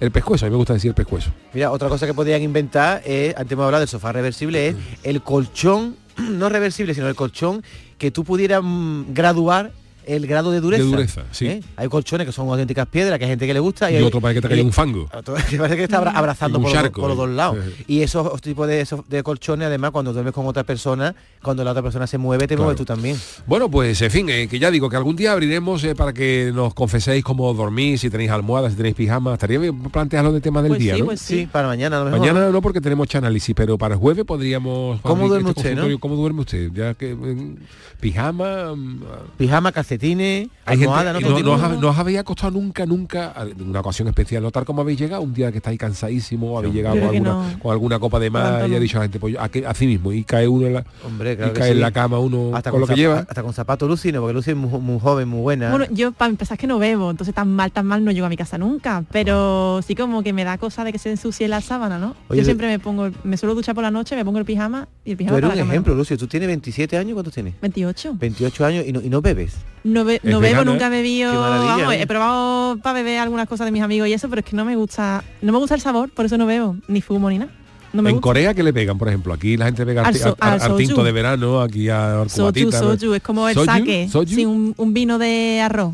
el 0.00 0.10
pescuezo, 0.10 0.46
a 0.46 0.48
mí 0.48 0.52
me 0.52 0.56
gusta 0.56 0.72
decir 0.72 0.88
el 0.88 0.94
pescuezo. 0.94 1.30
Mira, 1.52 1.70
otra 1.70 1.88
cosa 1.88 2.06
que 2.06 2.14
podrían 2.14 2.42
inventar 2.42 3.02
es, 3.04 3.36
antes 3.36 3.52
hemos 3.52 3.66
hablado 3.66 3.80
del 3.80 3.88
sofá 3.88 4.12
reversible, 4.12 4.68
es 4.68 4.76
el 5.02 5.22
colchón, 5.22 5.96
no 6.16 6.48
reversible, 6.48 6.94
sino 6.94 7.08
el 7.08 7.14
colchón 7.14 7.62
que 7.98 8.10
tú 8.10 8.24
pudieras 8.24 8.62
mm, 8.64 9.12
graduar 9.12 9.72
el 10.16 10.26
grado 10.26 10.50
de 10.50 10.60
dureza. 10.60 10.82
De 10.84 10.88
dureza, 10.90 11.22
sí. 11.30 11.46
¿Eh? 11.46 11.62
Hay 11.76 11.88
colchones 11.88 12.26
que 12.26 12.32
son 12.32 12.48
auténticas 12.48 12.86
piedras, 12.86 13.18
que 13.18 13.24
hay 13.24 13.30
gente 13.30 13.46
que 13.46 13.54
le 13.54 13.60
gusta. 13.60 13.90
Y 13.90 13.96
hay- 13.96 14.02
otro 14.02 14.20
para 14.20 14.34
que 14.34 14.40
te 14.40 14.48
caiga 14.48 14.62
un 14.64 14.72
fango. 14.72 15.08
otro 15.16 15.34
que 15.48 15.56
parece 15.56 15.76
que 15.76 15.84
está 15.84 15.98
abra- 15.98 16.12
abrazando 16.12 16.60
por, 16.60 16.72
los- 16.72 16.90
por 16.90 17.08
los 17.08 17.12
eh. 17.12 17.16
dos 17.16 17.28
lados. 17.30 17.58
Sí. 17.78 17.84
Y 17.88 18.02
esos 18.02 18.40
tipos 18.40 18.66
de, 18.68 18.80
esos- 18.82 19.08
de 19.08 19.22
colchones, 19.22 19.66
además, 19.66 19.90
cuando 19.90 20.12
duermes 20.12 20.34
con 20.34 20.46
otra 20.46 20.64
persona, 20.64 21.14
cuando 21.42 21.64
la 21.64 21.70
otra 21.72 21.82
persona 21.82 22.06
se 22.06 22.18
mueve, 22.18 22.46
te 22.46 22.54
Claro. 22.54 22.64
mueves 22.64 22.78
tú 22.78 22.84
también. 22.84 23.16
Bueno, 23.46 23.70
pues 23.70 24.00
en 24.02 24.10
fin, 24.10 24.28
eh, 24.28 24.48
que 24.48 24.58
ya 24.58 24.70
digo 24.70 24.88
que 24.90 24.96
algún 24.96 25.16
día 25.16 25.32
abriremos 25.32 25.82
eh, 25.84 25.94
para 25.94 26.12
que 26.12 26.50
nos 26.54 26.74
confeséis 26.74 27.22
cómo 27.24 27.52
dormís, 27.54 28.00
si 28.00 28.10
tenéis 28.10 28.30
almohadas, 28.30 28.72
si 28.72 28.76
tenéis 28.76 28.94
pijamas. 28.94 29.34
Estaría 29.34 29.58
bien 29.58 29.80
plantearlo 29.90 30.32
de 30.32 30.40
tema 30.40 30.62
del 30.62 30.70
Pues 30.70 30.80
día, 30.80 30.94
sí, 30.94 31.00
¿no? 31.00 31.06
pues 31.06 31.20
sí. 31.20 31.48
para 31.50 31.68
mañana 31.68 31.96
a 31.96 32.00
lo 32.00 32.04
mejor. 32.06 32.20
Mañana 32.20 32.48
no 32.50 32.62
porque 32.62 32.80
tenemos 32.80 33.06
análisis, 33.14 33.54
pero 33.54 33.76
para 33.78 33.94
el 33.94 34.00
jueves 34.00 34.24
podríamos... 34.24 35.00
¿Cómo 35.00 35.28
duerme 35.28 35.50
este 35.50 35.60
usted, 35.60 35.76
no? 35.76 35.98
¿Cómo 36.00 36.16
duerme 36.16 36.40
usted? 36.42 36.70
Ya 36.72 36.94
que 36.94 37.14
mm, 37.14 37.56
pijama, 38.00 38.74
mm, 38.74 39.00
Pijama, 39.38 39.72
calcetín. 39.72 39.99
Calcetines, 40.04 40.48
Hay 40.66 40.78
gente, 40.78 40.84
almohada, 40.92 41.12
¿no? 41.12 41.20
no, 41.20 41.38
no 41.40 41.52
os, 41.52 41.80
no 41.80 41.88
os 41.90 41.98
había 41.98 42.24
costado 42.24 42.52
nunca, 42.52 42.86
nunca, 42.86 43.34
en 43.38 43.68
una 43.68 43.80
ocasión 43.80 44.08
especial, 44.08 44.42
notar 44.42 44.64
cómo 44.64 44.82
habéis 44.82 44.98
llegado, 44.98 45.22
un 45.22 45.34
día 45.34 45.50
que 45.52 45.58
estáis 45.58 45.78
cansadísimo, 45.78 46.58
habéis 46.58 46.74
llegado 46.74 46.96
con 46.96 47.08
alguna, 47.08 47.30
no. 47.30 47.58
con 47.60 47.72
alguna 47.72 47.98
copa 47.98 48.18
de 48.18 48.30
más 48.30 48.68
y 48.68 48.74
ha 48.74 48.80
dicho 48.80 48.96
a 48.98 49.00
la 49.00 49.04
gente, 49.04 49.18
pues 49.20 49.36
así 49.66 49.86
mismo, 49.86 50.12
y 50.12 50.24
cae 50.24 50.48
uno 50.48 50.66
en 50.66 50.74
la, 50.74 50.84
Hombre, 51.06 51.32
y 51.32 51.36
claro 51.36 51.52
cae 51.54 51.70
en 51.72 51.80
la 51.80 51.90
cama 51.92 52.18
uno 52.18 52.50
hasta 52.54 52.70
con 52.70 52.80
lo 52.80 52.86
que 52.86 52.94
lleva. 52.94 53.20
Hasta 53.20 53.42
con 53.42 53.52
zapato 53.52 53.86
Lucy, 53.86 54.12
¿no? 54.12 54.20
Porque 54.20 54.34
Lucy 54.34 54.50
es 54.52 54.56
muy, 54.56 54.80
muy 54.80 54.98
joven, 55.00 55.28
muy 55.28 55.40
buena. 55.40 55.70
Bueno, 55.70 55.86
yo 55.90 56.12
para 56.12 56.30
empezar 56.30 56.56
es 56.56 56.60
que 56.60 56.66
no 56.66 56.78
bebo, 56.78 57.10
entonces 57.10 57.34
tan 57.34 57.48
mal, 57.54 57.72
tan 57.72 57.86
mal 57.86 58.04
no 58.04 58.10
llego 58.10 58.26
a 58.26 58.28
mi 58.28 58.36
casa 58.36 58.58
nunca, 58.58 59.04
pero 59.10 59.80
sí 59.86 59.94
como 59.94 60.22
que 60.22 60.32
me 60.32 60.44
da 60.44 60.58
cosa 60.58 60.84
de 60.84 60.92
que 60.92 60.98
se 60.98 61.10
ensucie 61.10 61.48
la 61.48 61.60
sábana, 61.60 61.98
¿no? 61.98 62.14
Oye, 62.28 62.40
yo 62.40 62.44
siempre 62.44 62.66
me 62.68 62.78
pongo, 62.78 63.06
el- 63.06 63.14
me 63.24 63.36
suelo 63.36 63.54
duchar 63.54 63.74
por 63.74 63.82
la 63.84 63.90
noche, 63.90 64.16
me 64.16 64.24
pongo 64.24 64.38
el 64.38 64.44
pijama 64.44 64.88
y 65.04 65.12
el 65.12 65.16
pijama 65.16 65.36
para 65.36 65.46
un 65.48 65.54
la 65.54 65.60
cama. 65.60 65.72
ejemplo, 65.72 65.94
Lucy. 65.94 66.16
Tú 66.16 66.26
tienes 66.26 66.46
27 66.48 66.96
años, 66.96 67.14
¿cuántos 67.14 67.34
tienes? 67.34 67.54
28. 67.60 68.14
28 68.18 68.64
años 68.66 68.84
y 68.86 68.92
no, 68.92 69.00
y 69.00 69.08
no 69.10 69.20
bebes. 69.20 69.56
No, 69.90 70.04
be- 70.04 70.20
no 70.22 70.38
bebo, 70.38 70.40
vegana, 70.40 70.64
nunca 70.70 70.84
he 70.84 70.88
¿eh? 70.88 70.90
bebido, 70.90 71.40
vamos, 71.40 71.92
¿eh? 71.94 72.02
he 72.02 72.06
probado 72.06 72.76
para 72.78 72.94
beber 72.94 73.18
algunas 73.18 73.48
cosas 73.48 73.64
de 73.66 73.72
mis 73.72 73.82
amigos 73.82 74.08
y 74.08 74.12
eso, 74.12 74.28
pero 74.28 74.40
es 74.40 74.44
que 74.46 74.54
no 74.56 74.64
me 74.64 74.76
gusta, 74.76 75.24
no 75.42 75.52
me 75.52 75.58
gusta 75.58 75.74
el 75.74 75.80
sabor, 75.80 76.10
por 76.10 76.26
eso 76.26 76.36
no 76.38 76.46
bebo, 76.46 76.76
ni 76.88 77.00
fumo 77.00 77.28
ni 77.30 77.38
nada. 77.38 77.50
No 77.92 78.00
en 78.06 78.14
gusta. 78.14 78.20
Corea 78.22 78.54
que 78.54 78.62
le 78.62 78.72
pegan, 78.72 78.96
por 78.98 79.08
ejemplo, 79.08 79.32
aquí 79.34 79.56
la 79.56 79.64
gente 79.66 79.84
pega 79.84 80.02
al, 80.02 80.14
so- 80.14 80.36
al- 80.38 80.60
al 80.60 80.62
al 80.62 80.76
tinto 80.76 81.02
de 81.02 81.10
verano, 81.10 81.60
aquí 81.60 81.88
a 81.88 82.24
Soju, 82.28 82.70
soju, 82.70 83.14
es 83.14 83.22
como 83.22 83.48
el 83.48 83.54
Soju, 83.54 83.66
sake, 83.66 84.08
soju. 84.08 84.26
sí, 84.34 84.46
un, 84.46 84.74
un 84.76 84.94
vino 84.94 85.18
de 85.18 85.60
arroz. 85.60 85.92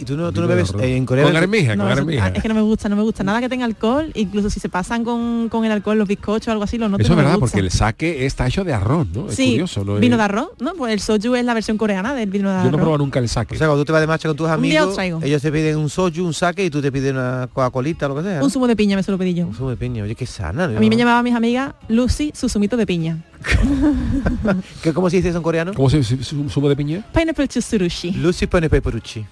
Y 0.00 0.04
tú 0.04 0.16
no, 0.16 0.30
tú 0.32 0.40
no 0.40 0.46
bebes 0.46 0.72
eh, 0.80 0.96
en 0.96 1.04
Corea. 1.04 1.24
Con 1.24 1.34
armija, 1.36 1.74
No, 1.74 1.82
con 1.84 1.92
armija. 1.92 2.26
ah, 2.26 2.32
es 2.34 2.40
que 2.42 2.48
no 2.48 2.54
me 2.54 2.60
gusta, 2.60 2.88
no 2.88 2.94
me 2.96 3.02
gusta 3.02 3.24
nada 3.24 3.40
que 3.40 3.48
tenga 3.48 3.64
alcohol, 3.64 4.10
incluso 4.14 4.48
si 4.48 4.60
se 4.60 4.68
pasan 4.68 5.02
con, 5.04 5.48
con 5.48 5.64
el 5.64 5.72
alcohol 5.72 5.98
los 5.98 6.06
bizcochos 6.06 6.48
o 6.48 6.52
algo 6.52 6.64
así, 6.64 6.78
los 6.78 6.88
noto 6.90 7.02
Eso 7.02 7.06
es 7.06 7.10
no 7.10 7.16
me 7.16 7.22
verdad, 7.22 7.38
gusta. 7.40 7.52
porque 7.56 7.66
el 7.66 7.70
saque 7.72 8.24
está 8.26 8.46
hecho 8.46 8.62
de 8.64 8.72
arroz, 8.72 9.08
¿no? 9.12 9.28
Es 9.28 9.34
sí, 9.34 9.50
curioso, 9.52 9.84
¿no? 9.84 9.96
vino 9.96 10.14
Es- 10.14 10.18
de 10.18 10.24
arroz, 10.24 10.48
¿no? 10.60 10.74
Pues 10.74 10.92
el 10.92 11.00
soju 11.00 11.34
es 11.34 11.44
la 11.44 11.52
versión 11.54 11.76
coreana 11.78 12.14
del 12.14 12.30
vino 12.30 12.48
de 12.48 12.54
Yo 12.54 12.60
arroz. 12.60 12.70
no 12.72 12.76
he 12.78 12.80
probado 12.80 12.98
nunca 12.98 13.18
el 13.18 13.28
saque. 13.28 13.56
O 13.56 13.58
sea, 13.58 13.66
cuando 13.66 13.82
tú 13.82 13.86
te 13.86 13.92
vas 13.92 14.00
de 14.00 14.06
marcha 14.06 14.28
con 14.28 14.36
tus 14.36 14.48
amigos, 14.48 14.96
ellos 14.98 15.42
te 15.42 15.50
piden 15.52 15.76
un 15.78 15.90
soju, 15.90 16.24
un 16.24 16.32
saque 16.34 16.64
y 16.64 16.70
tú 16.70 16.80
te 16.80 16.92
pides 16.92 17.12
una 17.12 17.48
Coca-Colita 17.52 18.06
o 18.06 18.10
lo 18.10 18.14
que 18.16 18.22
sea. 18.22 18.42
Un 18.42 18.50
zumo 18.50 18.66
de 18.68 18.76
piña 18.76 18.96
me 18.96 19.02
suelo 19.02 19.18
pedir 19.18 19.34
yo. 19.34 19.46
Un 19.48 19.54
zumo 19.54 19.70
de 19.70 19.76
piña. 19.76 20.04
Oye, 20.04 20.14
qué 20.14 20.26
sana. 20.26 20.64
A 20.64 20.68
mí 20.68 20.88
me 20.88 20.96
llamaba 20.96 21.22
mis 21.24 21.34
amigas 21.34 21.74
Lucy 21.88 22.30
su 22.34 22.48
zumito 22.48 22.76
de 22.76 22.86
piña. 22.86 23.18
¿Qué, 24.82 24.92
¿Cómo 24.92 25.10
se 25.10 25.16
dice 25.16 25.28
eso 25.30 25.38
en 25.38 25.42
coreano? 25.42 25.72
¿Cómo 25.74 25.90
se 25.90 25.98
dice 25.98 26.16
zumo 26.22 26.68
de 26.68 26.76
piña? 26.76 27.04
Pineapple 27.12 27.48
chusurushi. 27.48 28.12
Lucy 28.12 28.46
pone 28.46 28.68
peperucci. 28.68 29.24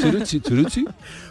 Churuchi, 0.00 0.40
churuchi. 0.40 0.84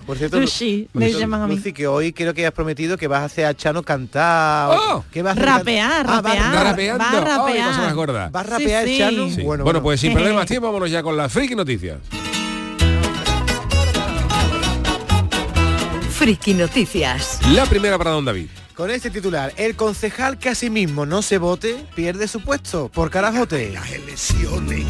Por 0.05 0.17
cierto, 0.17 0.39
Sushi, 0.41 0.87
me 0.93 1.11
llaman 1.11 1.41
a 1.43 1.47
mí. 1.47 1.55
Lucy, 1.55 1.73
que 1.73 1.87
hoy 1.87 2.13
creo 2.13 2.33
que 2.33 2.45
has 2.45 2.51
prometido 2.53 2.97
que 2.97 3.07
vas 3.07 3.21
a 3.21 3.25
hacer 3.25 3.45
a 3.45 3.53
Chano 3.55 3.83
cantar. 3.83 4.69
¡Oh! 4.71 5.03
¿Qué 5.11 5.21
vas 5.21 5.37
a? 5.37 5.41
Rapear, 5.41 6.05
Ah, 6.07 6.21
va- 6.21 6.33
rapear. 6.33 6.63
Rapeando. 6.63 7.03
Va 7.03 7.09
a 7.09 7.37
rapear. 7.37 7.69
más 7.77 7.93
gorda. 7.93 8.29
¿Va 8.29 8.39
a 8.39 8.43
rapear 8.43 8.85
Sí, 8.85 8.97
Chano? 8.97 9.29
sí. 9.29 9.41
Bueno, 9.41 9.63
Bueno, 9.63 9.81
pues 9.83 9.99
sin 9.99 10.13
perder 10.13 10.33
más 10.33 10.45
tiempo, 10.47 10.67
vámonos 10.67 10.89
ya 10.89 11.03
con 11.03 11.15
las 11.17 11.31
friki 11.31 11.55
noticias. 11.55 11.97
Friki 16.11 16.53
Noticias. 16.53 17.39
La 17.53 17.65
primera 17.65 17.97
para 17.97 18.11
don 18.11 18.25
David. 18.25 18.47
Con 18.75 18.91
este 18.91 19.09
titular, 19.09 19.53
el 19.57 19.75
concejal 19.75 20.37
que 20.37 20.49
a 20.49 20.55
sí 20.55 20.69
mismo 20.69 21.05
no 21.05 21.21
se 21.21 21.37
vote 21.37 21.85
pierde 21.95 22.27
su 22.27 22.41
puesto 22.41 22.89
por 22.89 23.09
carajote. 23.09 23.71
Las 23.71 23.89
elecciones. 23.91 24.85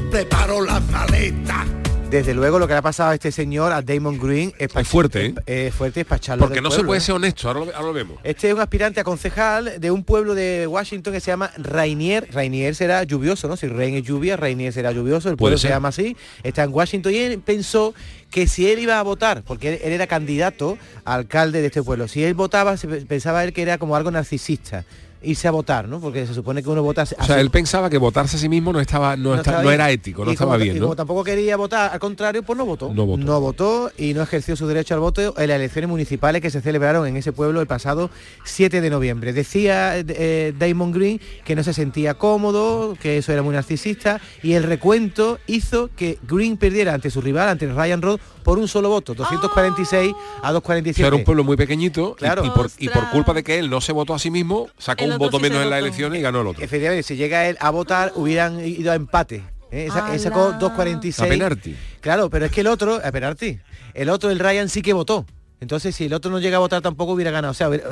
Yo 0.00 0.08
preparo 0.08 0.62
las 0.62 0.82
maletas. 0.90 1.66
Desde 2.08 2.32
luego 2.32 2.58
lo 2.58 2.66
que 2.66 2.72
le 2.72 2.78
ha 2.78 2.82
pasado 2.82 3.10
a 3.10 3.14
este 3.14 3.30
señor, 3.30 3.70
a 3.70 3.82
Damon 3.82 4.18
Green, 4.18 4.52
es, 4.58 4.74
Es 4.74 4.88
fuerte, 4.88 5.26
¿eh? 5.26 5.34
es 5.68 5.74
fuerte, 5.74 6.00
es 6.00 6.06
para 6.06 6.16
echarlo 6.16 6.44
Porque 6.44 6.54
del 6.54 6.64
no 6.64 6.70
se 6.70 6.82
puede 6.82 6.98
¿eh? 6.98 7.02
ser 7.02 7.14
honesto, 7.14 7.48
ahora 7.48 7.60
lo, 7.60 7.66
ahora 7.66 7.86
lo 7.86 7.92
vemos. 7.92 8.18
Este 8.24 8.48
es 8.48 8.54
un 8.54 8.60
aspirante 8.60 8.98
a 9.00 9.04
concejal 9.04 9.78
de 9.78 9.90
un 9.90 10.02
pueblo 10.02 10.34
de 10.34 10.66
Washington 10.66 11.12
que 11.12 11.20
se 11.20 11.30
llama 11.30 11.52
Rainier. 11.56 12.28
Rainier 12.32 12.74
será 12.74 13.04
lluvioso, 13.04 13.46
¿no? 13.46 13.56
Si 13.56 13.68
Rain 13.68 13.94
es 13.94 14.02
lluvia, 14.02 14.36
Rainier 14.36 14.72
será 14.72 14.90
lluvioso. 14.90 15.28
El 15.28 15.36
Puede 15.36 15.52
pueblo 15.52 15.58
se 15.58 15.68
llama 15.68 15.88
así. 15.88 16.16
Está 16.42 16.64
en 16.64 16.72
Washington 16.72 17.12
y 17.12 17.18
él 17.18 17.38
pensó 17.38 17.94
que 18.30 18.48
si 18.48 18.68
él 18.70 18.80
iba 18.80 18.98
a 18.98 19.02
votar, 19.02 19.42
porque 19.42 19.74
él, 19.74 19.80
él 19.84 19.92
era 19.92 20.06
candidato 20.06 20.78
a 21.04 21.14
alcalde 21.14 21.60
de 21.60 21.66
este 21.66 21.82
pueblo, 21.82 22.08
si 22.08 22.24
él 22.24 22.34
votaba, 22.34 22.74
pensaba 23.06 23.44
él 23.44 23.52
que 23.52 23.62
era 23.62 23.78
como 23.78 23.94
algo 23.94 24.10
narcisista 24.10 24.84
irse 25.22 25.48
a 25.48 25.50
votar, 25.50 25.86
¿no? 25.88 26.00
Porque 26.00 26.26
se 26.26 26.34
supone 26.34 26.62
que 26.62 26.68
uno 26.70 26.82
vota... 26.82 27.02
O 27.02 27.24
sea, 27.24 27.40
él 27.40 27.50
pensaba 27.50 27.90
que 27.90 27.98
votarse 27.98 28.36
a 28.36 28.40
sí 28.40 28.48
mismo 28.48 28.72
no 28.72 28.80
estaba, 28.80 29.16
no, 29.16 29.34
está- 29.34 29.62
no 29.62 29.70
era 29.70 29.90
ético, 29.90 30.24
no 30.24 30.30
Y 30.30 30.34
estaba 30.34 30.52
como- 30.52 30.62
bien, 30.64 30.76
y 30.76 30.80
¿no? 30.80 30.86
como 30.86 30.96
tampoco 30.96 31.24
quería 31.24 31.56
votar, 31.56 31.92
al 31.92 31.98
contrario, 32.00 32.42
pues 32.42 32.56
no 32.56 32.64
votó. 32.64 32.92
No 32.94 33.06
votó. 33.40 33.90
y 33.98 34.14
no 34.14 34.22
ejerció 34.22 34.56
su 34.56 34.66
derecho 34.66 34.94
al 34.94 35.00
voto 35.00 35.34
en 35.38 35.48
las 35.48 35.56
elecciones 35.56 35.88
municipales 35.90 36.40
que 36.42 36.50
se 36.50 36.60
celebraron 36.60 37.06
en 37.06 37.16
ese 37.16 37.32
pueblo 37.32 37.60
el 37.60 37.66
pasado 37.66 38.10
7 38.44 38.80
de 38.80 38.90
noviembre. 38.90 39.32
Decía 39.32 39.94
eh, 39.98 40.54
Damon 40.58 40.92
Green 40.92 41.20
que 41.44 41.54
no 41.54 41.62
se 41.62 41.72
sentía 41.74 42.14
cómodo, 42.14 42.96
que 43.00 43.18
eso 43.18 43.32
era 43.32 43.42
muy 43.42 43.54
narcisista, 43.54 44.20
y 44.42 44.52
el 44.54 44.62
recuento 44.62 45.38
hizo 45.46 45.90
que 45.94 46.18
Green 46.26 46.56
perdiera 46.56 46.94
ante 46.94 47.10
su 47.10 47.20
rival, 47.20 47.48
ante 47.48 47.66
Ryan 47.72 48.02
Roth, 48.02 48.20
por 48.42 48.58
un 48.58 48.68
solo 48.68 48.88
voto, 48.88 49.14
246 49.14 50.14
a 50.42 50.50
O 50.50 50.52
247. 50.54 50.96
sea, 50.96 51.06
era 51.08 51.16
un 51.16 51.24
pueblo 51.24 51.44
muy 51.44 51.56
pequeñito 51.56 52.14
y- 52.16 52.20
Claro. 52.20 52.44
y, 52.44 52.50
por, 52.50 52.70
y 52.78 52.88
por 52.88 53.08
culpa 53.10 53.32
de 53.34 53.42
que 53.42 53.58
él 53.58 53.70
no 53.70 53.80
se 53.80 53.92
votó 53.92 54.14
a 54.14 54.18
sí 54.18 54.30
mismo, 54.30 54.68
sacó 54.78 55.04
El 55.04 55.12
un 55.12 55.18
voto 55.18 55.36
sí 55.38 55.42
menos 55.42 55.62
en 55.62 55.70
las 55.70 55.78
elecciones 55.80 56.18
y 56.18 56.22
ganó 56.22 56.40
el 56.40 56.46
otro. 56.48 56.62
Efectivamente, 56.64 57.02
si 57.02 57.16
llega 57.16 57.46
él 57.48 57.56
a 57.60 57.70
votar, 57.70 58.12
hubieran 58.16 58.64
ido 58.64 58.92
a 58.92 58.94
empate. 58.94 59.42
¿eh? 59.70 59.86
Esa- 59.86 60.12
él 60.12 60.20
sacó 60.20 60.46
¡Hala! 60.48 60.58
2.46. 60.58 61.20
A 61.24 61.28
penalti. 61.28 61.76
Claro, 62.00 62.28
pero 62.30 62.46
es 62.46 62.52
que 62.52 62.60
el 62.62 62.66
otro, 62.66 63.00
a 63.04 63.12
penalti, 63.12 63.58
el 63.94 64.08
otro, 64.08 64.30
el 64.30 64.38
Ryan 64.38 64.68
sí 64.68 64.82
que 64.82 64.92
votó. 64.92 65.26
Entonces, 65.60 65.94
si 65.94 66.06
el 66.06 66.14
otro 66.14 66.30
no 66.30 66.38
llega 66.38 66.56
a 66.56 66.60
votar, 66.60 66.80
tampoco 66.80 67.12
hubiera 67.12 67.30
ganado. 67.30 67.50
O 67.52 67.54
sea, 67.54 67.68
hubiera- 67.68 67.84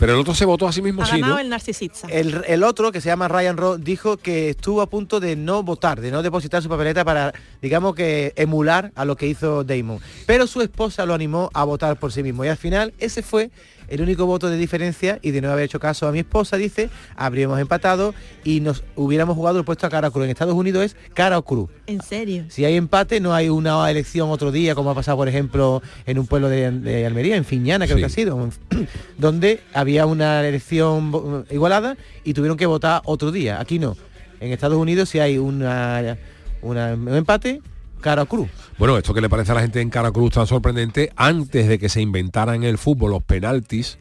Pero 0.00 0.14
el 0.14 0.18
otro 0.20 0.34
se 0.34 0.44
votó 0.44 0.66
a 0.66 0.72
sí 0.72 0.82
mismo, 0.82 1.02
Ha 1.02 1.06
sí, 1.06 1.12
ganado 1.20 1.34
¿no? 1.34 1.38
el 1.40 1.48
narcisista. 1.48 2.08
el, 2.08 2.42
el 2.48 2.64
otro, 2.64 2.90
que 2.90 3.00
se 3.00 3.08
llama 3.08 3.28
Ryan 3.28 3.56
Roth, 3.56 3.80
dijo 3.80 4.16
que 4.16 4.50
estuvo 4.50 4.82
a 4.82 4.86
punto 4.88 5.20
de 5.20 5.36
no 5.36 5.62
votar, 5.62 6.00
de 6.00 6.10
no 6.10 6.22
depositar 6.22 6.62
su 6.62 6.68
papeleta 6.68 7.04
para, 7.04 7.32
digamos 7.60 7.94
que, 7.94 8.32
emular 8.36 8.90
a 8.96 9.04
lo 9.04 9.16
que 9.16 9.28
hizo 9.28 9.62
Damon. 9.62 10.00
Pero 10.26 10.46
su 10.48 10.60
esposa 10.62 11.06
lo 11.06 11.14
animó 11.14 11.48
a 11.54 11.62
votar 11.64 11.96
por 11.98 12.12
sí 12.12 12.22
mismo. 12.24 12.44
Y 12.44 12.48
al 12.48 12.56
final, 12.56 12.92
ese 12.98 13.22
fue 13.22 13.50
el 13.92 14.00
único 14.00 14.26
voto 14.26 14.48
de 14.48 14.56
diferencia 14.56 15.18
y 15.22 15.30
de 15.32 15.40
no 15.40 15.50
haber 15.50 15.66
hecho 15.66 15.78
caso 15.78 16.08
a 16.08 16.12
mi 16.12 16.20
esposa, 16.20 16.56
dice, 16.56 16.88
habríamos 17.14 17.60
empatado 17.60 18.14
y 18.42 18.60
nos 18.60 18.82
hubiéramos 18.96 19.36
jugado 19.36 19.58
el 19.58 19.64
puesto 19.64 19.86
a 19.86 19.90
cara 19.90 20.08
o 20.08 20.12
cruz. 20.12 20.24
En 20.24 20.30
Estados 20.30 20.54
Unidos 20.54 20.84
es 20.84 20.96
cara 21.14 21.36
o 21.38 21.42
cruz. 21.44 21.68
En 21.86 22.00
serio. 22.02 22.44
Si 22.48 22.64
hay 22.64 22.76
empate, 22.76 23.20
no 23.20 23.34
hay 23.34 23.48
una 23.50 23.90
elección 23.90 24.30
otro 24.30 24.50
día, 24.50 24.74
como 24.74 24.90
ha 24.90 24.94
pasado, 24.94 25.18
por 25.18 25.28
ejemplo, 25.28 25.82
en 26.06 26.18
un 26.18 26.26
pueblo 26.26 26.48
de, 26.48 26.70
de 26.70 27.04
Almería, 27.06 27.36
en 27.36 27.44
Fiñana, 27.44 27.84
creo 27.86 27.98
Sí. 27.98 28.00
que 28.02 28.06
ha 28.06 28.08
sido, 28.08 28.48
donde 29.18 29.60
había 29.74 30.06
una 30.06 30.46
elección 30.46 31.44
igualada 31.50 31.96
y 32.24 32.34
tuvieron 32.34 32.56
que 32.56 32.66
votar 32.66 33.02
otro 33.04 33.30
día. 33.30 33.60
Aquí 33.60 33.78
no. 33.78 33.96
En 34.40 34.52
Estados 34.52 34.78
Unidos, 34.78 35.08
si 35.08 35.18
hay 35.20 35.38
una, 35.38 36.16
una- 36.62 36.94
un 36.94 37.14
empate, 37.14 37.60
cara 38.02 38.22
o 38.22 38.26
cruz. 38.26 38.50
Bueno, 38.76 38.98
esto 38.98 39.14
que 39.14 39.22
le 39.22 39.30
parece 39.30 39.52
a 39.52 39.54
la 39.54 39.62
gente 39.62 39.80
en 39.80 39.88
Caracruz 39.88 40.32
tan 40.32 40.46
sorprendente, 40.46 41.10
antes 41.16 41.66
de 41.66 41.78
que 41.78 41.88
se 41.88 42.02
inventaran 42.02 42.56
en 42.56 42.64
el 42.64 42.76
fútbol 42.76 43.12
los 43.12 43.22
penaltis, 43.22 43.98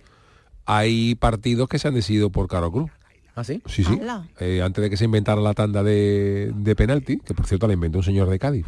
hay 0.65 1.15
partidos 1.15 1.69
que 1.69 1.79
se 1.79 1.87
han 1.87 1.93
decidido 1.93 2.29
por 2.29 2.49
Caracruz. 2.49 2.91
¿Ah, 3.34 3.46
sí? 3.46 3.62
Sí, 3.65 3.84
sí. 3.86 3.98
Eh, 4.41 4.62
antes 4.62 4.82
de 4.82 4.89
que 4.89 4.98
se 4.98 5.06
inventara 5.06 5.39
la 5.39 5.54
tanda 5.54 5.84
de, 5.84 6.52
de 6.54 6.76
penalti, 6.76 7.17
que 7.17 7.34
por 7.34 7.46
cierto 7.48 7.65
la 7.65 7.74
inventó 7.74 8.00
un 8.00 8.04
señor 8.04 8.30
de 8.30 8.38
Cádiz, 8.38 8.65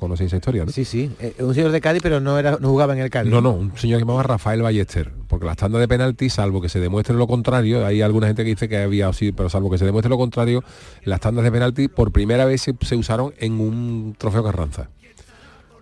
conocéis 0.00 0.28
esa 0.28 0.36
historia, 0.36 0.64
¿no? 0.64 0.72
Sí, 0.72 0.86
sí. 0.86 1.10
Eh, 1.20 1.34
un 1.40 1.54
señor 1.54 1.70
de 1.70 1.80
Cádiz, 1.82 2.00
pero 2.02 2.18
no 2.18 2.38
era 2.38 2.56
no 2.58 2.70
jugaba 2.70 2.94
en 2.94 3.00
el 3.00 3.10
Cádiz. 3.10 3.30
No, 3.30 3.42
no, 3.42 3.52
un 3.52 3.76
señor 3.76 3.98
que 3.98 4.04
se 4.04 4.06
llamaba 4.06 4.22
Rafael 4.22 4.62
Ballester, 4.62 5.12
porque 5.28 5.44
las 5.44 5.58
tandas 5.58 5.80
de 5.80 5.88
penalti, 5.88 6.30
salvo 6.30 6.62
que 6.62 6.70
se 6.70 6.80
demuestre 6.80 7.14
lo 7.14 7.26
contrario, 7.26 7.84
hay 7.84 8.00
alguna 8.00 8.26
gente 8.26 8.42
que 8.42 8.50
dice 8.50 8.68
que 8.70 8.78
había 8.78 9.08
así, 9.08 9.32
pero 9.32 9.50
salvo 9.50 9.70
que 9.70 9.76
se 9.76 9.84
demuestre 9.84 10.08
lo 10.08 10.16
contrario, 10.16 10.64
las 11.04 11.20
tandas 11.20 11.44
de 11.44 11.52
penalti 11.52 11.88
por 11.88 12.10
primera 12.10 12.46
vez 12.46 12.62
se, 12.62 12.74
se 12.80 12.96
usaron 12.96 13.34
en 13.38 13.60
un 13.60 14.14
trofeo 14.16 14.42
Carranza. 14.42 14.88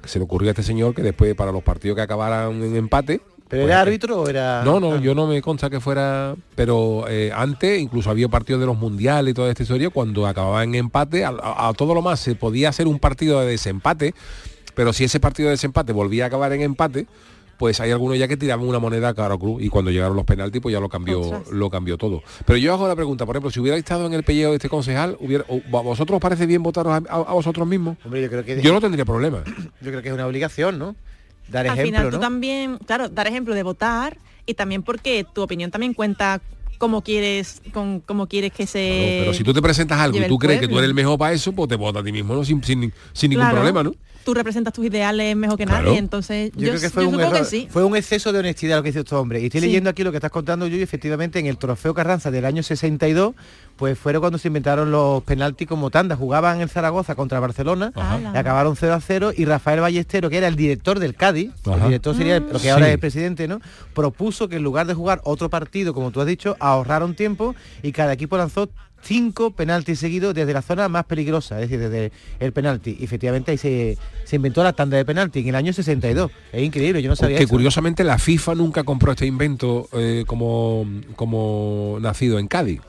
Que 0.03 0.09
se 0.09 0.18
le 0.18 0.25
ocurrió 0.25 0.51
a 0.51 0.53
este 0.53 0.62
señor 0.62 0.94
que 0.94 1.03
después 1.03 1.35
para 1.35 1.51
los 1.53 1.62
partidos 1.62 1.94
que 1.97 2.03
acabaran 2.03 2.62
en 2.62 2.77
empate. 2.77 3.23
¿Pero 3.54 3.62
pues, 3.66 3.72
era 3.72 3.80
árbitro 3.80 4.20
o 4.22 4.28
era...? 4.28 4.62
No, 4.64 4.80
no, 4.80 4.94
Ah. 4.94 5.00
yo 5.00 5.14
no 5.14 5.26
me 5.26 5.40
consta 5.42 5.70
que 5.70 5.80
fuera, 5.80 6.34
pero 6.54 7.06
eh, 7.08 7.30
antes 7.34 7.80
incluso 7.80 8.10
había 8.10 8.28
partidos 8.28 8.60
de 8.60 8.66
los 8.66 8.76
mundiales 8.76 9.32
y 9.32 9.34
toda 9.34 9.48
esta 9.50 9.62
historia, 9.62 9.90
cuando 9.90 10.26
acababa 10.26 10.62
en 10.64 10.74
empate, 10.74 11.24
a, 11.24 11.28
a- 11.30 11.68
a 11.68 11.72
todo 11.72 11.94
lo 11.94 12.02
más 12.02 12.20
se 12.20 12.34
podía 12.34 12.68
hacer 12.68 12.86
un 12.86 12.98
partido 12.98 13.40
de 13.40 13.46
desempate, 13.46 14.14
pero 14.74 14.92
si 14.92 15.04
ese 15.04 15.20
partido 15.20 15.48
de 15.48 15.52
desempate 15.52 15.92
volvía 15.92 16.24
a 16.24 16.26
acabar 16.28 16.52
en 16.52 16.62
empate, 16.62 17.06
pues 17.56 17.78
hay 17.78 17.92
algunos 17.92 18.18
ya 18.18 18.26
que 18.26 18.36
tiraban 18.36 18.66
una 18.66 18.80
moneda 18.80 19.10
a 19.10 19.14
cara 19.14 19.34
o 19.34 19.38
cruz 19.38 19.62
y 19.62 19.68
cuando 19.68 19.92
llegaron 19.92 20.16
los 20.16 20.24
penaltis 20.24 20.60
pues 20.60 20.72
ya 20.72 20.80
lo 20.80 20.88
cambió 20.88 21.20
Ostras. 21.20 21.48
lo 21.52 21.70
cambió 21.70 21.96
todo. 21.96 22.20
Pero 22.44 22.56
yo 22.58 22.72
hago 22.74 22.88
la 22.88 22.96
pregunta, 22.96 23.24
por 23.26 23.36
ejemplo, 23.36 23.52
si 23.52 23.60
hubiera 23.60 23.76
estado 23.78 24.06
en 24.06 24.12
el 24.14 24.24
pellejo 24.24 24.50
de 24.50 24.56
este 24.56 24.68
concejal, 24.68 25.16
hubiera, 25.20 25.44
¿a 25.48 25.80
vosotros 25.80 26.16
os 26.16 26.20
parece 26.20 26.46
bien 26.46 26.64
votaros 26.64 26.92
a, 26.92 26.96
a- 27.08 27.20
a 27.20 27.32
vosotros 27.32 27.64
mismos? 27.68 27.96
Hombre, 28.04 28.22
yo 28.22 28.28
creo 28.28 28.44
que... 28.44 28.60
Yo 28.60 28.72
no 28.72 28.80
tendría 28.80 29.04
problema. 29.04 29.44
yo 29.80 29.90
creo 29.90 30.02
que 30.02 30.08
es 30.08 30.14
una 30.14 30.26
obligación, 30.26 30.80
¿no? 30.80 30.96
Dar 31.48 31.66
Al 31.66 31.78
ejemplo, 31.78 31.98
final 31.98 32.11
tú 32.11 32.16
¿no? 32.16 32.20
también, 32.20 32.78
claro, 32.87 33.09
dar 33.09 33.26
ejemplo 33.26 33.54
de 33.54 33.62
votar 33.62 34.16
y 34.46 34.54
también 34.54 34.83
porque 34.83 35.24
tu 35.35 35.42
opinión 35.42 35.70
también 35.70 35.94
cuenta 35.94 36.40
cómo 36.78 37.02
quieres, 37.02 37.62
con 37.72 38.00
cómo 38.00 38.26
quieres 38.26 38.52
que 38.52 38.66
se. 38.66 38.88
No, 38.88 39.18
pero 39.24 39.33
si 39.33 39.44
tú 39.44 39.52
te 39.54 39.62
presentas 39.62 39.98
algo 40.00 40.18
y 40.18 40.26
tú 40.26 40.38
crees 40.38 40.61
que 40.61 40.68
tú 40.68 40.78
eres 40.78 40.88
el 40.88 40.94
mejor 40.94 41.18
para 41.18 41.33
eso, 41.33 41.52
pues 41.52 41.68
te 41.68 41.76
votas 41.76 42.02
a 42.02 42.04
ti 42.04 42.12
mismo, 42.12 42.35
¿no? 42.35 42.44
Sin, 42.44 42.62
sin, 42.62 42.92
sin 43.12 43.30
ningún 43.30 43.44
Claro. 43.44 43.57
problema, 43.57 43.83
¿no? 43.83 43.94
Tú 44.24 44.33
representas 44.33 44.72
tus 44.72 44.87
ideales 44.87 45.37
mejor 45.37 45.59
que 45.59 45.66
Claro. 45.66 45.85
nadie, 45.85 45.98
entonces 45.98 46.50
Yo, 46.57 46.70
creo 46.70 46.80
que 46.80 46.88
fue 46.88 47.02
yo 47.02 47.11
un 47.11 47.14
supongo 47.16 47.37
error, 47.37 47.44
que 47.44 47.50
sí. 47.50 47.68
fue 47.70 47.85
un 47.85 47.94
exceso 47.94 48.33
de 48.33 48.38
honestidad 48.38 48.78
lo 48.78 48.83
que 48.83 48.88
hizo 48.88 49.00
este 49.00 49.14
hombre. 49.14 49.38
Y 49.42 49.46
estoy 49.46 49.61
Sí. 49.61 49.66
leyendo 49.66 49.90
aquí 49.90 50.02
lo 50.02 50.12
que 50.12 50.16
estás 50.16 50.30
contando 50.30 50.66
yo 50.66 50.78
y 50.78 50.83
efectivamente 50.83 51.38
en 51.38 51.46
el 51.46 51.59
trofeo 51.59 51.92
Carranza 51.92 52.30
del 52.30 52.46
año 52.46 52.62
62, 52.62 53.35
pues 53.76 53.98
fueron 53.98 54.20
cuando 54.20 54.38
se 54.38 54.48
inventaron 54.48 54.90
los 54.90 55.22
penaltis 55.24 55.66
como 55.68 55.90
tanda. 55.90 56.16
Jugaban 56.16 56.60
en 56.60 56.68
Zaragoza 56.68 57.14
contra 57.14 57.40
Barcelona, 57.40 57.92
Ajá. 57.94 58.20
y 58.34 58.37
acabaron 58.37 58.76
0 58.76 58.94
a 58.94 59.00
0 59.00 59.32
y 59.37 59.44
Rafael 59.44 59.80
Ballestero, 59.80 60.30
que 60.30 60.38
era 60.38 60.48
el 60.48 60.56
director 60.56 60.98
del 60.98 61.14
Cádiz, 61.14 61.50
el 61.66 61.82
director 61.82 62.16
sería 62.16 62.40
lo 62.40 62.58
que 62.60 62.70
ahora 62.70 62.84
Sí. 62.87 62.88
es 62.90 62.94
el 62.94 63.00
presidente, 63.00 63.48
¿no? 63.48 63.60
Propuso 63.94 64.48
que 64.48 64.56
en 64.56 64.62
lugar 64.62 64.87
de 64.87 64.94
jugar 64.94 65.20
otro 65.24 65.50
partido, 65.50 65.92
como 65.94 66.10
tú 66.10 66.20
has 66.20 66.26
dicho, 66.26 66.56
ahorraron 66.60 67.14
tiempo 67.14 67.54
y 67.82 67.92
cada 67.92 68.12
equipo 68.12 68.37
lanzó 68.37 68.68
cinco 69.02 69.50
penaltis 69.50 69.98
seguidos 69.98 70.32
desde 70.34 70.54
la 70.54 70.62
zona 70.62 70.88
más 70.88 71.04
peligrosa, 71.04 71.60
es 71.60 71.68
decir, 71.68 71.78
desde 71.90 72.10
el 72.40 72.52
penalti. 72.54 72.96
Y 72.98 73.04
efectivamente 73.04 73.50
ahí 73.50 73.58
se, 73.58 73.98
se 74.24 74.37
inventó 74.37 74.62
la 74.64 74.72
tanda 74.72 74.96
de 74.96 75.04
penalti 75.04 75.40
en 75.40 75.48
el 75.48 75.54
año 75.56 75.72
62. 75.74 76.30
Es 76.52 76.62
increíble, 76.62 77.02
yo 77.02 77.10
no 77.10 77.16
sabía 77.16 77.37
que 77.37 77.44
eso. 77.44 77.50
curiosamente 77.50 78.02
la 78.02 78.16
FIFA 78.18 78.54
nunca 78.54 78.82
compró 78.82 79.12
este 79.12 79.26
invento 79.26 79.88
eh, 79.92 80.24
como, 80.26 80.87
como 81.16 81.98
nacido 82.00 82.38
en 82.38 82.48
Cádiz. 82.48 82.80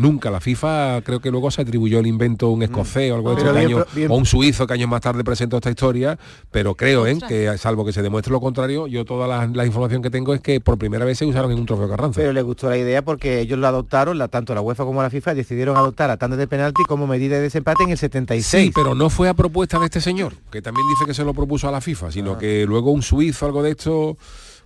Nunca, 0.00 0.30
la 0.30 0.40
FIFA 0.40 1.02
creo 1.04 1.20
que 1.20 1.30
luego 1.30 1.50
se 1.50 1.60
atribuyó 1.62 1.98
el 2.00 2.06
invento 2.06 2.46
a 2.46 2.50
un 2.50 2.62
escocés 2.62 3.12
o 3.12 3.16
algo 3.16 3.34
de 3.34 3.48
años- 3.58 3.84
pro- 3.84 3.94
bien- 3.94 4.10
o 4.10 4.14
un 4.14 4.24
suizo 4.24 4.66
que 4.66 4.72
años 4.74 4.88
más 4.88 5.00
tarde 5.02 5.22
presentó 5.24 5.56
esta 5.56 5.68
historia, 5.70 6.18
pero 6.50 6.74
creo 6.74 7.06
¿eh? 7.06 7.18
que 7.28 7.56
salvo 7.58 7.84
que 7.84 7.92
se 7.92 8.00
demuestre 8.02 8.32
lo 8.32 8.40
contrario, 8.40 8.86
yo 8.86 9.04
toda 9.04 9.26
la, 9.28 9.46
la 9.46 9.66
información 9.66 10.00
que 10.02 10.10
tengo 10.10 10.32
es 10.34 10.40
que 10.40 10.60
por 10.60 10.78
primera 10.78 11.04
vez 11.04 11.18
se 11.18 11.26
usaron 11.26 11.52
en 11.52 11.58
un 11.58 11.66
trofeo 11.66 11.88
Carranza. 11.88 12.20
Pero 12.20 12.32
le 12.32 12.42
gustó 12.42 12.70
la 12.70 12.78
idea 12.78 13.02
porque 13.02 13.40
ellos 13.40 13.58
lo 13.58 13.66
adoptaron, 13.66 14.16
la, 14.16 14.28
tanto 14.28 14.54
la 14.54 14.60
UEFA 14.62 14.84
como 14.84 15.02
la 15.02 15.10
FIFA 15.10 15.34
decidieron 15.34 15.76
adoptar 15.76 16.08
la 16.08 16.16
tanda 16.16 16.36
de 16.36 16.46
penalti 16.46 16.82
como 16.88 17.06
medida 17.06 17.36
de 17.36 17.42
desempate 17.42 17.82
en 17.84 17.90
el 17.90 17.98
76. 17.98 18.46
Sí, 18.66 18.72
pero 18.74 18.94
no 18.94 19.10
fue 19.10 19.28
a 19.28 19.34
propuesta 19.34 19.78
de 19.78 19.84
este 19.84 20.00
señor, 20.00 20.32
que 20.50 20.62
también 20.62 20.86
dice 20.88 21.04
que 21.06 21.14
se 21.14 21.24
lo 21.24 21.34
propuso 21.34 21.68
a 21.68 21.72
la 21.72 21.80
FIFA, 21.80 22.06
Ah. 22.06 22.12
sino 22.12 22.38
que 22.38 22.64
luego 22.66 22.90
un 22.90 23.02
suizo, 23.02 23.44
algo 23.46 23.62
de 23.62 23.72
esto, 23.72 24.16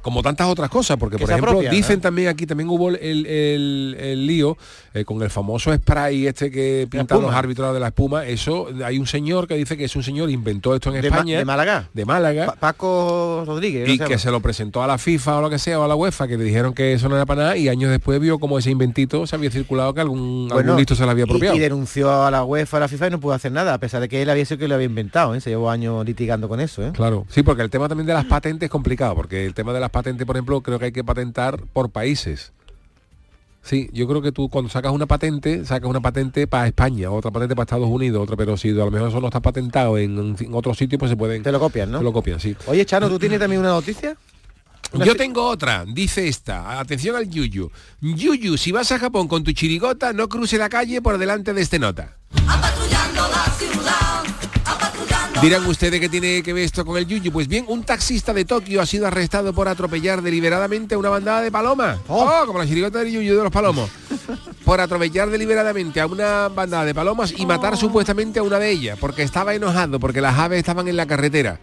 como 0.04 0.22
tantas 0.22 0.46
otras 0.48 0.68
cosas, 0.70 0.98
porque 0.98 1.16
Que 1.16 1.24
por 1.24 1.30
ejemplo 1.32 1.60
dicen 1.70 1.96
¿no? 1.96 2.02
también 2.02 2.28
aquí, 2.28 2.46
también 2.46 2.68
hubo 2.68 2.90
el, 2.90 2.96
el- 3.26 3.96
el 3.98 4.26
lío 4.26 4.56
eh, 4.92 5.04
con 5.04 5.20
el 5.22 5.30
famoso 5.30 5.74
spray 5.74 6.26
este 6.26 6.50
que 6.50 6.86
pintan 6.90 7.22
los 7.22 7.34
árbitros 7.34 7.72
de 7.72 7.80
la 7.80 7.86
espuma, 7.88 8.26
eso 8.26 8.68
hay 8.84 8.98
un 8.98 9.06
señor 9.06 9.48
que 9.48 9.54
dice 9.56 9.76
que 9.76 9.84
es 9.84 9.96
un 9.96 10.02
señor 10.02 10.30
inventó 10.30 10.74
esto 10.74 10.94
en 10.94 11.00
De 11.00 11.10
Ma- 11.10 11.16
España. 11.16 11.38
de 11.38 11.44
Málaga. 11.44 11.88
De 11.94 12.04
Málaga. 12.04 12.46
Pa- 12.46 12.54
Paco 12.56 13.44
Rodríguez. 13.46 13.88
y 13.88 13.96
¿no 13.98 14.04
se 14.06 14.12
que 14.12 14.18
se 14.18 14.30
lo 14.30 14.40
presentó 14.40 14.82
a 14.82 14.86
la 14.86 14.98
FIFA 14.98 15.38
o 15.38 15.40
lo 15.42 15.50
que 15.50 15.58
sea, 15.58 15.80
o 15.80 15.84
a 15.84 15.88
la 15.88 15.94
UEFA, 15.96 16.28
que 16.28 16.36
le 16.36 16.44
dijeron 16.44 16.74
que 16.74 16.92
eso 16.92 17.08
no 17.08 17.16
era 17.16 17.24
para 17.26 17.42
nada, 17.42 17.56
y 17.56 17.68
años 17.68 17.90
después 17.90 18.20
vio 18.20 18.38
como 18.38 18.58
ese 18.58 18.70
inventito 18.70 19.26
se 19.26 19.34
había 19.36 19.50
circulado 19.50 19.94
que 19.94 20.02
algún, 20.02 20.48
Bueno, 20.48 20.60
algún 20.60 20.76
listo 20.76 20.94
se 20.94 21.04
lo 21.04 21.10
había 21.10 21.22
y- 21.22 21.28
apropiado. 21.28 21.56
Y, 21.56 21.58
denunció 21.58 22.12
a 22.24 22.30
la 22.30 22.44
UEFA, 22.44 22.76
a 22.76 22.80
la 22.80 22.88
FIFA 22.88 23.06
y 23.06 23.10
no 23.10 23.20
pudo 23.20 23.32
hacer 23.32 23.52
nada, 23.52 23.72
a 23.74 23.78
pesar 23.78 24.00
de 24.02 24.08
que 24.08 24.20
él 24.22 24.28
había 24.30 24.44
sido 24.44 24.58
que 24.58 24.68
lo 24.68 24.74
había 24.74 24.86
inventado, 24.86 25.34
¿eh? 25.34 25.40
se 25.40 25.50
llevó 25.50 25.70
años 25.70 26.04
litigando 26.04 26.48
con 26.48 26.60
eso. 26.60 26.82
¿eh? 26.86 26.90
Claro, 26.92 27.24
sí, 27.30 27.42
porque 27.42 27.62
el 27.62 27.70
tema 27.70 27.88
también 27.88 28.06
de 28.06 28.12
las 28.14 28.26
patentes 28.26 28.66
es 28.66 28.70
complicado, 28.70 29.14
porque 29.14 29.46
el 29.46 29.54
tema 29.54 29.72
de 29.72 29.80
las 29.80 29.90
patentes, 29.94 30.26
por 30.26 30.36
ejemplo, 30.36 30.60
creo 30.60 30.78
que 30.78 30.86
hay 30.86 30.92
que 30.92 31.04
patentar 31.04 31.62
por 31.72 31.90
países. 31.90 32.52
Sí, 33.62 33.88
yo 33.94 34.06
creo 34.06 34.20
que 34.20 34.30
tú 34.30 34.50
cuando 34.50 34.68
sacas 34.68 34.92
una 34.92 35.06
patente, 35.06 35.64
sacas 35.64 35.88
una 35.88 36.00
patente 36.00 36.46
para 36.46 36.66
España, 36.66 37.10
otra 37.10 37.30
patente 37.30 37.54
para 37.54 37.64
Estados 37.64 37.88
Unidos, 37.88 38.22
otra, 38.22 38.36
pero 38.36 38.58
si 38.58 38.70
a 38.70 38.84
lo 38.84 38.90
mejor 38.90 39.08
eso 39.08 39.20
no 39.20 39.28
está 39.28 39.40
patentado 39.40 39.96
en, 39.96 40.36
en 40.38 40.54
otro 40.54 40.74
sitio, 40.74 40.98
pues 40.98 41.10
se 41.10 41.16
pueden... 41.16 41.42
Te 41.42 41.50
lo 41.50 41.60
copian, 41.60 41.90
¿no? 41.90 41.98
Te 41.98 42.04
lo 42.04 42.12
copian, 42.12 42.40
sí. 42.40 42.54
Oye, 42.66 42.84
Chano, 42.84 43.08
¿tú 43.08 43.18
tienes 43.18 43.38
también 43.38 43.60
una 43.60 43.70
noticia? 43.70 44.16
Yo 44.92 45.16
tengo 45.16 45.48
otra, 45.48 45.84
dice 45.86 46.28
esta, 46.28 46.78
atención 46.78 47.16
al 47.16 47.28
Yuyu. 47.28 47.70
Yuyu, 48.00 48.56
si 48.58 48.70
vas 48.70 48.92
a 48.92 48.98
Japón 48.98 49.28
con 49.28 49.42
tu 49.42 49.52
chirigota, 49.52 50.12
no 50.12 50.28
cruce 50.28 50.58
la 50.58 50.68
calle 50.68 51.00
por 51.00 51.18
delante 51.18 51.54
de 51.54 51.62
este 51.62 51.78
nota. 51.78 52.18
Dirán 55.44 55.66
ustedes 55.66 56.00
que 56.00 56.08
tiene 56.08 56.42
que 56.42 56.54
ver 56.54 56.64
esto 56.64 56.86
con 56.86 56.96
el 56.96 57.06
Yuyu. 57.06 57.30
Pues 57.30 57.46
bien, 57.46 57.66
un 57.68 57.84
taxista 57.84 58.32
de 58.32 58.46
Tokio 58.46 58.80
ha 58.80 58.86
sido 58.86 59.06
arrestado 59.06 59.52
por 59.52 59.68
atropellar 59.68 60.22
deliberadamente 60.22 60.94
a 60.94 60.98
una 60.98 61.10
bandada 61.10 61.42
de 61.42 61.52
palomas. 61.52 61.98
Oh, 62.08 62.44
como 62.46 62.60
la 62.60 62.66
chirigota 62.66 63.00
del 63.00 63.12
Yuyu 63.12 63.36
de 63.36 63.42
los 63.42 63.52
palomos. 63.52 63.90
por 64.64 64.80
atropellar 64.80 65.28
deliberadamente 65.28 66.00
a 66.00 66.06
una 66.06 66.48
bandada 66.48 66.86
de 66.86 66.94
palomas 66.94 67.34
y 67.36 67.44
matar 67.44 67.76
supuestamente 67.76 68.38
a 68.38 68.42
una 68.42 68.58
de 68.58 68.70
ellas, 68.70 68.98
porque 68.98 69.22
estaba 69.22 69.54
enojado, 69.54 70.00
porque 70.00 70.22
las 70.22 70.38
aves 70.38 70.60
estaban 70.60 70.88
en 70.88 70.96
la 70.96 71.04
carretera. 71.04 71.60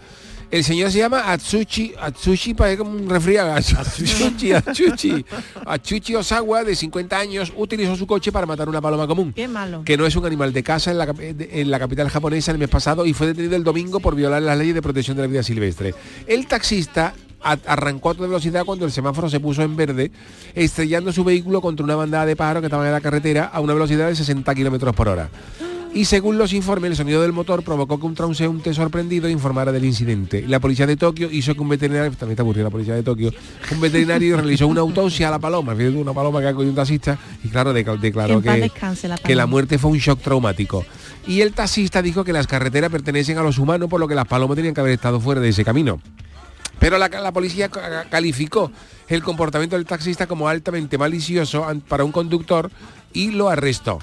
El 0.51 0.65
señor 0.65 0.91
se 0.91 0.97
llama 0.97 1.31
Atsushi, 1.31 1.93
Atsushi 1.97 2.53
parece 2.53 2.79
como 2.79 2.91
un 2.91 3.09
refriaga, 3.09 3.55
Atsushi, 3.55 4.51
Atsushi, 4.51 5.25
Atsushi 5.65 6.15
Osawa, 6.15 6.65
de 6.65 6.75
50 6.75 7.17
años, 7.17 7.53
utilizó 7.55 7.95
su 7.95 8.05
coche 8.05 8.33
para 8.33 8.45
matar 8.45 8.67
una 8.67 8.81
paloma 8.81 9.07
común 9.07 9.31
Qué 9.33 9.47
malo. 9.47 9.83
que 9.85 9.95
no 9.95 10.05
es 10.05 10.13
un 10.17 10.25
animal 10.25 10.51
de 10.51 10.61
casa 10.61 10.91
en 10.91 10.97
la, 10.97 11.07
en 11.17 11.71
capital 11.71 12.09
japonesa 12.09 12.51
el 12.51 12.57
mes 12.57 12.67
pasado 12.67 13.05
y 13.05 13.13
fue 13.13 13.27
detenido 13.27 13.55
el 13.55 13.63
domingo 13.63 14.01
por 14.01 14.13
violar 14.13 14.41
las 14.41 14.57
leyes 14.57 14.75
de 14.75 14.81
protección 14.81 15.15
de 15.15 15.23
la 15.23 15.27
vida 15.27 15.41
silvestre. 15.41 15.95
El 16.27 16.45
taxista 16.47 17.13
arrancó 17.41 18.09
a 18.09 18.13
toda 18.13 18.27
velocidad 18.27 18.65
cuando 18.65 18.85
el 18.85 18.91
semáforo 18.91 19.29
se 19.29 19.39
puso 19.39 19.63
en 19.63 19.75
verde, 19.75 20.11
estrellando 20.53 21.11
su 21.13 21.23
vehículo 21.23 21.61
contra 21.61 21.83
una 21.83 21.95
bandada 21.95 22.25
de 22.25 22.35
pájaros 22.35 22.61
que 22.61 22.67
estaban 22.67 22.85
en 22.85 22.93
la 22.93 23.01
carretera 23.01 23.45
a 23.45 23.61
una 23.61 23.73
velocidad 23.73 24.07
de 24.09 24.15
60 24.15 24.53
kilómetros 24.53 24.93
por 24.95 25.07
hora. 25.07 25.29
Y 25.93 26.05
según 26.05 26.37
los 26.37 26.53
informes, 26.53 26.91
el 26.91 26.95
sonido 26.95 27.21
del 27.21 27.33
motor 27.33 27.63
provocó 27.63 27.99
que 27.99 28.05
un 28.05 28.15
transeúnte 28.15 28.73
sorprendido 28.73 29.27
informara 29.27 29.73
del 29.73 29.83
incidente. 29.83 30.45
La 30.47 30.61
policía 30.61 30.87
de 30.87 30.95
Tokio 30.95 31.29
hizo 31.29 31.53
que 31.53 31.59
un 31.59 31.67
veterinario, 31.67 32.09
también 32.11 32.31
está 32.31 32.43
aburrida 32.43 32.63
la 32.63 32.69
policía 32.69 32.95
de 32.95 33.03
Tokio, 33.03 33.33
un 33.71 33.81
veterinario 33.81 34.37
realizó 34.37 34.67
una 34.67 34.79
autopsia 34.79 35.27
a 35.27 35.31
la 35.31 35.39
paloma, 35.39 35.73
una 35.73 36.13
paloma 36.13 36.39
que 36.39 36.47
ha 36.47 36.53
cogido 36.53 36.69
un 36.69 36.77
taxista, 36.77 37.19
y 37.43 37.49
claro, 37.49 37.73
declaró 37.73 38.41
que, 38.41 38.49
descanse 38.51 39.09
la 39.09 39.17
que 39.17 39.35
la 39.35 39.43
paloma. 39.43 39.51
muerte 39.51 39.77
fue 39.77 39.91
un 39.91 39.97
shock 39.97 40.21
traumático. 40.21 40.85
Y 41.27 41.41
el 41.41 41.51
taxista 41.51 42.01
dijo 42.01 42.23
que 42.23 42.31
las 42.31 42.47
carreteras 42.47 42.89
pertenecen 42.89 43.37
a 43.37 43.43
los 43.43 43.57
humanos, 43.57 43.89
por 43.89 43.99
lo 43.99 44.07
que 44.07 44.15
las 44.15 44.27
palomas 44.27 44.55
tenían 44.55 44.73
que 44.73 44.79
haber 44.79 44.93
estado 44.93 45.19
fuera 45.19 45.41
de 45.41 45.49
ese 45.49 45.65
camino. 45.65 45.99
Pero 46.79 46.97
la, 46.97 47.09
la 47.09 47.33
policía 47.33 47.67
ca- 47.67 48.05
calificó 48.09 48.71
el 49.09 49.21
comportamiento 49.21 49.75
del 49.75 49.85
taxista 49.85 50.25
como 50.25 50.47
altamente 50.47 50.97
malicioso 50.97 51.67
para 51.89 52.05
un 52.05 52.13
conductor 52.13 52.71
y 53.11 53.31
lo 53.31 53.49
arrestó. 53.49 53.99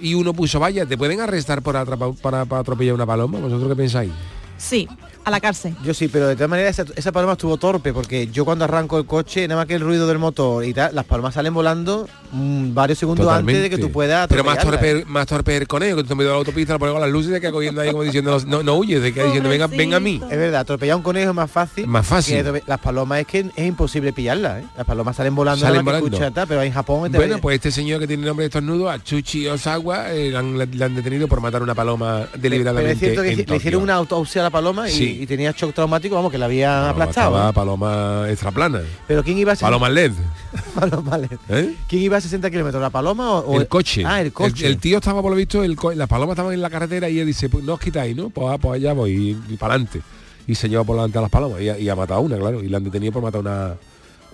Y 0.00 0.14
uno 0.14 0.32
puso, 0.32 0.58
vaya, 0.58 0.86
¿te 0.86 0.96
pueden 0.96 1.20
arrestar 1.20 1.62
por 1.62 1.76
atrapa- 1.76 2.14
para, 2.20 2.44
para 2.44 2.60
atropellar 2.60 2.94
una 2.94 3.06
paloma? 3.06 3.38
¿Vosotros 3.38 3.68
qué 3.68 3.76
pensáis? 3.76 4.12
Sí, 4.56 4.88
a 5.30 5.36
la 5.36 5.40
cárcel. 5.40 5.74
Yo 5.84 5.94
sí, 5.94 6.08
pero 6.08 6.26
de 6.28 6.34
todas 6.36 6.50
maneras 6.50 6.78
esa, 6.78 6.92
esa 6.96 7.12
paloma 7.12 7.32
estuvo 7.32 7.56
torpe 7.56 7.92
porque 7.92 8.26
yo 8.28 8.44
cuando 8.44 8.64
arranco 8.64 8.98
el 8.98 9.06
coche, 9.06 9.46
nada 9.48 9.60
más 9.62 9.66
que 9.66 9.74
el 9.74 9.80
ruido 9.80 10.06
del 10.06 10.18
motor 10.18 10.64
y 10.64 10.74
tal, 10.74 10.94
las 10.94 11.04
palomas 11.04 11.34
salen 11.34 11.54
volando 11.54 12.08
mm, 12.32 12.74
varios 12.74 12.98
segundos 12.98 13.26
antes 13.28 13.62
de 13.62 13.70
que 13.70 13.78
tú 13.78 13.90
puedas 13.90 14.28
Pero 14.28 14.44
más 14.44 14.58
torpe, 14.58 15.04
más 15.06 15.26
torpe 15.26 15.56
el 15.56 15.66
conejo, 15.66 15.96
que 15.96 16.02
tú 16.02 16.08
te 16.10 16.14
metes 16.14 16.28
a 16.30 16.32
la 16.32 16.38
autopista, 16.38 16.72
lo 16.74 16.78
pones 16.78 16.92
con 16.92 17.00
las 17.02 17.10
luces 17.10 17.30
y 17.30 17.34
te 17.34 17.40
queda 17.40 17.52
cogiendo 17.52 17.80
ahí 17.80 17.90
como 17.90 18.02
diciendo, 18.02 18.38
no, 18.46 18.62
no 18.62 18.74
huyes, 18.76 19.00
te 19.02 19.12
queda 19.12 19.24
diciendo, 19.24 19.48
venga, 19.48 19.66
venga 19.66 19.96
a 19.96 20.00
mí. 20.00 20.20
Es 20.30 20.38
verdad, 20.38 20.60
atropellar 20.60 20.94
a 20.94 20.96
un 20.96 21.02
conejo 21.02 21.30
es 21.30 21.36
más 21.36 21.50
fácil. 21.50 21.86
Más 21.86 22.06
fácil. 22.06 22.42
que 22.42 22.62
las 22.66 22.78
palomas 22.80 23.20
es 23.20 23.26
que 23.26 23.38
es 23.54 23.66
imposible 23.66 24.12
pillarlas, 24.12 24.62
¿eh? 24.62 24.66
Las 24.76 24.86
palomas 24.86 25.16
salen 25.16 25.34
volando, 25.34 25.64
Salen 25.64 25.84
volando. 25.84 26.06
escuchas, 26.06 26.32
tal, 26.34 26.46
pero 26.48 26.62
en 26.62 26.72
Japón... 26.72 27.10
te- 27.10 27.16
Bueno, 27.18 27.38
pues 27.38 27.56
este 27.56 27.70
señor 27.70 28.00
que 28.00 28.06
tiene 28.06 28.24
nombre 28.26 28.44
de 28.44 28.48
estornudo, 28.48 28.90
Achuchi 28.90 29.46
Osawa, 29.46 30.12
eh, 30.12 30.30
le, 30.30 30.36
han, 30.36 30.58
le 30.78 30.84
han 30.84 30.94
detenido 30.94 31.28
por 31.28 31.40
matar 31.40 31.62
una 31.62 31.74
paloma 31.74 32.26
pero 32.30 32.42
deliberadamente. 32.42 32.92
es 32.92 32.98
cierto 32.98 33.22
que 33.22 33.32
en 33.32 33.44
le 33.46 33.56
hicieron 33.56 33.82
una 33.82 33.94
autopsia 33.94 34.40
a 34.40 34.44
la 34.44 34.50
paloma 34.50 34.88
y, 34.88 34.92
Sí. 34.92 35.19
Y 35.20 35.26
tenía 35.26 35.52
shock 35.52 35.74
traumático, 35.74 36.14
vamos, 36.14 36.30
que 36.32 36.38
la 36.38 36.46
había 36.46 36.90
aplastado. 36.90 37.30
Estaba 37.36 37.50
¿eh? 37.50 37.52
paloma 37.52 38.26
extraplana. 38.28 38.80
Pero 39.06 39.22
¿quién 39.22 39.38
iba 39.38 39.52
a 39.52 39.56
60 39.56 39.66
Paloma 39.66 39.88
LED. 39.88 40.12
Paloma 40.74 41.18
LED. 41.18 41.38
¿eh? 41.50 41.74
¿Quién 41.88 42.02
iba 42.02 42.16
a 42.16 42.20
60 42.20 42.50
kilómetros? 42.50 42.80
¿La 42.82 42.90
paloma 42.90 43.30
o, 43.32 43.38
o 43.52 43.60
el 43.60 43.68
coche. 43.68 44.02
Ah, 44.06 44.20
el 44.20 44.32
coche. 44.32 44.66
El, 44.66 44.78
tío 44.78 44.98
estaba 44.98 45.20
por 45.22 45.30
lo 45.30 45.36
visto, 45.36 45.62
el 45.62 45.76
co- 45.76 45.92
las 45.92 46.08
palomas 46.08 46.34
estaban 46.34 46.52
en 46.54 46.62
la 46.62 46.70
carretera 46.70 47.08
y 47.08 47.18
él 47.18 47.26
dice, 47.26 47.48
pues 47.48 47.64
no 47.64 47.74
os 47.74 47.80
quitáis, 47.80 48.16
¿no? 48.16 48.30
Pues, 48.30 48.46
ah, 48.50 48.58
pues 48.58 48.80
allá 48.80 48.92
voy 48.92 49.36
y, 49.48 49.56
para 49.56 49.74
adelante. 49.74 50.00
Y 50.46 50.54
se 50.54 50.68
lleva 50.68 50.82
por 50.84 50.96
delante 50.96 51.18
a 51.18 51.22
las 51.22 51.30
palomas 51.30 51.60
y, 51.60 51.68
ha- 51.68 51.78
y 51.78 51.88
ha 51.88 51.94
matado 51.94 52.20
una, 52.22 52.36
claro. 52.38 52.62
Y 52.62 52.68
la 52.68 52.78
han 52.78 52.84
detenido 52.84 53.12
por 53.12 53.22
matar 53.22 53.40
una, 53.40 53.74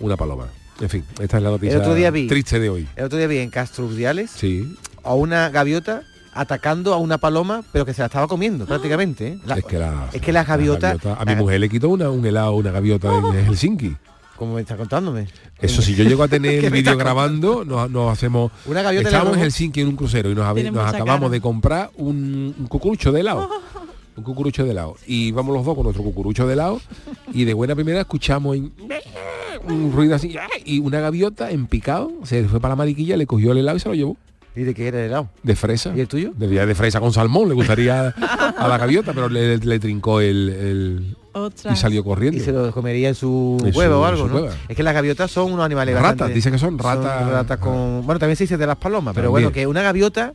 una 0.00 0.16
paloma. 0.16 0.46
En 0.80 0.90
fin, 0.90 1.04
esta 1.20 1.38
es 1.38 1.42
la 1.42 1.50
noticia 1.50 1.74
el 1.76 1.80
otro 1.80 1.94
día 1.94 2.10
vi. 2.10 2.26
triste 2.26 2.60
de 2.60 2.68
hoy. 2.68 2.86
El 2.96 3.04
otro 3.06 3.16
día 3.18 3.26
vi 3.26 3.38
en 3.38 3.48
Castro 3.48 3.86
Urdiales 3.86 4.30
Sí, 4.30 4.76
a 5.02 5.14
una 5.14 5.48
gaviota 5.48 6.02
atacando 6.36 6.92
a 6.94 6.98
una 6.98 7.18
paloma, 7.18 7.62
pero 7.72 7.84
que 7.84 7.94
se 7.94 8.02
la 8.02 8.06
estaba 8.06 8.26
comiendo 8.28 8.66
prácticamente. 8.66 9.28
¿eh? 9.28 9.38
La- 9.46 9.56
es 9.56 9.64
que 9.64 9.78
la, 9.78 10.08
es 10.12 10.20
que 10.20 10.32
gaviotas... 10.32 10.98
gaviota- 11.02 11.20
a 11.20 11.24
mi 11.24 11.34
mujer 11.36 11.60
le 11.60 11.68
quitó 11.68 11.88
una, 11.88 12.10
un 12.10 12.24
helado, 12.24 12.54
una 12.54 12.70
gaviota 12.70 13.08
en 13.14 13.46
Helsinki. 13.46 13.96
Como 14.36 14.54
me 14.54 14.60
está 14.60 14.76
contándome. 14.76 15.28
Eso 15.60 15.80
si 15.80 15.94
yo 15.94 16.04
llego 16.04 16.22
a 16.22 16.28
tener 16.28 16.60
¿Qué 16.60 16.66
el 16.66 16.72
vídeo 16.72 16.96
grabando, 16.96 17.64
nos, 17.64 17.90
nos 17.90 18.12
hacemos. 18.12 18.52
Una 18.66 18.82
gaviota 18.82 19.08
Estábamos 19.08 19.36
en 19.38 19.42
Helsinki 19.44 19.80
en 19.80 19.88
un 19.88 19.96
crucero 19.96 20.30
y 20.30 20.34
nos, 20.34 20.44
acabamos 20.46 21.20
cara. 21.20 21.28
de 21.30 21.40
comprar 21.40 21.90
un, 21.96 22.54
un 22.58 22.66
cucurucho 22.66 23.12
de 23.12 23.20
helado. 23.20 23.48
Un 24.16 24.24
cucurucho 24.24 24.64
de 24.64 24.70
helado. 24.70 24.96
Y 25.06 25.30
vamos 25.32 25.54
los 25.54 25.62
dos 25.62 25.74
con 25.74 25.84
nuestro 25.84 26.02
cucurucho 26.02 26.46
de 26.46 26.54
helado 26.54 26.80
y 27.34 27.44
de 27.44 27.52
buena 27.52 27.74
primera 27.74 28.00
escuchamos 28.00 28.56
en- 28.56 28.72
un 29.68 29.92
ruido 29.92 30.14
así 30.14 30.34
y 30.64 30.78
una 30.78 31.00
gaviota 31.00 31.50
en 31.50 31.66
picado 31.66 32.10
se 32.24 32.44
fue 32.48 32.58
para 32.58 32.72
la 32.72 32.76
mariquilla, 32.76 33.18
le 33.18 33.26
cogió 33.26 33.52
el 33.52 33.58
helado 33.58 33.76
y 33.76 33.80
se 33.80 33.88
lo 33.90 33.94
llevó. 33.94 34.16
¿Y 34.56 34.62
de 34.64 34.74
qué 34.74 34.88
era 34.88 34.98
el 35.00 35.06
helado? 35.06 35.28
De 35.42 35.54
fresa. 35.54 35.92
¿Y 35.94 36.00
el 36.00 36.08
tuyo? 36.08 36.32
De, 36.34 36.46
de 36.48 36.74
fresa 36.74 36.98
con 36.98 37.12
salmón, 37.12 37.48
le 37.48 37.54
gustaría 37.54 38.08
a 38.08 38.66
la 38.68 38.78
gaviota, 38.78 39.12
pero 39.12 39.28
le, 39.28 39.58
le 39.58 39.78
trincó 39.78 40.20
el, 40.20 40.48
el- 40.48 41.16
y 41.70 41.76
salió 41.76 42.02
corriendo. 42.02 42.40
Y 42.40 42.42
se 42.42 42.50
lo 42.52 42.72
comería 42.72 43.08
en 43.10 43.14
su 43.14 43.58
En 43.62 43.72
su- 43.74 43.78
huevo 43.78 44.00
o 44.00 44.04
algo, 44.06 44.26
¿no? 44.26 44.32
cueva. 44.32 44.54
Es 44.66 44.74
que 44.74 44.82
las 44.82 44.94
gaviotas 44.94 45.30
son 45.30 45.52
unos 45.52 45.66
animales 45.66 45.94
Ratas, 45.94 46.08
bastante- 46.12 46.34
dice 46.34 46.50
que 46.50 46.58
son 46.58 46.78
ratas- 46.78 47.28
ratas 47.30 47.58
con... 47.58 48.06
Bueno, 48.06 48.18
también 48.18 48.36
se 48.36 48.44
dice 48.44 48.56
de 48.56 48.66
las 48.66 48.76
palomas, 48.76 49.14
pero 49.14 49.30
bueno, 49.30 49.52
que 49.52 49.66
una 49.66 49.82
gaviota, 49.82 50.32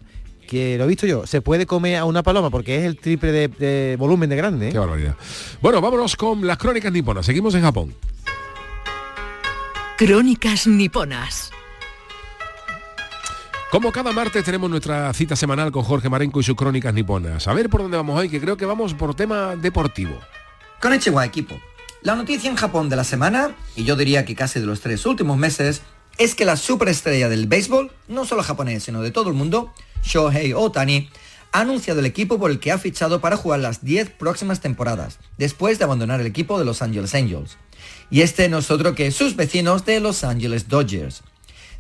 que 0.48 0.78
lo 0.78 0.84
he 0.84 0.88
visto 0.88 1.08
yo, 1.08 1.26
se 1.26 1.42
puede 1.42 1.66
comer 1.66 1.96
a 1.98 2.06
una 2.06 2.22
paloma 2.22 2.52
porque 2.52 2.78
es 2.78 2.84
el 2.86 2.98
triple 2.98 3.32
de, 3.32 3.48
de 3.48 3.96
volumen 3.98 4.30
de 4.30 4.36
grande. 4.36 4.68
¿eh? 4.70 4.72
Qué 4.72 4.78
barbaridad. 4.78 5.16
Bueno, 5.64 5.82
vámonos 5.82 6.16
con 6.16 6.46
las 6.46 6.60
crónicas 6.60 6.92
niponas. 6.92 7.26
Seguimos 7.26 7.56
en 7.56 7.62
Japón. 7.64 7.96
Crónicas 9.98 10.68
niponas. 10.68 11.52
Como 13.72 13.94
cada 13.94 14.12
martes 14.12 14.44
tenemos 14.44 14.70
nuestra 14.70 15.14
cita 15.14 15.38
semanal 15.38 15.72
con 15.72 15.84
Jorge 15.84 16.10
Marenco 16.10 16.42
y 16.42 16.44
sus 16.44 16.58
crónicas 16.58 16.94
niponas. 16.94 17.48
A 17.48 17.54
ver 17.54 17.70
por 17.70 17.82
dónde 17.82 17.96
vamos 17.96 18.20
hoy, 18.20 18.28
que 18.28 18.42
creo 18.42 18.58
que 18.58 18.66
vamos 18.66 18.94
por 18.94 19.16
tema 19.16 19.56
deportivo. 19.56 20.20
Konnichiwa, 20.82 21.26
equipo. 21.26 21.58
La 22.02 22.16
noticia 22.16 22.50
en 22.50 22.58
Japón 22.58 22.90
de 22.90 22.98
la 22.98 23.06
semana, 23.06 23.56
y 23.78 23.86
yo 23.86 23.96
diría 23.96 24.26
que 24.26 24.36
casi 24.36 24.60
de 24.60 24.66
los 24.66 24.82
tres 24.82 25.06
últimos 25.06 25.38
meses, 25.38 25.84
es 26.18 26.36
que 26.36 26.44
la 26.44 26.58
superestrella 26.58 27.30
del 27.30 27.48
béisbol, 27.48 27.94
no 28.10 28.26
solo 28.26 28.44
japonés, 28.44 28.84
sino 28.84 29.02
de 29.02 29.12
todo 29.12 29.30
el 29.30 29.36
mundo, 29.36 29.74
Shohei 30.04 30.52
Otani, 30.52 31.10
ha 31.54 31.62
anunciado 31.62 32.02
el 32.02 32.06
equipo 32.06 32.38
por 32.38 32.52
el 32.52 32.60
que 32.60 32.74
ha 32.74 32.78
fichado 32.78 33.22
para 33.22 33.38
jugar 33.38 33.62
las 33.62 33.86
10 33.86 34.10
próximas 34.10 34.60
temporadas, 34.60 35.18
después 35.38 35.80
de 35.80 35.86
abandonar 35.86 36.20
el 36.20 36.28
equipo 36.28 36.60
de 36.60 36.66
Los 36.66 36.82
Angeles 36.82 37.16
Angels. 37.16 37.56
Y 38.10 38.20
este 38.20 38.50
no 38.50 38.58
es 38.58 38.70
otro 38.70 38.96
que 38.96 39.12
sus 39.12 39.38
vecinos 39.38 39.86
de 39.86 40.02
Los 40.02 40.26
Angeles 40.26 40.68
Dodgers. 40.68 41.24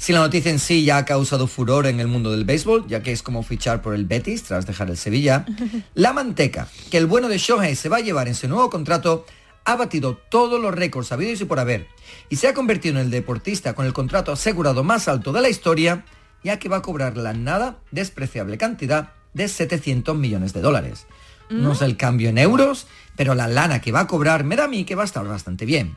Si 0.02 0.14
la 0.14 0.20
noticia 0.20 0.50
en 0.50 0.58
sí 0.58 0.84
ya 0.84 0.98
ha 0.98 1.06
causado 1.06 1.46
furor 1.46 1.86
en 1.86 2.00
el 2.00 2.08
mundo 2.08 2.32
del 2.32 2.44
béisbol, 2.44 2.88
ya 2.88 3.04
que 3.04 3.12
es 3.12 3.22
como 3.22 3.44
fichar 3.44 3.84
por 3.84 3.94
el 3.94 4.06
Betis 4.06 4.42
tras 4.42 4.66
dejar 4.66 4.90
el 4.90 4.98
Sevilla, 4.98 5.46
la 5.94 6.12
manteca 6.12 6.68
que 6.90 6.98
el 6.98 7.06
bueno 7.06 7.30
de 7.30 7.38
Shohei 7.38 7.76
se 7.76 7.88
va 7.88 7.98
a 7.98 8.00
llevar 8.00 8.28
en 8.28 8.34
su 8.34 8.48
nuevo 8.48 8.72
contrato 8.72 9.28
ha 9.64 9.76
batido 9.76 10.18
todos 10.18 10.60
los 10.60 10.74
récords 10.74 11.12
habidos 11.12 11.42
y 11.42 11.46
por 11.46 11.60
haber 11.60 11.86
y 12.30 12.38
se 12.38 12.48
ha 12.48 12.56
convertido 12.56 12.96
en 12.96 13.06
el 13.06 13.12
deportista 13.12 13.76
con 13.76 13.86
el 13.86 13.94
contrato 13.94 14.32
asegurado 14.32 14.84
más 14.84 15.08
alto 15.08 15.32
de 15.34 15.42
la 15.42 15.50
historia, 15.50 16.04
ya 16.44 16.58
que 16.58 16.68
va 16.68 16.78
a 16.78 16.82
cobrar 16.82 17.16
la 17.16 17.34
nada 17.34 17.78
despreciable 17.92 18.58
cantidad 18.58 19.14
de 19.36 19.48
700 19.48 20.18
millones 20.18 20.52
de 20.54 20.62
dólares. 20.62 21.06
No 21.52 21.76
sé 21.76 21.86
el 21.86 21.96
cambio 21.96 22.30
en 22.30 22.40
euros, 22.40 22.88
pero 23.16 23.36
la 23.36 23.48
lana 23.48 23.82
que 23.82 23.92
va 23.92 24.00
a 24.00 24.08
cobrar 24.08 24.46
me 24.46 24.56
da 24.56 24.64
a 24.64 24.68
mí 24.68 24.84
que 24.84 24.96
va 24.96 25.04
a 25.04 25.06
estar 25.06 25.28
bastante 25.28 25.66
bien. 25.66 25.96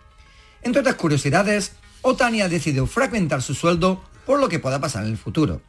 Entre 0.61 0.81
otras 0.81 0.97
curiosidades, 0.97 1.73
Otani 2.05 2.43
ha 2.43 2.51
decidido 2.51 2.87
fragmentar 2.87 3.41
su 3.41 3.55
sueldo 3.55 4.03
por 4.27 4.39
lo 4.39 4.51
que 4.51 4.59
pueda 4.59 4.79
pasar 4.79 5.05
en 5.05 5.11
el 5.13 5.17
futuro. 5.17 5.63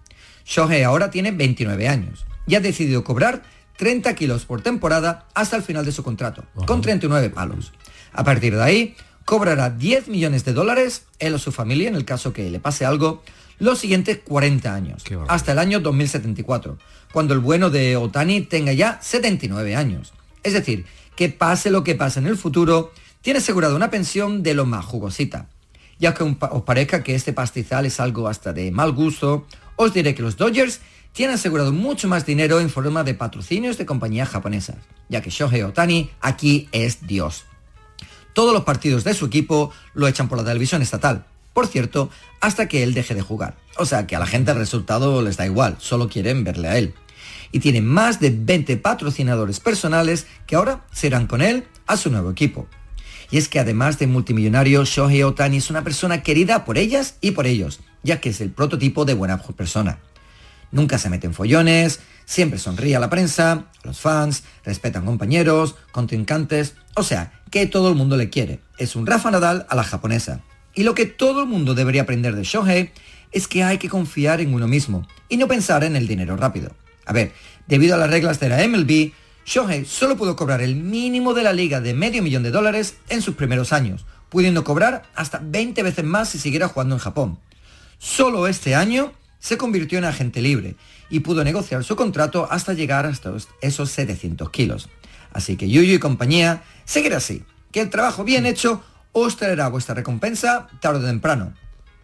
Shohei 0.46 0.84
ahora 0.84 1.10
tiene 1.10 1.32
29 1.32 1.88
años 1.88 2.26
y 2.46 2.56
ha 2.56 2.60
decidido 2.60 3.06
cobrar 3.06 3.44
30 3.78 4.14
kilos 4.16 4.46
por 4.46 4.62
temporada 4.62 5.28
hasta 5.34 5.56
el 5.56 5.64
final 5.64 5.86
de 5.86 5.94
su 5.94 6.04
contrato, 6.04 6.44
con 6.68 6.82
39 6.82 7.30
palos. 7.30 7.72
A 8.12 8.26
partir 8.26 8.54
de 8.54 8.62
ahí, 8.62 8.96
cobrará 9.24 9.70
10 9.70 10.10
millones 10.10 10.44
de 10.44 10.52
dólares, 10.52 11.06
él 11.20 11.34
o 11.34 11.40
su 11.40 11.54
familia, 11.54 11.88
en 11.88 11.96
el 11.96 12.04
caso 12.04 12.34
que 12.34 12.50
le 12.50 12.60
pase 12.60 12.86
algo, 12.86 13.24
los 13.58 13.80
siguientes 13.80 14.20
40 14.26 14.74
años, 14.74 15.04
hasta 15.30 15.54
el 15.54 15.60
año 15.60 15.80
2074, 15.80 16.78
cuando 17.14 17.34
el 17.34 17.40
bueno 17.40 17.70
de 17.70 17.96
Otani 17.96 18.42
tenga 18.42 18.74
ya 18.74 19.00
79 19.02 19.74
años. 19.78 20.14
Es 20.44 20.52
decir, 20.52 20.86
que 21.16 21.30
pase 21.30 21.72
lo 21.72 21.86
que 21.86 21.96
pase 21.96 22.20
en 22.20 22.28
el 22.28 22.36
futuro, 22.36 22.92
tiene 23.22 23.40
asegurada 23.40 23.74
una 23.74 23.90
pensión 23.90 24.44
de 24.44 24.54
lo 24.54 24.66
más 24.66 24.84
jugosita. 24.84 25.48
Ya 26.00 26.14
que 26.14 26.24
un 26.24 26.36
pa- 26.36 26.50
os 26.52 26.64
parezca 26.64 27.04
que 27.04 27.16
este 27.16 27.34
pastizal 27.34 27.86
es 27.86 28.00
algo 28.00 28.28
hasta 28.28 28.54
de 28.54 28.72
mal 28.72 28.92
gusto, 28.92 29.48
os 29.76 29.94
diré 29.94 30.14
que 30.16 30.22
los 30.22 30.38
Dodgers 30.38 30.82
tienen 31.14 31.36
asegurado 31.36 31.72
mucho 31.72 32.08
más 32.10 32.26
dinero 32.26 32.60
en 32.60 32.70
forma 32.70 33.04
de 33.06 33.14
patrocinios 33.14 33.78
de 33.78 33.86
compañías 33.86 34.28
japonesas, 34.30 34.76
ya 35.08 35.22
que 35.22 35.30
Shohei 35.30 35.64
Otani 35.64 36.10
aquí 36.20 36.68
es 36.74 37.08
Dios. 37.08 37.46
Todos 38.34 38.54
los 38.54 38.64
partidos 38.66 39.06
de 39.06 39.14
su 39.14 39.26
equipo 39.28 39.72
lo 39.94 40.08
echan 40.10 40.28
por 40.28 40.38
la 40.38 40.44
televisión 40.44 40.82
estatal. 40.82 41.26
Por 41.54 41.68
cierto, 41.68 42.10
hasta 42.42 42.68
que 42.68 42.84
él 42.84 42.94
deje 42.94 43.16
de 43.16 43.22
jugar. 43.22 43.56
O 43.78 43.86
sea 43.86 44.06
que 44.08 44.18
a 44.18 44.20
la 44.20 44.26
gente 44.28 44.52
el 44.52 44.58
resultado 44.58 45.22
les 45.22 45.38
da 45.38 45.46
igual, 45.46 45.78
solo 45.80 46.10
quieren 46.10 46.44
verle 46.44 46.68
a 46.68 46.78
él. 46.78 46.94
Y 47.54 47.60
tiene 47.60 47.80
más 47.80 48.20
de 48.20 48.32
20 48.38 48.76
patrocinadores 48.76 49.62
personales 49.62 50.28
que 50.48 50.58
ahora 50.58 50.86
serán 50.92 51.28
con 51.28 51.42
él 51.42 51.64
a 51.88 51.96
su 51.96 52.10
nuevo 52.12 52.30
equipo. 52.30 52.68
Y 53.32 53.38
es 53.38 53.50
que 53.50 53.60
además 53.60 54.00
de 54.00 54.08
multimillonario, 54.08 54.86
Shohei 54.86 55.24
Otani 55.24 55.58
es 55.58 55.70
una 55.70 55.84
persona 55.84 56.22
querida 56.22 56.66
por 56.66 56.78
ellas 56.78 57.16
y 57.22 57.32
por 57.32 57.48
ellos, 57.48 57.80
ya 58.04 58.22
que 58.22 58.30
es 58.30 58.42
el 58.42 58.52
prototipo 58.52 59.06
de 59.06 59.14
buena 59.14 59.42
persona. 59.42 60.00
Nunca 60.72 60.98
se 60.98 61.10
mete 61.10 61.28
en 61.28 61.34
follones, 61.34 62.00
siempre 62.26 62.60
sonríe 62.60 62.96
a 62.96 63.00
la 63.00 63.10
prensa, 63.10 63.52
a 63.52 63.88
los 63.88 64.00
fans, 64.00 64.44
respetan 64.64 65.06
compañeros, 65.06 65.76
contrincantes, 65.92 66.76
o 66.96 67.04
sea, 67.04 67.32
que 67.52 67.68
todo 67.68 67.90
el 67.90 67.96
mundo 67.96 68.18
le 68.18 68.30
quiere. 68.30 68.60
Es 68.78 68.96
un 68.96 69.06
Rafa 69.06 69.32
Nadal 69.32 69.66
a 69.70 69.76
la 69.76 69.84
japonesa. 69.84 70.42
Y 70.74 70.84
lo 70.84 70.94
que 70.94 71.06
todo 71.06 71.44
el 71.44 71.48
mundo 71.48 71.74
debería 71.74 72.02
aprender 72.02 72.36
de 72.36 72.44
Shohei 72.44 72.92
es 73.32 73.48
que 73.48 73.64
hay 73.64 73.78
que 73.78 73.90
confiar 73.90 74.42
en 74.42 74.54
uno 74.54 74.68
mismo 74.68 75.08
y 75.30 75.38
no 75.38 75.48
pensar 75.48 75.84
en 75.84 75.96
el 75.96 76.08
dinero 76.08 76.36
rápido. 76.36 76.76
A 77.06 77.14
ver, 77.14 77.32
debido 77.68 77.96
a 77.96 77.98
las 77.98 78.10
reglas 78.10 78.40
de 78.40 78.50
la 78.50 78.68
MLB, 78.68 79.12
Shohei 79.46 79.86
solo 79.86 80.18
pudo 80.18 80.36
cobrar 80.36 80.62
el 80.62 80.76
mínimo 80.76 81.36
de 81.36 81.44
la 81.44 81.54
liga 81.54 81.80
de 81.80 81.94
medio 81.94 82.24
millón 82.24 82.42
de 82.42 82.50
dólares 82.50 82.98
en 83.10 83.22
sus 83.22 83.36
primeros 83.36 83.72
años, 83.74 84.06
pudiendo 84.30 84.64
cobrar 84.64 85.04
hasta 85.14 85.40
20 85.44 85.84
veces 85.84 86.04
más 86.04 86.30
si 86.30 86.40
siguiera 86.40 86.68
jugando 86.68 86.96
en 86.96 87.00
Japón. 87.00 87.40
Solo 88.00 88.48
este 88.48 88.74
año 88.74 89.14
se 89.40 89.58
convirtió 89.58 90.00
en 90.00 90.06
agente 90.06 90.42
libre 90.42 90.76
y 91.12 91.20
pudo 91.20 91.44
negociar 91.44 91.84
su 91.84 91.96
contrato 91.96 92.48
hasta 92.50 92.74
llegar 92.74 93.06
hasta 93.06 93.34
esos 93.62 93.92
700 93.92 94.50
kilos. 94.50 94.90
Así 95.32 95.58
que 95.58 95.70
Yuyu 95.70 95.94
y 95.94 96.00
compañía, 96.00 96.64
seguir 96.84 97.14
así, 97.14 97.44
que 97.72 97.82
el 97.82 97.92
trabajo 97.92 98.24
bien 98.24 98.48
hecho 98.48 98.84
os 99.12 99.38
traerá 99.38 99.68
vuestra 99.68 99.94
recompensa 99.94 100.68
tarde 100.82 101.04
o 101.04 101.08
temprano. 101.08 101.54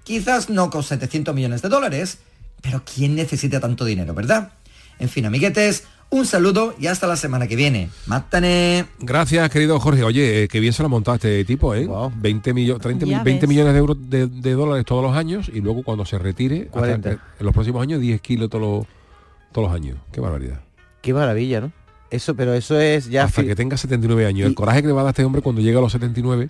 Quizás 0.04 0.50
no 0.50 0.70
con 0.70 0.84
700 0.84 1.34
millones 1.34 1.64
de 1.64 1.70
dólares, 1.70 2.20
pero 2.62 2.84
¿quién 2.86 3.16
necesita 3.16 3.60
tanto 3.60 3.84
dinero, 3.84 4.14
verdad? 4.14 4.52
En 5.00 5.10
fin, 5.10 5.26
amiguetes, 5.26 5.86
un 6.12 6.26
saludo 6.26 6.76
y 6.80 6.88
hasta 6.88 7.08
la 7.08 7.16
semana 7.16 7.48
que 7.48 7.56
viene. 7.56 7.90
¡Mátane! 8.06 8.86
Gracias, 9.00 9.50
querido 9.50 9.80
Jorge. 9.80 10.04
Oye, 10.04 10.44
eh, 10.44 10.48
qué 10.48 10.60
bien 10.60 10.74
se 10.74 10.84
lo 10.84 10.88
ha 10.88 10.90
montado 10.90 11.16
este 11.16 11.44
tipo, 11.46 11.74
¿eh? 11.74 11.88
20, 12.18 12.54
millo- 12.54 12.80
30 12.80 13.06
Ya 13.06 13.18
mil- 13.18 13.24
20 13.24 13.42
ves. 13.46 13.50
millones 13.50 13.74
de 13.74 13.80
euros 13.80 13.98
de, 14.10 14.28
de 14.28 14.52
dólares 14.52 14.86
todos 14.86 15.02
los 15.04 15.16
años 15.16 15.50
y 15.54 15.62
luego 15.62 15.82
cuando 15.84 16.06
se 16.06 16.20
retire, 16.20 16.64
hasta 16.68 16.80
40. 16.80 17.10
que- 17.10 17.16
en 17.40 17.46
los 17.46 17.54
próximos 17.54 17.82
años 17.82 18.00
10 18.02 18.22
kilos 18.22 18.50
todos 18.50 18.62
los, 18.80 18.86
todos 19.52 19.68
los 19.70 19.76
años. 19.76 19.98
Qué 20.12 20.20
barbaridad. 20.22 20.62
Qué 21.02 21.14
maravilla, 21.14 21.62
¿no? 21.62 21.72
Eso, 22.12 22.36
pero 22.36 22.54
eso 22.54 22.80
es 22.80 23.10
ya... 23.10 23.24
Hasta 23.24 23.44
que 23.44 23.56
tenga 23.56 23.78
79 23.78 24.26
años. 24.26 24.48
El 24.48 24.54
coraje 24.54 24.82
que 24.82 24.88
le 24.88 24.94
va 24.94 25.00
a 25.02 25.04
dar 25.06 25.12
este 25.12 25.24
hombre 25.24 25.42
cuando 25.42 25.62
llega 25.62 25.80
a 25.80 25.82
los 25.82 25.92
79 25.94 26.50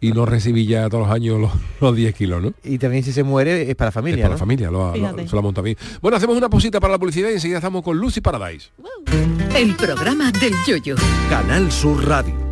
y 0.00 0.12
no 0.12 0.24
recibí 0.26 0.66
ya 0.66 0.88
todos 0.88 1.06
los 1.06 1.14
años 1.14 1.38
los, 1.38 1.50
los 1.80 1.94
10 1.94 2.14
kilos, 2.14 2.42
¿no? 2.42 2.54
Y 2.64 2.78
también 2.78 3.04
si 3.04 3.12
se 3.12 3.22
muere 3.22 3.70
es 3.70 3.76
para 3.76 3.86
la 3.86 3.90
Es 3.90 3.94
familia, 3.94 4.16
para 4.24 4.28
¿no? 4.28 4.34
la 4.34 4.38
familia, 4.38 4.70
lo, 4.70 4.90
ha- 4.90 4.96
lo- 4.96 5.28
se 5.28 5.36
lo 5.36 5.42
monta 5.42 5.60
bien. 5.60 5.76
Bueno, 6.00 6.16
hacemos 6.16 6.36
una 6.36 6.48
posita 6.48 6.80
para 6.80 6.92
la 6.92 6.98
publicidad 6.98 7.28
y 7.28 7.34
enseguida 7.34 7.58
estamos 7.58 7.82
con 7.82 7.98
Lucy 7.98 8.20
Paradise. 8.22 8.70
El 9.54 9.74
programa 9.76 10.32
del 10.32 10.54
yoyo. 10.66 10.96
Canal 11.28 11.70
Sur 11.70 12.04
Radio. 12.08 12.51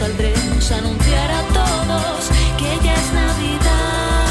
saldremos 0.00 0.72
a 0.72 0.78
anunciar 0.78 1.30
a 1.30 1.42
todos 1.48 2.30
que 2.56 2.78
ya 2.82 2.94
es 2.94 3.12
Navidad. 3.12 4.26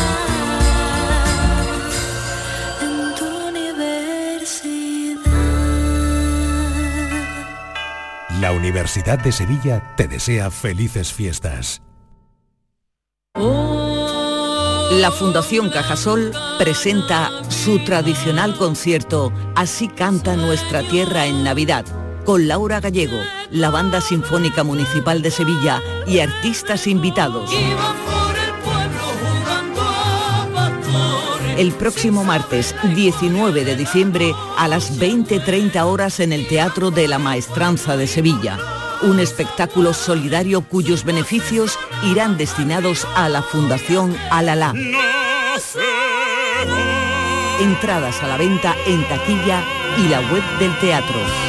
En 2.81 3.15
tu 3.15 3.27
universidad. 3.49 5.21
La 8.41 8.51
Universidad 8.51 9.19
de 9.19 9.31
Sevilla 9.31 9.93
te 9.95 10.07
desea 10.07 10.49
felices 10.49 11.13
fiestas. 11.13 11.83
La 13.35 15.11
Fundación 15.11 15.69
Cajasol 15.69 16.31
presenta 16.57 17.29
su 17.47 17.83
tradicional 17.83 18.57
concierto 18.57 19.31
Así 19.55 19.87
canta 19.87 20.35
nuestra 20.35 20.81
tierra 20.81 21.27
en 21.27 21.43
Navidad, 21.43 21.85
con 22.29 22.47
Laura 22.47 22.79
Gallego, 22.79 23.17
la 23.49 23.71
Banda 23.71 24.01
Sinfónica 24.01 24.63
Municipal 24.63 25.23
de 25.23 25.31
Sevilla 25.31 25.81
y 26.05 26.19
artistas 26.19 26.85
invitados. 26.85 27.49
El 31.57 31.71
próximo 31.71 32.23
martes 32.23 32.75
19 32.93 33.65
de 33.65 33.75
diciembre 33.75 34.31
a 34.59 34.67
las 34.67 34.99
20.30 34.99 35.83
horas 35.85 36.19
en 36.19 36.31
el 36.31 36.47
Teatro 36.47 36.91
de 36.91 37.07
la 37.07 37.17
Maestranza 37.17 37.97
de 37.97 38.05
Sevilla. 38.05 38.59
Un 39.01 39.19
espectáculo 39.19 39.95
solidario 39.95 40.61
cuyos 40.61 41.05
beneficios 41.05 41.79
irán 42.03 42.37
destinados 42.37 43.07
a 43.15 43.27
la 43.27 43.41
Fundación 43.41 44.15
Alalá. 44.29 44.75
Entradas 47.59 48.21
a 48.21 48.27
la 48.27 48.37
venta 48.37 48.75
en 48.85 49.03
taquilla 49.07 49.63
y 49.97 50.09
la 50.09 50.19
web 50.31 50.43
del 50.59 50.77
teatro. 50.77 51.48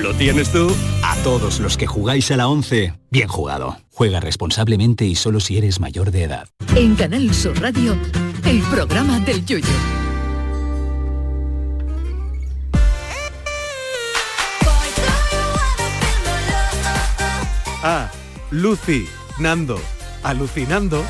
¿Lo 0.00 0.14
tienes 0.14 0.52
tú? 0.52 0.74
A 1.02 1.16
todos 1.24 1.58
los 1.58 1.76
que 1.76 1.86
jugáis 1.86 2.30
a 2.30 2.36
la 2.36 2.48
11, 2.48 2.94
bien 3.10 3.28
jugado. 3.28 3.76
Juega 3.92 4.20
responsablemente 4.20 5.04
y 5.04 5.16
solo 5.16 5.40
si 5.40 5.58
eres 5.58 5.80
mayor 5.80 6.12
de 6.12 6.22
edad. 6.22 6.48
En 6.76 6.94
Canal 6.94 7.34
Sur 7.34 7.60
Radio, 7.60 7.96
el 8.44 8.60
programa 8.62 9.18
del 9.20 9.44
Yoyo. 9.44 9.66
Ah, 17.82 18.10
Lucy, 18.50 19.08
Nando, 19.38 19.80
alucinando. 20.22 21.02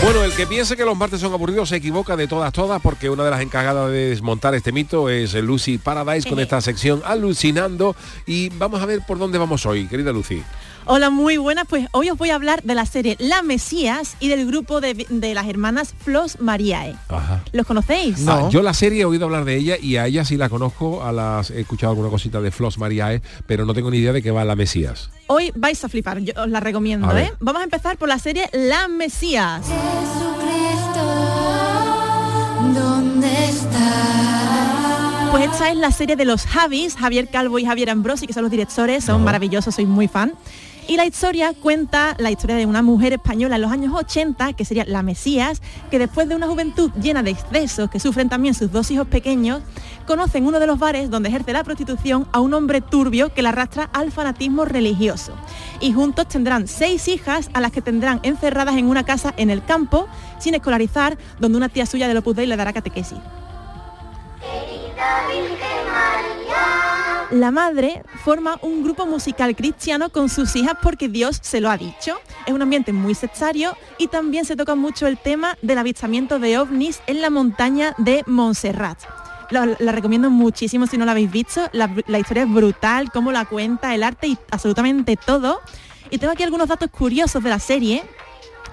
Bueno, 0.00 0.22
el 0.22 0.32
que 0.32 0.46
piense 0.46 0.76
que 0.76 0.84
los 0.84 0.96
martes 0.96 1.20
son 1.20 1.32
aburridos 1.32 1.70
se 1.70 1.76
equivoca 1.76 2.16
de 2.16 2.28
todas, 2.28 2.52
todas, 2.52 2.80
porque 2.80 3.10
una 3.10 3.24
de 3.24 3.30
las 3.30 3.40
encargadas 3.40 3.90
de 3.90 4.10
desmontar 4.10 4.54
este 4.54 4.70
mito 4.70 5.08
es 5.08 5.34
Lucy 5.34 5.76
Paradise 5.76 6.28
con 6.28 6.38
esta 6.38 6.60
sección 6.60 7.02
alucinando. 7.04 7.96
Y 8.24 8.48
vamos 8.50 8.80
a 8.80 8.86
ver 8.86 9.00
por 9.06 9.18
dónde 9.18 9.38
vamos 9.38 9.66
hoy, 9.66 9.88
querida 9.88 10.12
Lucy. 10.12 10.42
Hola, 10.90 11.10
muy 11.10 11.36
buenas. 11.36 11.66
Pues 11.68 11.86
hoy 11.92 12.08
os 12.08 12.16
voy 12.16 12.30
a 12.30 12.34
hablar 12.34 12.62
de 12.62 12.74
la 12.74 12.86
serie 12.86 13.16
La 13.18 13.42
Mesías 13.42 14.16
y 14.20 14.28
del 14.28 14.46
grupo 14.46 14.80
de, 14.80 14.94
de 14.94 15.34
las 15.34 15.46
hermanas 15.46 15.94
Flos 16.02 16.40
Mariae. 16.40 16.96
Ajá. 17.10 17.44
¿Los 17.52 17.66
conocéis? 17.66 18.26
Ah, 18.26 18.48
yo 18.50 18.62
la 18.62 18.72
serie 18.72 19.02
he 19.02 19.04
oído 19.04 19.26
hablar 19.26 19.44
de 19.44 19.54
ella 19.56 19.76
y 19.78 19.96
a 19.96 20.06
ella 20.06 20.24
sí 20.24 20.38
la 20.38 20.48
conozco, 20.48 21.04
a 21.04 21.12
las 21.12 21.50
he 21.50 21.60
escuchado 21.60 21.90
alguna 21.90 22.08
cosita 22.08 22.40
de 22.40 22.50
Flos 22.50 22.78
Mariae, 22.78 23.20
pero 23.46 23.66
no 23.66 23.74
tengo 23.74 23.90
ni 23.90 23.98
idea 23.98 24.14
de 24.14 24.22
qué 24.22 24.30
va 24.30 24.46
la 24.46 24.56
Mesías. 24.56 25.10
Hoy 25.26 25.52
vais 25.54 25.84
a 25.84 25.90
flipar, 25.90 26.20
yo 26.20 26.32
os 26.42 26.48
la 26.48 26.60
recomiendo. 26.60 27.14
¿eh? 27.18 27.34
Vamos 27.38 27.60
a 27.60 27.64
empezar 27.64 27.98
por 27.98 28.08
la 28.08 28.18
serie 28.18 28.48
La 28.54 28.88
Mesías. 28.88 29.66
¿Dónde 32.74 33.44
está? 33.44 35.28
Pues 35.32 35.44
esta 35.44 35.70
es 35.70 35.76
la 35.76 35.92
serie 35.92 36.16
de 36.16 36.24
los 36.24 36.46
Javis, 36.46 36.96
Javier 36.96 37.28
Calvo 37.28 37.58
y 37.58 37.66
Javier 37.66 37.90
Ambrosi, 37.90 38.26
que 38.26 38.32
son 38.32 38.44
los 38.44 38.50
directores, 38.50 39.04
son 39.04 39.22
maravillosos, 39.22 39.74
soy 39.74 39.84
muy 39.84 40.08
fan. 40.08 40.32
Y 40.88 40.96
la 40.96 41.04
historia 41.04 41.52
cuenta 41.52 42.16
la 42.18 42.30
historia 42.30 42.56
de 42.56 42.64
una 42.64 42.80
mujer 42.80 43.12
española 43.12 43.56
en 43.56 43.62
los 43.62 43.70
años 43.70 43.92
80, 43.94 44.54
que 44.54 44.64
sería 44.64 44.86
la 44.86 45.02
Mesías, 45.02 45.60
que 45.90 45.98
después 45.98 46.30
de 46.30 46.34
una 46.34 46.46
juventud 46.46 46.90
llena 46.98 47.22
de 47.22 47.30
excesos 47.30 47.90
que 47.90 48.00
sufren 48.00 48.30
también 48.30 48.54
sus 48.54 48.72
dos 48.72 48.90
hijos 48.90 49.06
pequeños, 49.06 49.60
conoce 50.06 50.38
en 50.38 50.46
uno 50.46 50.58
de 50.58 50.66
los 50.66 50.78
bares 50.78 51.10
donde 51.10 51.28
ejerce 51.28 51.52
la 51.52 51.62
prostitución 51.62 52.26
a 52.32 52.40
un 52.40 52.54
hombre 52.54 52.80
turbio 52.80 53.34
que 53.34 53.42
la 53.42 53.50
arrastra 53.50 53.90
al 53.92 54.10
fanatismo 54.10 54.64
religioso. 54.64 55.34
Y 55.80 55.92
juntos 55.92 56.26
tendrán 56.26 56.66
seis 56.66 57.06
hijas 57.08 57.50
a 57.52 57.60
las 57.60 57.70
que 57.70 57.82
tendrán 57.82 58.20
encerradas 58.22 58.78
en 58.78 58.86
una 58.86 59.04
casa 59.04 59.34
en 59.36 59.50
el 59.50 59.62
campo, 59.62 60.08
sin 60.38 60.54
escolarizar, 60.54 61.18
donde 61.38 61.58
una 61.58 61.68
tía 61.68 61.84
suya 61.84 62.08
del 62.08 62.16
Opus 62.16 62.34
Dei 62.34 62.46
le 62.46 62.56
dará 62.56 62.72
catequesis. 62.72 63.18
La 67.30 67.50
madre 67.50 68.02
forma 68.24 68.58
un 68.62 68.82
grupo 68.82 69.04
musical 69.04 69.54
cristiano 69.54 70.08
con 70.08 70.30
sus 70.30 70.56
hijas 70.56 70.78
porque 70.82 71.10
Dios 71.10 71.38
se 71.42 71.60
lo 71.60 71.68
ha 71.68 71.76
dicho. 71.76 72.18
Es 72.46 72.54
un 72.54 72.62
ambiente 72.62 72.94
muy 72.94 73.14
sectario 73.14 73.76
y 73.98 74.06
también 74.06 74.46
se 74.46 74.56
toca 74.56 74.74
mucho 74.74 75.06
el 75.06 75.18
tema 75.18 75.58
del 75.60 75.76
avistamiento 75.76 76.38
de 76.38 76.56
ovnis 76.56 77.02
en 77.06 77.20
la 77.20 77.28
montaña 77.28 77.94
de 77.98 78.22
Montserrat. 78.26 78.98
La 79.50 79.92
recomiendo 79.92 80.30
muchísimo 80.30 80.86
si 80.86 80.96
no 80.96 81.04
la 81.04 81.12
habéis 81.12 81.30
visto. 81.30 81.68
La, 81.72 81.94
la 82.06 82.18
historia 82.18 82.44
es 82.44 82.50
brutal, 82.50 83.12
cómo 83.12 83.30
la 83.30 83.44
cuenta, 83.44 83.94
el 83.94 84.04
arte 84.04 84.28
y 84.28 84.38
absolutamente 84.50 85.16
todo. 85.16 85.60
Y 86.10 86.16
tengo 86.16 86.32
aquí 86.32 86.44
algunos 86.44 86.68
datos 86.68 86.90
curiosos 86.90 87.42
de 87.42 87.50
la 87.50 87.58
serie. 87.58 88.04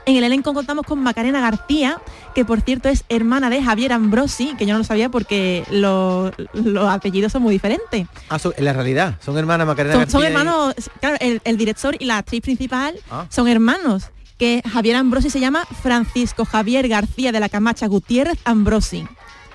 En 0.07 0.15
el 0.17 0.23
elenco 0.23 0.53
contamos 0.53 0.85
con 0.85 1.01
Macarena 1.01 1.41
García, 1.41 1.99
que 2.35 2.45
por 2.45 2.61
cierto 2.61 2.89
es 2.89 3.03
hermana 3.09 3.49
de 3.49 3.63
Javier 3.63 3.91
Ambrosi, 3.91 4.53
que 4.55 4.65
yo 4.67 4.73
no 4.73 4.79
lo 4.79 4.83
sabía 4.83 5.09
porque 5.09 5.63
lo- 5.71 6.31
los 6.53 6.87
apellidos 6.89 7.31
son 7.31 7.41
muy 7.41 7.53
diferentes. 7.53 8.07
Ah, 8.29 8.37
son- 8.37 8.53
en 8.55 8.65
la 8.65 8.73
realidad, 8.73 9.15
son 9.23 9.35
hermanas 9.37 9.65
Macarena 9.65 9.93
Son, 9.95 10.01
García 10.01 10.11
son 10.19 10.21
y- 10.23 10.25
hermanos, 10.27 10.75
claro, 10.99 11.17
el, 11.19 11.41
el 11.43 11.57
director 11.57 11.95
y 11.99 12.05
la 12.05 12.19
actriz 12.19 12.41
principal 12.41 12.95
Ah. 13.09 13.25
son 13.29 13.47
hermanos, 13.47 14.05
que 14.37 14.61
Javier 14.71 14.97
Ambrosi 14.97 15.29
se 15.31 15.39
llama 15.39 15.65
Francisco 15.81 16.45
Javier 16.45 16.87
García 16.87 17.31
de 17.31 17.39
la 17.39 17.49
Camacha 17.49 17.87
Gutiérrez 17.87 18.37
Ambrosi. 18.45 19.07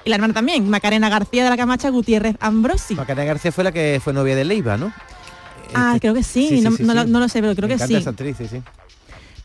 Y 0.04 0.08
la 0.10 0.16
hermana 0.16 0.34
también, 0.34 0.68
Macarena 0.68 1.08
García 1.10 1.44
de 1.44 1.50
la 1.50 1.56
Camacha 1.56 1.90
Gutiérrez 1.90 2.34
Ambrosi. 2.40 2.94
Macarena 2.96 3.24
García 3.26 3.52
fue 3.52 3.62
la 3.62 3.70
que 3.70 4.00
fue 4.02 4.12
novia 4.14 4.34
de 4.34 4.44
Leiva, 4.44 4.76
¿no? 4.78 4.92
Ah, 5.74 5.96
creo 6.00 6.14
que 6.14 6.24
sí, 6.24 6.48
Sí, 6.48 6.56
sí, 6.56 6.60
no, 6.62 6.72
sí, 6.72 6.82
no 6.82 6.92
sí. 6.92 6.98
Lo, 6.98 7.04
no 7.06 7.20
lo 7.20 7.28
sé, 7.28 7.40
pero 7.40 7.54
creo 7.54 7.68
Me 7.68 7.76
que 7.76 7.86
sí. 7.86 7.94
esa 7.94 8.10
actriz, 8.10 8.36
sí, 8.38 8.48
sí. 8.48 8.60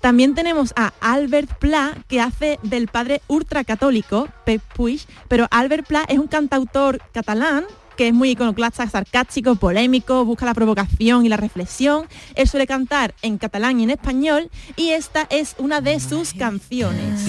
También 0.06 0.36
tenemos 0.36 0.72
a 0.76 0.94
Albert 1.02 1.58
Pla, 1.58 1.98
que 2.08 2.22
hace 2.22 2.60
del 2.62 2.88
padre 2.90 3.24
ultracatólico, 3.26 4.30
Pep 4.46 4.62
Puig, 4.76 5.02
pero 5.28 5.48
Albert 5.50 5.88
Pla 5.88 6.06
es 6.08 6.20
un 6.20 6.28
cantautor 6.28 7.02
catalán 7.12 7.66
que 7.98 8.10
es 8.10 8.14
muy 8.14 8.30
iconoclasta, 8.30 8.88
sarcástico, 8.88 9.56
polémico, 9.56 10.24
busca 10.24 10.46
la 10.46 10.54
provocación 10.54 11.26
y 11.26 11.30
la 11.30 11.38
reflexión. 11.38 12.06
Él 12.36 12.48
suele 12.48 12.68
cantar 12.68 13.16
en 13.24 13.40
catalán 13.40 13.80
y 13.80 13.84
en 13.86 13.90
español 13.90 14.52
y 14.76 14.90
esta 14.90 15.26
es 15.32 15.56
una 15.58 15.82
de 15.82 16.00
sus 16.00 16.36
canciones. 16.36 17.26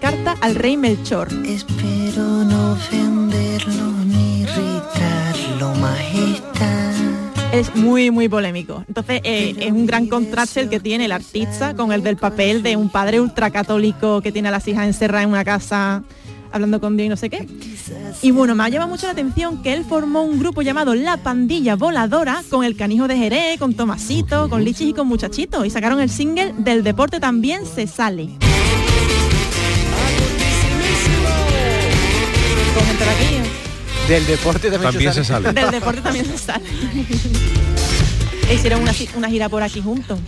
Carta 0.00 0.36
al 0.42 0.54
rey 0.54 0.76
Melchor. 0.76 1.26
Espero 1.46 2.22
no 2.44 2.74
ofenderlo 2.74 3.90
ni 4.04 4.42
irritarlo, 4.42 5.74
majestad. 5.80 6.45
Es 7.56 7.74
muy 7.74 8.10
muy 8.10 8.28
polémico. 8.28 8.84
Entonces 8.86 9.20
eh, 9.24 9.54
es 9.58 9.72
un 9.72 9.86
gran 9.86 10.06
contraste 10.08 10.60
el 10.60 10.68
que 10.68 10.78
tiene 10.78 11.06
el 11.06 11.12
artista 11.12 11.74
con 11.74 11.92
el 11.92 12.02
del 12.02 12.16
papel 12.16 12.62
de 12.62 12.76
un 12.76 12.90
padre 12.90 13.20
ultracatólico 13.20 14.20
que 14.20 14.30
tiene 14.30 14.48
a 14.48 14.50
las 14.50 14.68
hijas 14.68 14.86
encerradas 14.86 15.24
en 15.24 15.30
una 15.30 15.44
casa 15.44 16.02
hablando 16.52 16.80
con 16.80 16.96
Dios 16.96 17.06
y 17.06 17.08
no 17.08 17.16
sé 17.16 17.30
qué. 17.30 17.46
Y 18.22 18.30
bueno, 18.30 18.54
me 18.54 18.64
ha 18.64 18.68
llamado 18.68 18.90
mucho 18.90 19.06
la 19.06 19.12
atención 19.12 19.62
que 19.62 19.72
él 19.72 19.84
formó 19.84 20.22
un 20.22 20.38
grupo 20.38 20.62
llamado 20.62 20.94
La 20.94 21.16
Pandilla 21.16 21.76
Voladora 21.76 22.42
con 22.50 22.64
el 22.64 22.76
Canijo 22.76 23.08
de 23.08 23.16
Jerez, 23.16 23.58
con 23.58 23.74
Tomasito, 23.74 24.48
con 24.48 24.62
Lichis 24.62 24.90
y 24.90 24.92
con 24.92 25.06
Muchachito. 25.06 25.64
Y 25.64 25.70
sacaron 25.70 26.00
el 26.00 26.10
single 26.10 26.54
del 26.58 26.82
deporte 26.82 27.20
también 27.20 27.62
se 27.66 27.86
sale. 27.86 28.30
Del 34.08 34.24
deporte 34.26 34.70
también, 34.70 34.92
También 34.92 35.12
se 35.14 35.24
sale. 35.24 35.52
Del 35.52 35.70
deporte 35.70 36.00
también 36.00 36.26
se 36.26 36.38
sale. 36.38 36.64
Hicieron 38.52 38.82
una, 38.82 38.92
una 39.16 39.28
gira 39.28 39.48
por 39.48 39.62
aquí 39.62 39.80
juntos. 39.80 40.18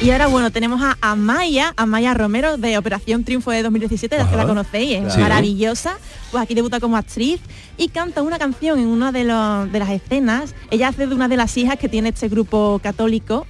y 0.00 0.10
ahora, 0.10 0.28
bueno, 0.28 0.52
tenemos 0.52 0.80
a 0.80 0.96
Amaya, 1.00 1.74
Amaya 1.76 2.14
Romero 2.14 2.56
de 2.56 2.78
Operación 2.78 3.24
Triunfo 3.24 3.50
de 3.50 3.64
2017, 3.64 4.16
la 4.16 4.30
que 4.30 4.36
la 4.36 4.46
conocéis, 4.46 4.92
es 4.98 5.02
Claro. 5.06 5.20
maravillosa. 5.22 5.98
Pues 6.30 6.40
aquí 6.44 6.54
debuta 6.54 6.78
como 6.78 6.96
actriz 6.96 7.40
y 7.76 7.88
canta 7.88 8.22
una 8.22 8.38
canción 8.38 8.78
en 8.78 8.86
una 8.86 9.10
de, 9.10 9.24
los- 9.24 9.70
de 9.72 9.78
las 9.80 9.90
escenas. 9.90 10.54
Ella 10.70 10.88
hace 10.88 11.08
de 11.08 11.14
una 11.14 11.26
de 11.26 11.36
las 11.36 11.56
hijas 11.56 11.78
que 11.78 11.88
tiene 11.88 12.10
este 12.10 12.28
grupo 12.28 12.78
católico 12.80 13.46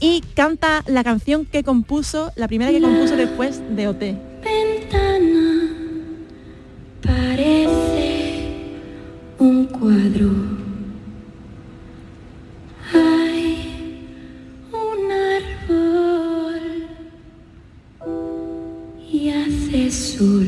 y 0.00 0.22
canta 0.34 0.82
la 0.86 1.04
canción 1.04 1.46
que 1.46 1.62
compuso, 1.64 2.32
la 2.36 2.48
primera 2.48 2.70
que 2.70 2.80
compuso 2.80 3.16
después 3.16 3.60
de 3.74 3.88
OT. 3.88 4.00
ventana 4.42 5.70
parece 7.02 8.78
un 9.38 9.66
cuadro. 9.66 10.30
Hay 12.92 14.08
un 14.72 15.12
árbol 15.62 16.60
y 19.10 19.30
hace 19.30 19.90
sol. 19.90 20.46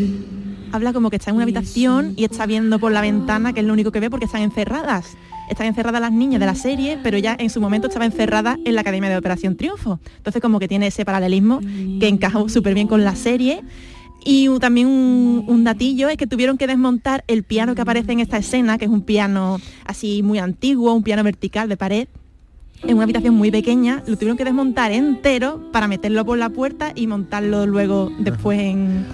Habla 0.72 0.92
como 0.92 1.10
que 1.10 1.16
está 1.16 1.30
en 1.30 1.36
una 1.36 1.44
habitación 1.44 2.12
y 2.16 2.24
está 2.24 2.44
viendo 2.46 2.78
por 2.78 2.92
la 2.92 3.00
ventana, 3.00 3.52
que 3.52 3.60
es 3.60 3.66
lo 3.66 3.72
único 3.72 3.92
que 3.92 4.00
ve 4.00 4.10
porque 4.10 4.26
están 4.26 4.42
encerradas. 4.42 5.16
Están 5.48 5.66
encerradas 5.66 6.00
las 6.00 6.12
niñas 6.12 6.40
de 6.40 6.46
la 6.46 6.54
serie, 6.54 6.98
pero 7.02 7.18
ya 7.18 7.36
en 7.38 7.50
su 7.50 7.60
momento 7.60 7.88
estaba 7.88 8.04
encerrada 8.04 8.58
en 8.64 8.74
la 8.74 8.80
Academia 8.80 9.10
de 9.10 9.16
Operación 9.16 9.56
Triunfo. 9.56 10.00
Entonces 10.16 10.42
como 10.42 10.58
que 10.58 10.68
tiene 10.68 10.88
ese 10.88 11.04
paralelismo 11.04 11.60
que 12.00 12.08
encaja 12.08 12.48
súper 12.48 12.74
bien 12.74 12.88
con 12.88 13.04
la 13.04 13.16
serie. 13.16 13.62
Y 14.24 14.48
también 14.58 14.88
un, 14.88 15.44
un 15.46 15.62
datillo 15.62 16.08
es 16.08 16.16
que 16.16 16.26
tuvieron 16.26 16.58
que 16.58 16.66
desmontar 16.66 17.22
el 17.28 17.44
piano 17.44 17.74
que 17.76 17.82
aparece 17.82 18.12
en 18.12 18.20
esta 18.20 18.38
escena, 18.38 18.76
que 18.76 18.86
es 18.86 18.90
un 18.90 19.02
piano 19.02 19.60
así 19.84 20.22
muy 20.24 20.38
antiguo, 20.38 20.92
un 20.92 21.04
piano 21.04 21.22
vertical 21.22 21.68
de 21.68 21.76
pared, 21.76 22.08
en 22.82 22.94
una 22.94 23.04
habitación 23.04 23.34
muy 23.34 23.50
pequeña, 23.50 24.02
lo 24.06 24.16
tuvieron 24.16 24.36
que 24.36 24.44
desmontar 24.44 24.92
entero 24.92 25.70
para 25.72 25.88
meterlo 25.88 26.24
por 26.24 26.38
la 26.38 26.50
puerta 26.50 26.92
y 26.94 27.06
montarlo 27.06 27.66
luego 27.66 28.12
después 28.18 28.60
en 28.60 29.06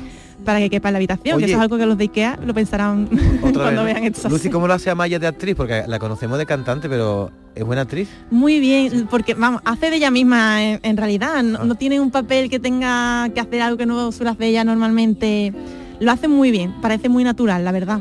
para 0.42 0.58
que 0.58 0.70
quepa 0.70 0.88
en 0.88 0.94
la 0.94 0.98
habitación, 0.98 1.36
Oye. 1.36 1.46
que 1.46 1.52
eso 1.52 1.58
es 1.58 1.62
algo 1.62 1.78
que 1.78 1.86
los 1.86 1.96
de 1.96 2.04
Ikea 2.04 2.38
lo 2.44 2.54
pensarán 2.54 3.06
cuando 3.40 3.84
vez, 3.84 3.94
vean 3.94 4.04
esto. 4.04 4.28
Lucy, 4.28 4.50
¿cómo 4.50 4.66
lo 4.66 4.74
hace 4.74 4.90
Amaya 4.90 5.18
de 5.18 5.26
actriz? 5.26 5.54
Porque 5.56 5.84
la 5.86 5.98
conocemos 5.98 6.38
de 6.38 6.46
cantante, 6.46 6.88
pero 6.88 7.30
¿es 7.54 7.64
buena 7.64 7.82
actriz? 7.82 8.08
Muy 8.30 8.60
bien, 8.60 9.06
porque 9.10 9.34
vamos, 9.34 9.62
hace 9.64 9.90
de 9.90 9.96
ella 9.96 10.10
misma 10.10 10.62
en, 10.62 10.80
en 10.82 10.96
realidad, 10.96 11.42
no, 11.42 11.64
no 11.64 11.74
tiene 11.74 12.00
un 12.00 12.10
papel 12.10 12.50
que 12.50 12.58
tenga 12.58 13.28
que 13.34 13.40
hacer 13.40 13.62
algo 13.62 13.76
que 13.76 13.86
no 13.86 14.12
suele 14.12 14.30
hacer 14.30 14.44
ella 14.46 14.64
normalmente. 14.64 15.52
Lo 16.00 16.10
hace 16.10 16.28
muy 16.28 16.50
bien, 16.50 16.74
parece 16.80 17.08
muy 17.08 17.24
natural, 17.24 17.64
la 17.64 17.72
verdad. 17.72 18.00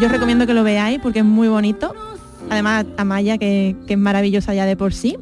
Yo 0.00 0.06
os 0.06 0.12
recomiendo 0.12 0.46
que 0.46 0.54
lo 0.54 0.62
veáis 0.62 1.00
porque 1.00 1.20
es 1.20 1.24
muy 1.24 1.48
bonito. 1.48 1.94
Además, 2.48 2.86
Amaya, 2.96 3.38
que, 3.38 3.76
que 3.86 3.94
es 3.94 3.98
maravillosa 3.98 4.54
ya 4.54 4.64
de 4.64 4.76
por 4.76 4.92
sí. 4.92 5.16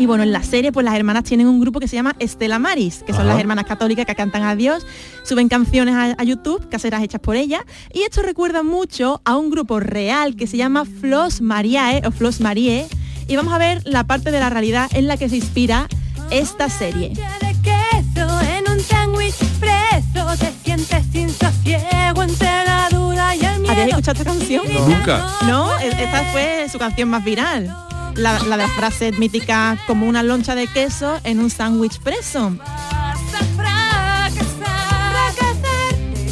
Y 0.00 0.06
bueno, 0.06 0.22
en 0.22 0.32
la 0.32 0.42
serie, 0.42 0.72
pues 0.72 0.82
las 0.82 0.94
hermanas 0.94 1.24
tienen 1.24 1.46
un 1.46 1.60
grupo 1.60 1.78
que 1.78 1.86
se 1.86 1.94
llama 1.94 2.16
Estela 2.20 2.58
Maris, 2.58 3.02
que 3.06 3.12
son 3.12 3.20
Ajá. 3.22 3.32
las 3.32 3.38
hermanas 3.40 3.66
católicas 3.66 4.06
que 4.06 4.14
cantan 4.14 4.44
a 4.44 4.56
Dios, 4.56 4.86
suben 5.24 5.50
canciones 5.50 5.94
a, 5.94 6.16
a 6.18 6.24
YouTube, 6.24 6.70
caseras 6.70 7.02
hechas 7.02 7.20
por 7.20 7.36
ella, 7.36 7.66
y 7.92 8.00
esto 8.04 8.22
recuerda 8.22 8.62
mucho 8.62 9.20
a 9.26 9.36
un 9.36 9.50
grupo 9.50 9.78
real 9.78 10.36
que 10.36 10.46
se 10.46 10.56
llama 10.56 10.86
Flos 10.86 11.42
Mariae 11.42 12.00
o 12.06 12.12
Flos 12.12 12.40
Marie, 12.40 12.86
y 13.28 13.36
vamos 13.36 13.52
a 13.52 13.58
ver 13.58 13.82
la 13.84 14.04
parte 14.04 14.30
de 14.30 14.40
la 14.40 14.48
realidad 14.48 14.88
en 14.94 15.06
la 15.06 15.18
que 15.18 15.28
se 15.28 15.36
inspira 15.36 15.86
esta 16.30 16.70
serie. 16.70 17.10
de 17.10 17.56
queso 17.62 18.40
en 18.56 18.72
un 18.72 18.80
sándwich 18.80 19.34
preso 19.60 20.26
te 20.38 20.50
sientes 20.64 21.04
sin 21.12 21.28
sosiego 21.28 22.22
entre 22.22 22.64
la 22.64 22.88
duda 22.90 23.36
y 23.36 23.44
el 23.44 23.58
miedo 23.60 23.72
¿Habéis 23.74 23.88
escuchado 23.90 24.18
esta 24.18 24.32
canción? 24.32 24.62
No. 24.72 24.88
Nunca. 24.88 25.26
No, 25.46 25.78
e- 25.78 25.88
esta 25.88 26.22
fue 26.32 26.66
su 26.72 26.78
canción 26.78 27.10
más 27.10 27.22
viral. 27.22 27.76
La, 28.20 28.38
la 28.40 28.56
de 28.58 28.62
la 28.64 28.68
frase 28.68 29.12
mítica 29.12 29.78
como 29.86 30.06
una 30.06 30.22
loncha 30.22 30.54
de 30.54 30.66
queso 30.66 31.18
en 31.24 31.40
un 31.40 31.48
sándwich 31.48 31.98
preso. 32.00 32.52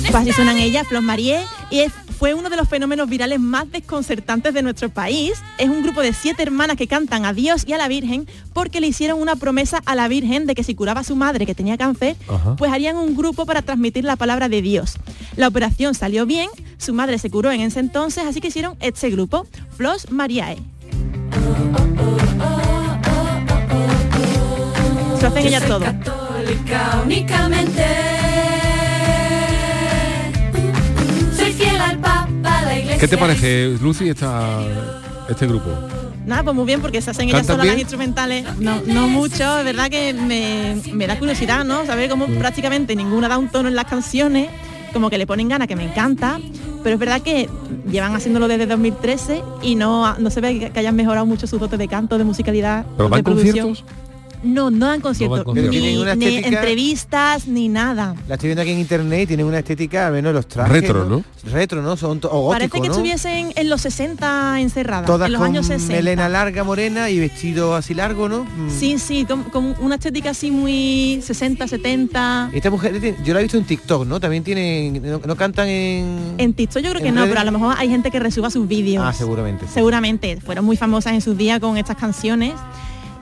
Pues 0.03 0.14
así 0.14 0.32
suenan 0.32 0.57
ellas, 0.59 0.86
Flos 0.86 1.03
Marie, 1.03 1.41
y 1.70 1.80
es- 1.80 1.93
fue 2.18 2.34
uno 2.34 2.51
de 2.51 2.57
los 2.57 2.68
fenómenos 2.68 3.09
virales 3.09 3.39
más 3.39 3.70
desconcertantes 3.70 4.53
de 4.53 4.62
nuestro 4.62 4.89
país. 4.91 5.34
Es 5.57 5.68
un 5.68 5.82
grupo 5.82 6.01
de 6.03 6.12
siete 6.12 6.43
hermanas 6.43 6.76
que 6.76 6.89
cantan 6.89 7.24
a 7.24 7.32
Dios 7.32 7.62
y 7.66 7.72
a 7.74 7.78
la 7.78 7.86
Virgen 7.89 8.26
porque 8.53 8.80
le 8.80 8.89
hicieron 8.89 9.20
una 9.20 9.36
promesa 9.36 9.80
a 9.86 9.95
la 9.95 10.09
Virgen 10.09 10.45
de 10.47 10.55
que 10.57 10.64
si 10.64 10.74
curaba 10.74 11.03
a 11.03 11.05
su 11.05 11.14
madre 11.14 11.47
que 11.47 11.55
tenía 11.55 11.78
cáncer, 11.78 12.16
Ajá. 12.28 12.57
pues 12.57 12.72
harían 12.72 12.97
un 12.97 13.16
grupo 13.16 13.47
para 13.47 13.62
transmitir 13.62 14.05
la 14.05 14.16
palabra 14.16 14.49
de 14.49 14.62
Dios. 14.62 14.97
La 15.36 15.47
operación 15.49 15.95
salió 15.95 16.26
bien, 16.26 16.49
su 16.76 16.93
madre 16.93 17.18
se 17.18 17.30
curó 17.30 17.53
en 17.53 17.61
ese 17.61 17.78
entonces, 17.80 18.24
así 18.26 18.41
que 18.41 18.49
hicieron 18.49 18.76
este 18.80 19.11
grupo, 19.11 19.47
Flos 19.76 20.11
Mariae. 20.11 20.59
Se 25.19 25.27
hacen 25.27 25.47
ellas 25.47 25.64
todo. 25.66 25.81
católica 25.81 27.03
únicamente 27.05 27.85
soy 31.37 31.53
fiel 31.53 31.81
al 31.81 31.99
papa 31.99 32.62
la 32.64 32.79
iglesia 32.79 32.99
¿Qué 32.99 33.09
te 33.09 33.19
parece, 33.19 33.77
Lucy, 33.81 34.09
esta, 34.09 34.61
este 35.29 35.47
grupo? 35.47 35.71
Nada, 36.27 36.43
pues 36.45 36.55
muy 36.55 36.66
bien, 36.66 36.81
porque 36.83 37.01
se 37.01 37.11
hacen 37.11 37.29
ellas 37.29 37.41
¿Cantan 37.41 37.57
solas 37.57 37.66
las 37.73 37.79
instrumentales. 37.81 38.45
No, 38.59 38.81
no 38.87 39.09
mucho, 39.09 39.59
es 39.59 39.64
verdad 39.64 39.89
que 39.89 40.12
me, 40.12 40.77
me 40.93 41.07
da 41.07 41.19
curiosidad, 41.19 41.64
¿no? 41.64 41.87
Saber 41.87 42.11
cómo 42.11 42.29
Mm. 42.29 42.39
prácticamente 42.39 42.95
ninguna 42.95 43.29
da 43.29 43.39
un 43.39 43.49
tono 43.49 43.69
en 43.69 43.75
las 43.75 43.87
canciones, 43.87 44.49
como 44.99 45.11
que 45.11 45.18
le 45.18 45.28
ponen 45.28 45.49
ganas, 45.49 45.68
que 45.68 45.76
me 45.76 45.84
encanta. 45.84 46.40
Pero 46.82 46.94
es 46.94 46.99
verdad 46.99 47.22
que 47.22 47.49
llevan 47.88 48.16
haciéndolo 48.16 48.49
desde 48.49 48.66
2013 48.66 49.42
y 49.62 49.76
no, 49.76 50.18
no 50.18 50.28
se 50.30 50.40
ve 50.40 50.70
que- 50.72 50.78
hayan 50.80 50.96
mejorado 50.96 51.24
mucho 51.24 51.46
sus 51.46 51.61
dotes 51.61 51.78
de 51.78 51.86
canto, 51.86 52.18
de 52.18 52.24
musicalidad, 52.24 52.84
¿Pero 52.96 53.09
de 53.09 53.14
dan 53.16 53.22
producción. 53.22 53.66
conciertos? 53.68 54.08
No, 54.43 54.70
no 54.70 54.86
dan 54.86 55.01
conciertos, 55.01 55.43
conciertos. 55.45 55.74
ni, 55.74 55.97
una 55.97 56.12
entrevistas, 56.12 57.47
ni 57.47 57.68
nada. 57.68 58.14
La 58.28 58.34
estoy 58.34 58.49
viendo 58.49 58.62
aquí 58.62 58.70
en 58.72 58.78
internet 58.78 59.22
y 59.22 59.26
tienen 59.26 59.47
una 59.47 59.59
estética, 59.59 60.07
al 60.07 60.12
menos 60.12 60.32
los 60.32 60.47
trajes. 60.47 60.72
Retro, 60.72 61.05
¿no? 61.05 61.24
Retro, 61.51 61.82
¿no? 61.82 61.97
Son 61.97 62.18
o 62.18 62.28
gótico, 62.28 62.49
Parece 62.51 62.70
que 62.80 62.89
¿no? 62.89 62.95
estuviesen 62.95 63.53
en 63.57 63.68
los 63.70 63.80
60 63.80 64.61
encerradas, 64.61 65.07
Todas 65.07 65.26
en 65.26 65.32
los 65.32 65.41
con 65.41 65.51
años 65.51 65.66
60. 65.66 65.93
melena 65.95 66.28
larga, 66.28 66.64
morena 66.64 67.11
y 67.11 67.18
vestido 67.18 67.74
así 67.74 67.95
largo, 67.95 68.28
¿no? 68.28 68.45
Mm. 68.45 68.70
Sí, 68.78 68.99
sí, 68.99 69.24
con, 69.24 69.45
con 69.45 69.74
una 69.80 69.97
estética 69.97 70.30
así 70.30 70.51
muy 70.51 71.20
60, 71.22 71.66
70. 71.68 72.51
Esta 72.53 72.70
mujer, 72.70 73.01
tiene- 73.01 73.18
yo 73.24 73.34
la 73.34 73.41
he 73.41 73.43
visto 73.43 73.59
en 73.59 73.64
TikTok, 73.64 74.07
¿no? 74.07 74.20
También 74.20 74.45
tienen, 74.45 75.03
no, 75.03 75.20
no 75.24 75.36
cantan 75.36 75.68
en... 75.68 76.34
En 76.39 76.53
TikTok 76.55 76.82
yo 76.82 76.91
creo 76.91 77.03
que 77.03 77.09
¿En 77.09 77.14
no, 77.14 77.22
redes? 77.22 77.32
pero 77.32 77.41
a 77.41 77.45
lo 77.51 77.53
mejor 77.59 77.74
hay 77.78 77.89
gente 77.89 78.11
que 78.11 78.18
resuba 78.20 78.51
sus 78.51 78.66
vídeos. 78.68 79.05
Ah, 79.07 79.12
seguramente. 79.12 79.66
Seguramente, 79.72 80.39
fueron 80.41 80.64
muy 80.64 80.76
famosas 80.76 81.12
en 81.12 81.20
sus 81.20 81.36
días 81.36 81.61
con 81.61 81.76
estas 81.76 81.97
canciones. 81.97 82.53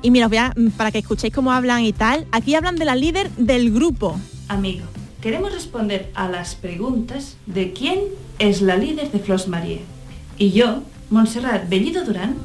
Y 0.07 0.11
mira, 0.12 0.28
mm, 0.28 0.68
para 0.76 0.92
que 0.92 0.98
escuchéis 0.98 1.34
cómo 1.34 1.50
hablan 1.50 1.82
y 1.82 1.92
tal, 1.92 2.28
aquí 2.30 2.54
hablan 2.54 2.76
de 2.76 2.84
la 2.84 2.94
líder 2.94 3.28
del 3.32 3.72
grupo. 3.72 4.16
Amigo, 4.46 4.84
queremos 5.20 5.52
responder 5.52 6.12
a 6.14 6.28
las 6.28 6.54
preguntas 6.54 7.36
de 7.46 7.72
quién 7.72 7.98
es 8.38 8.62
la 8.62 8.76
líder 8.76 9.11
de 9.11 9.18
Flos 9.18 9.48
Marie. 9.48 9.80
Y 10.38 10.52
yo, 10.52 10.84
Montserrat 11.11 11.68
Bellido 11.68 12.04
Durán, 12.04 12.36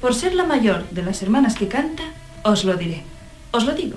por 0.00 0.14
ser 0.14 0.32
la 0.36 0.44
mayor 0.44 0.88
de 0.90 1.02
las 1.02 1.20
hermanas 1.20 1.56
que 1.56 1.66
canta, 1.66 2.04
os 2.44 2.62
lo 2.62 2.76
diré. 2.76 3.02
Os 3.50 3.66
lo 3.66 3.74
digo. 3.74 3.96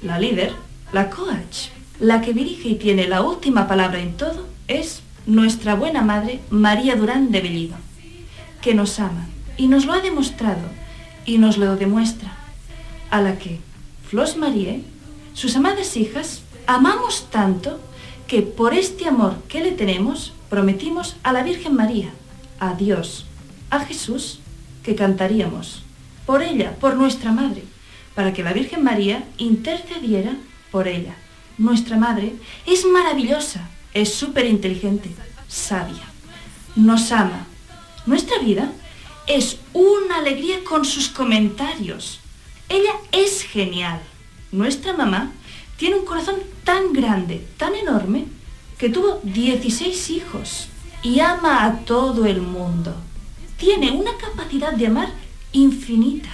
La 0.00 0.20
líder, 0.20 0.52
la 0.92 1.10
coach, 1.10 1.70
la 1.98 2.20
que 2.20 2.32
dirige 2.32 2.68
y 2.68 2.74
tiene 2.76 3.08
la 3.08 3.22
última 3.22 3.66
palabra 3.66 3.98
en 3.98 4.16
todo, 4.16 4.46
es 4.68 5.02
nuestra 5.26 5.74
buena 5.74 6.02
madre 6.02 6.38
María 6.48 6.94
Durán 6.94 7.32
de 7.32 7.40
Bellido, 7.40 7.74
que 8.62 8.72
nos 8.72 9.00
ama 9.00 9.26
y 9.56 9.66
nos 9.66 9.84
lo 9.84 9.94
ha 9.94 10.00
demostrado 10.00 10.78
y 11.26 11.38
nos 11.38 11.58
lo 11.58 11.76
demuestra, 11.76 12.36
a 13.10 13.20
la 13.20 13.38
que 13.38 13.60
Flos 14.08 14.36
Marie, 14.36 14.82
sus 15.34 15.56
amadas 15.56 15.96
hijas, 15.96 16.42
amamos 16.66 17.28
tanto 17.30 17.80
que 18.26 18.42
por 18.42 18.74
este 18.74 19.06
amor 19.06 19.36
que 19.48 19.60
le 19.60 19.72
tenemos 19.72 20.32
prometimos 20.48 21.16
a 21.22 21.32
la 21.32 21.42
Virgen 21.42 21.74
María, 21.74 22.10
a 22.58 22.74
Dios, 22.74 23.26
a 23.70 23.80
Jesús, 23.80 24.40
que 24.82 24.94
cantaríamos 24.94 25.82
por 26.26 26.42
ella, 26.42 26.76
por 26.76 26.96
nuestra 26.96 27.32
madre, 27.32 27.64
para 28.14 28.32
que 28.32 28.42
la 28.42 28.52
Virgen 28.52 28.82
María 28.82 29.24
intercediera 29.38 30.36
por 30.70 30.88
ella. 30.88 31.14
Nuestra 31.58 31.96
madre 31.96 32.34
es 32.66 32.84
maravillosa, 32.84 33.68
es 33.94 34.14
súper 34.14 34.46
inteligente, 34.46 35.10
sabia, 35.48 36.04
nos 36.76 37.12
ama. 37.12 37.46
Nuestra 38.06 38.38
vida 38.38 38.72
es 39.26 39.58
una 39.72 40.18
alegría 40.18 40.62
con 40.64 40.84
sus 40.84 41.08
comentarios. 41.08 42.20
Ella 42.68 42.92
es 43.12 43.42
genial. 43.42 44.00
Nuestra 44.52 44.92
mamá 44.92 45.32
tiene 45.76 45.96
un 45.96 46.04
corazón 46.04 46.36
tan 46.64 46.92
grande, 46.92 47.46
tan 47.56 47.74
enorme, 47.74 48.26
que 48.78 48.88
tuvo 48.88 49.20
16 49.22 50.10
hijos 50.10 50.68
y 51.02 51.20
ama 51.20 51.64
a 51.64 51.80
todo 51.80 52.26
el 52.26 52.40
mundo. 52.40 52.94
Tiene 53.56 53.90
una 53.90 54.16
capacidad 54.16 54.72
de 54.72 54.86
amar 54.86 55.12
infinita 55.52 56.30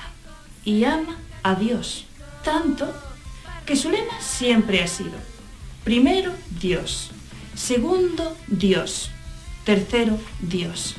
y 0.64 0.84
ama 0.84 1.16
a 1.42 1.54
Dios 1.54 2.06
tanto 2.46 2.94
que 3.66 3.74
su 3.74 3.90
lema 3.90 4.20
siempre 4.20 4.80
ha 4.80 4.86
sido, 4.86 5.18
primero 5.82 6.32
Dios, 6.60 7.10
segundo 7.56 8.36
Dios, 8.46 9.10
tercero 9.64 10.16
Dios. 10.40 10.94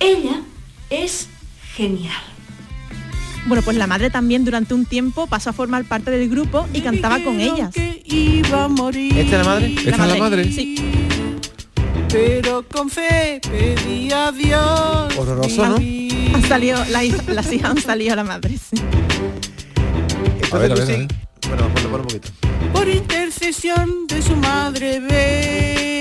Ella 0.00 0.40
es 0.90 1.28
genial. 1.74 2.14
Bueno, 3.46 3.62
pues 3.62 3.76
la 3.76 3.86
madre 3.86 4.10
también 4.10 4.44
durante 4.44 4.74
un 4.74 4.84
tiempo 4.86 5.26
pasó 5.28 5.50
a 5.50 5.52
formar 5.52 5.84
parte 5.84 6.10
del 6.10 6.28
grupo 6.28 6.66
y 6.72 6.80
cantaba 6.80 7.20
con 7.22 7.40
ellas. 7.40 7.70
Iba 8.04 8.64
a 8.64 8.68
morir. 8.68 9.16
¿Esta 9.16 9.40
es 9.40 9.46
la 9.46 9.52
madre? 9.52 9.74
¿Esta 9.76 9.90
es 9.90 9.98
la 9.98 10.16
madre? 10.16 10.52
Sí. 10.52 10.74
Pero 12.10 12.64
con 12.66 12.90
fe 12.90 13.40
pedí 13.48 14.10
a 14.12 14.32
Dios. 14.32 15.16
Horroroso, 15.16 15.66
¿no? 15.68 15.76
Han 15.76 16.42
salido, 16.48 16.84
la 16.86 17.04
hija- 17.04 17.22
las 17.28 17.52
hijas 17.52 17.70
han 17.70 17.80
salido 17.80 18.14
a 18.14 18.16
la 18.16 18.24
madre. 18.24 18.56
sí. 18.58 18.80
A 20.52 20.58
ver, 20.58 20.72
a 20.72 20.74
ver, 20.74 20.82
a 20.82 20.86
Lucy, 20.86 20.92
ver. 20.92 21.08
Bueno, 21.48 21.68
ponlo, 21.74 21.90
ponlo 21.90 21.96
un 21.98 22.02
poquito. 22.08 22.28
Por 22.72 22.88
intercesión 22.88 24.06
de 24.08 24.22
su 24.22 24.34
madre 24.36 25.00
bella. 25.00 25.95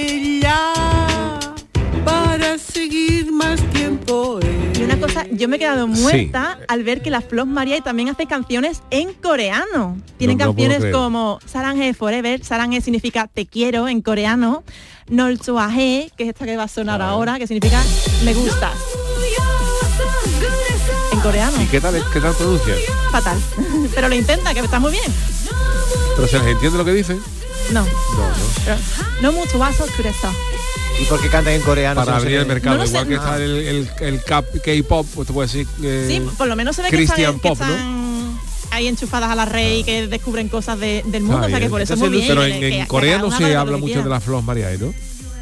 Para 2.06 2.58
seguir 2.58 3.32
más 3.32 3.60
tiempo. 3.72 4.40
Y 4.78 4.84
una 4.84 5.00
cosa, 5.00 5.26
yo 5.32 5.48
me 5.48 5.56
he 5.56 5.60
quedado 5.60 5.88
muerta 5.88 6.60
al 6.68 6.84
ver 6.84 7.02
que 7.02 7.10
la 7.10 7.22
Flos 7.22 7.48
María 7.48 7.82
también 7.82 8.10
hace 8.10 8.26
canciones 8.26 8.82
en 8.92 9.14
coreano. 9.14 9.98
Tienen 10.18 10.38
No, 10.38 10.46
canciones 10.46 10.86
como 10.94 11.40
Sarange 11.46 11.94
Forever, 11.94 12.44
Sarange 12.44 12.82
significa 12.82 13.28
te 13.28 13.46
quiero 13.46 13.88
en 13.88 14.02
coreano, 14.02 14.64
Nol 15.08 15.40
Choahe, 15.40 16.12
que 16.16 16.24
es 16.24 16.30
esta 16.30 16.46
que 16.46 16.56
va 16.58 16.64
a 16.64 16.68
sonar 16.68 17.02
ahora, 17.02 17.40
que 17.40 17.48
significa 17.48 17.82
me 18.24 18.34
gustas. 18.34 18.74
En 21.12 21.20
coreano. 21.22 21.62
¿Y 21.62 21.66
qué 21.66 21.82
tal, 21.82 21.96
qué 22.14 22.20
tal 22.20 22.34
pronuncia? 22.36 22.76
Fatal. 23.12 23.38
Pero 23.96 24.10
lo 24.10 24.16
intenta, 24.16 24.54
que 24.54 24.60
está 24.60 24.80
muy 24.80 24.92
bien. 24.92 25.12
¿Pero 26.16 26.28
se 26.28 26.38
les 26.40 26.48
entiende 26.48 26.78
lo 26.78 26.86
que 26.86 26.94
dicen? 26.94 27.20
No. 27.72 27.82
No, 27.84 27.88
no. 27.88 28.36
Pero 28.64 28.78
no 29.22 29.32
mucho 29.32 29.58
vaso. 29.58 29.86
¿Y 31.02 31.06
por 31.06 31.22
qué 31.22 31.30
cantan 31.30 31.54
en 31.54 31.62
coreano? 31.62 32.00
Para 32.02 32.12
no 32.14 32.18
abrir 32.18 32.38
el 32.38 32.46
mercado, 32.46 32.78
No 32.78 32.86
igual 32.86 33.04
sé. 33.04 33.10
que 33.10 33.16
está 33.16 33.36
el, 33.38 33.90
el, 34.00 34.24
K-pop, 34.24 35.06
pues 35.14 35.28
te 35.28 35.34
puedo 35.34 35.48
decir 35.48 35.68
eh, 35.84 36.06
Sí, 36.10 36.22
por 36.38 36.48
lo 36.48 36.56
menos 36.56 36.76
se 36.76 36.82
ve 36.84 36.90
que, 36.90 36.96
Christian 36.98 37.36
están, 37.36 37.40
que 37.40 37.50
pop, 37.50 37.60
¿no? 37.60 37.66
están 37.74 38.40
ahí 38.72 38.88
enchufadas 38.88 39.30
a 39.32 39.36
la 39.36 39.46
red 39.46 39.78
y 39.80 39.84
que 39.84 40.08
descubren 40.08 40.48
cosas 40.50 40.80
de- 40.80 41.04
del 41.06 41.24
mundo, 41.24 41.44
Ah, 41.44 41.46
o 41.48 41.50
sea 41.50 41.60
que 41.60 41.70
por 41.70 41.82
eso 41.82 41.94
Entonces, 41.94 42.10
muy 42.12 42.22
bien. 42.22 42.28
Pero 42.28 42.42
que 42.42 42.48
en, 42.48 42.64
en 42.64 42.72
que- 42.72 42.80
que 42.84 42.88
Corea 42.88 43.18
no 43.20 43.32
se 43.36 43.56
habla 43.56 43.76
que 43.76 43.82
mucho 43.82 44.04
de 44.04 44.10
la 44.10 44.20
Flos 44.20 44.44
María, 44.44 44.70
¿no? 44.80 44.94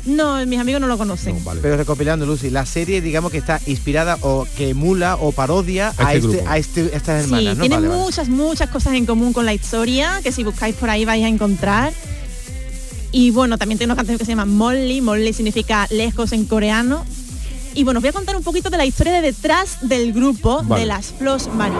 No, 0.06 0.45
mis 0.45 0.60
amigos 0.60 0.82
no 0.82 0.88
lo 0.88 0.97
conocen. 0.97 1.41
Pero 1.62 1.78
recopilando, 1.78 2.26
Lucy, 2.26 2.49
la 2.49 2.66
serie, 2.66 2.99
digamos 2.99 3.32
que 3.32 3.38
está 3.38 3.62
inspirada 3.68 4.18
o 4.22 4.45
que 4.58 4.70
emula 4.70 5.16
o 5.16 5.32
parodia 5.32 5.93
a, 5.97 6.14
este 6.14 6.28
este, 6.39 6.43
a 6.49 6.58
este- 6.58 6.95
estas 6.95 7.24
hermanas, 7.24 7.54
sí, 7.54 7.58
¿no? 7.58 7.62
tiene 7.62 7.76
Vale, 7.76 7.88
vale. 7.88 8.01
muchas, 8.01 8.28
muchas 8.28 8.70
cosas 8.70 8.95
en 8.95 9.06
común 9.06 9.32
con 9.32 9.45
la 9.45 9.54
historia, 9.54 10.20
que 10.22 10.32
si 10.34 10.43
buscáis 10.43 10.76
por 10.76 10.89
ahí 10.89 11.06
vais 11.06 11.24
a 11.24 11.28
encontrar. 11.30 11.93
Y 13.14 13.30
bueno, 13.30 13.59
también 13.59 13.78
tiene 13.78 13.93
una 13.93 13.95
canción 13.95 14.18
que 14.18 14.26
se 14.26 14.32
llama 14.32 14.45
Molly, 14.45 14.99
Molly 14.99 15.34
significa 15.34 15.88
lejos 15.91 16.32
en 16.34 16.45
coreano. 16.45 17.05
Y 17.76 17.84
bueno, 17.84 17.99
os 17.99 18.01
voy 18.01 18.09
a 18.09 18.14
contar 18.14 18.36
un 18.36 18.43
poquito 18.43 18.72
de 18.72 18.78
la 18.78 18.86
historia 18.86 19.14
de 19.14 19.22
detrás 19.22 19.78
del 19.88 20.14
grupo 20.14 20.64
Vale. 20.64 20.82
de 20.82 20.88
las 20.88 21.14
Flos 21.14 21.47
María. 21.53 21.78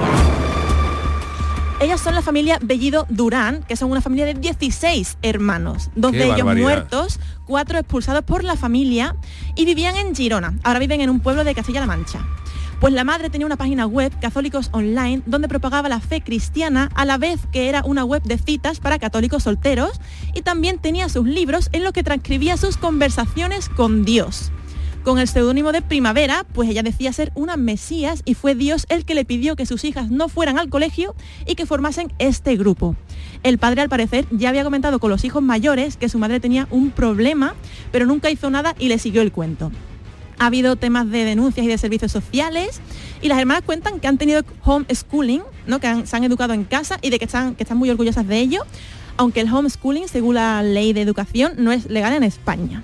Ellas 1.80 2.00
son 2.00 2.14
la 2.14 2.22
familia 2.22 2.60
Bellido 2.62 3.08
Durán, 3.10 3.64
que 3.68 3.76
son 3.76 3.92
una 3.92 4.00
familia 4.00 4.26
de 4.26 4.36
16 4.36 5.18
hermanos, 5.24 5.90
dos 5.96 6.12
Qué 6.12 6.20
de 6.20 6.24
ellos 6.26 6.38
barbaridad. 6.38 6.68
muertos, 6.68 7.20
cuatro 7.46 7.80
expulsados 7.80 8.24
por 8.24 8.44
la 8.44 8.56
familia 8.56 9.16
y 9.56 9.66
vivían 9.66 9.96
en 9.98 10.16
Girona. 10.16 10.54
Ahora 10.64 10.80
viven 10.80 11.02
en 11.02 11.10
un 11.10 11.20
pueblo 11.20 11.44
de 11.44 11.54
Castilla-La 11.56 11.88
Mancha. 11.88 12.26
Pues 12.84 12.94
la 12.94 13.06
madre 13.06 13.30
tenía 13.30 13.46
una 13.46 13.56
página 13.56 13.86
web, 13.86 14.12
Católicos 14.20 14.68
Online, 14.74 15.22
donde 15.26 15.48
propagaba 15.48 15.88
la 15.88 16.02
fe 16.02 16.20
cristiana 16.20 16.90
a 16.96 17.06
la 17.06 17.18
vez 17.18 17.40
que 17.54 17.70
era 17.70 17.82
una 17.86 18.04
web 18.04 18.22
de 18.24 18.38
citas 18.38 18.82
para 18.82 19.00
católicos 19.00 19.44
solteros 19.44 20.02
y 20.36 20.42
también 20.42 20.80
tenía 20.80 21.08
sus 21.08 21.26
libros 21.26 21.70
en 21.72 21.86
los 21.86 21.94
que 21.94 22.04
transcribía 22.04 22.58
sus 22.58 22.76
conversaciones 22.76 23.70
con 23.70 24.04
Dios. 24.04 24.52
Con 25.06 25.18
el 25.18 25.30
seudónimo 25.30 25.72
de 25.72 25.82
Primavera, 25.82 26.46
pues 26.52 26.68
ella 26.68 26.84
decía 26.84 27.14
ser 27.14 27.32
una 27.36 27.56
Mesías 27.56 28.22
y 28.26 28.34
fue 28.34 28.54
Dios 28.54 28.86
el 28.90 29.06
que 29.06 29.16
le 29.16 29.24
pidió 29.24 29.56
que 29.56 29.66
sus 29.66 29.86
hijas 29.86 30.12
no 30.12 30.28
fueran 30.28 30.60
al 30.60 30.68
colegio 30.68 31.16
y 31.48 31.56
que 31.56 31.66
formasen 31.66 32.12
este 32.20 32.58
grupo. 32.58 32.98
El 33.44 33.60
padre 33.60 33.82
al 33.82 33.88
parecer 33.88 34.26
ya 34.30 34.50
había 34.50 34.66
comentado 34.66 35.00
con 35.00 35.10
los 35.10 35.24
hijos 35.24 35.42
mayores 35.42 35.96
que 35.96 36.10
su 36.10 36.20
madre 36.20 36.42
tenía 36.42 36.68
un 36.70 36.92
problema, 36.92 37.56
pero 37.94 38.06
nunca 38.06 38.30
hizo 38.30 38.50
nada 38.50 38.76
y 38.78 38.90
le 38.90 39.00
siguió 39.00 39.22
el 39.22 39.32
cuento. 39.32 39.72
Ha 40.40 40.48
habido 40.48 40.76
temas 40.76 41.10
de 41.10 41.24
denuncias 41.26 41.66
y 41.66 41.70
de 41.70 41.78
servicios 41.78 42.12
sociales 42.12 42.82
y 43.22 43.28
las 43.28 43.40
hermanas 43.40 43.64
cuentan 43.66 44.00
que 44.00 44.08
han 44.08 44.18
tenido 44.18 44.42
homeschooling, 44.64 45.42
¿no? 45.68 45.80
que 45.80 46.06
se 46.06 46.16
han 46.16 46.24
educado 46.24 46.54
en 46.54 46.64
casa 46.66 46.98
y 47.02 47.10
de 47.10 47.20
que 47.20 47.26
están, 47.26 47.56
que 47.56 47.64
están 47.64 47.78
muy 47.78 47.90
orgullosas 47.90 48.28
de 48.28 48.40
ello, 48.40 48.62
aunque 49.18 49.42
el 49.42 49.54
homeschooling, 49.54 50.08
según 50.08 50.36
la 50.36 50.64
ley 50.64 50.92
de 50.94 51.02
educación, 51.02 51.54
no 51.58 51.72
es 51.72 51.86
legal 51.90 52.14
en 52.14 52.24
España. 52.24 52.84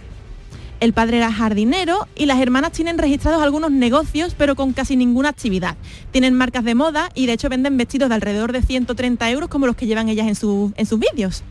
El 0.80 0.93
padre 0.93 1.18
era 1.18 1.30
jardinero 1.30 2.08
y 2.16 2.26
las 2.26 2.39
hermanas 2.39 2.72
tienen 2.72 2.97
registrados 2.97 3.41
algunos 3.43 3.70
negocios, 3.72 4.34
pero 4.38 4.56
con 4.56 4.72
casi 4.72 4.95
ninguna 4.95 5.28
actividad. 5.28 5.76
Tienen 6.12 6.34
marcas 6.36 6.64
de 6.64 6.74
moda 6.74 7.10
y 7.16 7.26
de 7.26 7.34
hecho 7.34 7.50
venden 7.50 7.76
vestidos 7.76 8.08
de 8.08 8.16
alrededor 8.16 8.54
de 8.54 8.62
130 8.62 9.30
euros 9.32 9.50
como 9.50 9.66
los 9.68 9.76
que 9.76 9.88
llevan 9.88 10.08
ellas 10.08 10.28
en, 10.28 10.36
su- 10.36 10.72
en 10.78 10.86
sus 10.86 10.97
vídeos. 10.97 11.43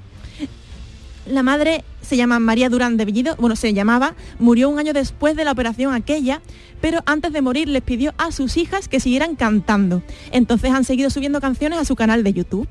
La 1.28 1.42
madre 1.42 1.84
se 2.00 2.16
llama 2.16 2.38
María 2.38 2.70
Durán 2.70 2.96
de 2.96 3.04
Bellido, 3.04 3.36
bueno, 3.36 3.54
se 3.54 3.74
llamaba, 3.74 4.14
murió 4.38 4.70
un 4.70 4.78
año 4.78 4.94
después 4.94 5.36
de 5.36 5.44
la 5.44 5.52
operación 5.52 5.92
aquella, 5.92 6.40
pero 6.80 7.00
antes 7.04 7.34
de 7.34 7.42
morir 7.42 7.68
les 7.68 7.82
pidió 7.82 8.14
a 8.16 8.32
sus 8.32 8.56
hijas 8.56 8.88
que 8.88 8.98
siguieran 8.98 9.36
cantando. 9.36 10.02
Entonces 10.32 10.70
han 10.72 10.84
seguido 10.84 11.10
subiendo 11.10 11.42
canciones 11.42 11.78
a 11.78 11.84
su 11.84 11.96
canal 11.96 12.24
de 12.24 12.32
YouTube. 12.32 12.66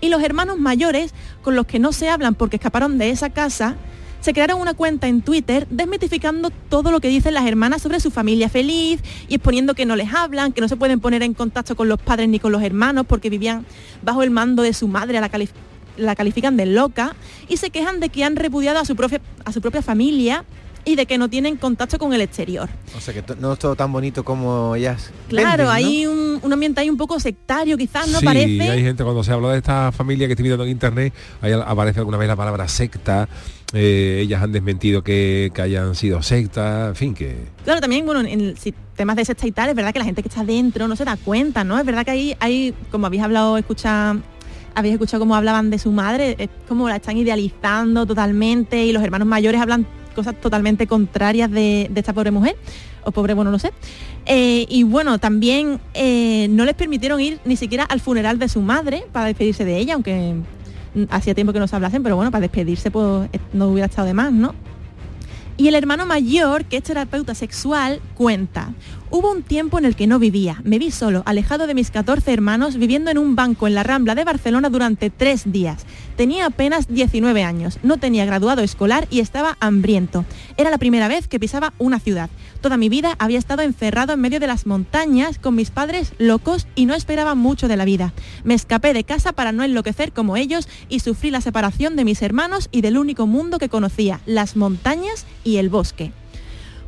Y 0.00 0.10
los 0.10 0.22
hermanos 0.22 0.60
mayores, 0.60 1.12
con 1.42 1.56
los 1.56 1.66
que 1.66 1.80
no 1.80 1.92
se 1.92 2.08
hablan 2.08 2.36
porque 2.36 2.56
escaparon 2.56 2.98
de 2.98 3.10
esa 3.10 3.30
casa, 3.30 3.74
se 4.20 4.32
crearon 4.32 4.60
una 4.60 4.74
cuenta 4.74 5.08
en 5.08 5.20
Twitter 5.20 5.66
desmitificando 5.68 6.50
todo 6.68 6.92
lo 6.92 7.00
que 7.00 7.08
dicen 7.08 7.34
las 7.34 7.46
hermanas 7.46 7.82
sobre 7.82 7.98
su 7.98 8.12
familia 8.12 8.48
feliz 8.48 9.00
y 9.26 9.34
exponiendo 9.34 9.74
que 9.74 9.86
no 9.86 9.96
les 9.96 10.14
hablan, 10.14 10.52
que 10.52 10.60
no 10.60 10.68
se 10.68 10.76
pueden 10.76 11.00
poner 11.00 11.24
en 11.24 11.34
contacto 11.34 11.74
con 11.74 11.88
los 11.88 12.00
padres 12.00 12.28
ni 12.28 12.38
con 12.38 12.52
los 12.52 12.62
hermanos 12.62 13.06
porque 13.08 13.28
vivían 13.28 13.66
bajo 14.04 14.22
el 14.22 14.30
mando 14.30 14.62
de 14.62 14.72
su 14.72 14.86
madre, 14.86 15.18
a 15.18 15.20
la, 15.20 15.30
la 15.96 16.14
califican 16.16 16.56
de 16.56 16.66
loca 16.66 17.14
y 17.48 17.56
se 17.58 17.70
quejan 17.70 18.00
de 18.00 18.08
que 18.08 18.24
han 18.24 18.36
repudiado 18.36 18.78
a 18.78 18.84
su, 18.84 18.96
propia, 18.96 19.20
a 19.44 19.52
su 19.52 19.60
propia 19.60 19.82
familia 19.82 20.44
y 20.84 20.96
de 20.96 21.06
que 21.06 21.16
no 21.16 21.28
tienen 21.30 21.56
contacto 21.56 21.96
con 21.98 22.12
el 22.12 22.20
exterior. 22.20 22.68
O 22.96 23.00
sea 23.00 23.14
que 23.14 23.22
no 23.38 23.52
es 23.52 23.58
todo 23.60 23.76
tan 23.76 23.92
bonito 23.92 24.24
como 24.24 24.74
ellas. 24.74 25.12
Claro, 25.28 25.48
venden, 25.48 25.66
¿no? 25.66 25.70
hay 25.70 26.06
un, 26.06 26.40
un 26.42 26.52
ambiente 26.52 26.80
ahí 26.80 26.90
un 26.90 26.96
poco 26.96 27.20
sectario 27.20 27.76
quizás, 27.78 28.08
¿no 28.08 28.18
sí, 28.18 28.24
parece? 28.24 28.62
hay 28.68 28.82
gente 28.82 29.04
cuando 29.04 29.22
se 29.22 29.30
habla 29.32 29.50
de 29.52 29.58
esta 29.58 29.92
familia 29.92 30.26
que 30.26 30.32
estoy 30.32 30.44
viendo 30.44 30.64
en 30.64 30.70
internet, 30.70 31.14
ahí 31.40 31.52
aparece 31.52 32.00
alguna 32.00 32.16
vez 32.18 32.26
la 32.26 32.34
palabra 32.34 32.66
secta, 32.66 33.28
eh, 33.74 34.22
ellas 34.24 34.42
han 34.42 34.50
desmentido 34.50 35.02
que, 35.04 35.52
que 35.54 35.62
hayan 35.62 35.94
sido 35.94 36.20
secta, 36.20 36.88
en 36.88 36.96
fin, 36.96 37.14
que... 37.14 37.36
Claro, 37.64 37.80
también, 37.80 38.04
bueno, 38.04 38.20
en 38.20 38.40
el- 38.40 38.58
si- 38.58 38.74
temas 38.96 39.14
de 39.14 39.24
secta 39.24 39.46
y 39.46 39.52
tal, 39.52 39.68
es 39.70 39.76
verdad 39.76 39.92
que 39.92 40.00
la 40.00 40.04
gente 40.04 40.20
que 40.22 40.28
está 40.28 40.42
dentro 40.44 40.88
no 40.88 40.96
se 40.96 41.04
da 41.04 41.16
cuenta, 41.16 41.62
¿no? 41.62 41.78
Es 41.78 41.86
verdad 41.86 42.04
que 42.04 42.10
ahí 42.10 42.36
hay, 42.40 42.74
como 42.90 43.06
habéis 43.06 43.22
hablado, 43.22 43.56
escucha, 43.56 44.16
habéis 44.74 44.94
escuchado 44.94 45.20
cómo 45.20 45.34
hablaban 45.34 45.70
de 45.70 45.78
su 45.78 45.92
madre, 45.92 46.36
es 46.38 46.48
como 46.68 46.88
la 46.88 46.96
están 46.96 47.16
idealizando 47.16 48.06
totalmente 48.06 48.84
y 48.84 48.92
los 48.92 49.02
hermanos 49.02 49.28
mayores 49.28 49.60
hablan 49.60 49.86
cosas 50.14 50.34
totalmente 50.40 50.86
contrarias 50.86 51.50
de, 51.50 51.90
esta 51.94 52.12
pobre 52.12 52.30
mujer, 52.30 52.56
o 53.04 53.10
pobre, 53.10 53.34
bueno, 53.34 53.50
no 53.50 53.58
sé. 53.58 53.72
Eh, 54.26 54.66
y 54.68 54.84
bueno, 54.84 55.18
también 55.18 55.80
eh, 55.94 56.46
no 56.50 56.64
les 56.64 56.74
permitieron 56.74 57.20
ir 57.20 57.40
ni 57.44 57.56
siquiera 57.56 57.84
al 57.84 58.00
funeral 58.00 58.38
de 58.38 58.48
su 58.48 58.60
madre 58.60 59.04
para 59.10 59.26
despedirse 59.26 59.64
de 59.64 59.78
ella, 59.78 59.94
aunque 59.94 60.34
mm, 60.94 61.04
hacía 61.10 61.34
tiempo 61.34 61.52
que 61.52 61.58
no 61.58 61.66
se 61.66 61.74
hablasen, 61.74 62.02
pero 62.02 62.14
bueno, 62.14 62.30
para 62.30 62.42
despedirse 62.42 62.90
pues 62.90 63.28
eh, 63.32 63.38
no 63.52 63.68
hubiera 63.68 63.86
estado 63.86 64.06
de 64.06 64.14
más, 64.14 64.32
¿no? 64.32 64.54
Y 65.56 65.68
el 65.68 65.74
hermano 65.74 66.06
mayor, 66.06 66.64
que 66.64 66.78
es 66.78 66.82
terapeuta 66.82 67.34
sexual, 67.34 68.00
cuenta, 68.14 68.72
hubo 69.10 69.30
un 69.30 69.42
tiempo 69.42 69.78
en 69.78 69.84
el 69.84 69.94
que 69.94 70.06
no 70.06 70.18
vivía, 70.18 70.60
me 70.64 70.78
vi 70.78 70.90
solo, 70.90 71.22
alejado 71.26 71.66
de 71.66 71.74
mis 71.74 71.90
14 71.90 72.32
hermanos, 72.32 72.76
viviendo 72.76 73.10
en 73.10 73.18
un 73.18 73.36
banco 73.36 73.66
en 73.66 73.74
la 73.74 73.82
Rambla 73.82 74.14
de 74.14 74.24
Barcelona 74.24 74.70
durante 74.70 75.10
tres 75.10 75.52
días. 75.52 75.84
Tenía 76.16 76.46
apenas 76.46 76.88
19 76.88 77.42
años, 77.42 77.78
no 77.82 77.96
tenía 77.96 78.24
graduado 78.24 78.62
escolar 78.62 79.06
y 79.10 79.20
estaba 79.20 79.56
hambriento. 79.60 80.24
Era 80.56 80.70
la 80.70 80.78
primera 80.78 81.08
vez 81.08 81.28
que 81.28 81.40
pisaba 81.40 81.72
una 81.78 81.98
ciudad. 81.98 82.28
Toda 82.60 82.76
mi 82.76 82.88
vida 82.88 83.16
había 83.18 83.38
estado 83.38 83.62
encerrado 83.62 84.12
en 84.12 84.20
medio 84.20 84.38
de 84.38 84.46
las 84.46 84.66
montañas 84.66 85.38
con 85.38 85.54
mis 85.54 85.70
padres 85.70 86.12
locos 86.18 86.66
y 86.74 86.86
no 86.86 86.94
esperaba 86.94 87.34
mucho 87.34 87.66
de 87.66 87.76
la 87.76 87.84
vida. 87.84 88.12
Me 88.44 88.54
escapé 88.54 88.92
de 88.92 89.04
casa 89.04 89.32
para 89.32 89.52
no 89.52 89.64
enloquecer 89.64 90.12
como 90.12 90.36
ellos 90.36 90.68
y 90.88 91.00
sufrí 91.00 91.30
la 91.30 91.40
separación 91.40 91.96
de 91.96 92.04
mis 92.04 92.22
hermanos 92.22 92.68
y 92.70 92.82
del 92.82 92.98
único 92.98 93.26
mundo 93.26 93.58
que 93.58 93.68
conocía, 93.68 94.20
las 94.26 94.56
montañas 94.56 95.26
y 95.44 95.56
el 95.56 95.70
bosque. 95.70 96.12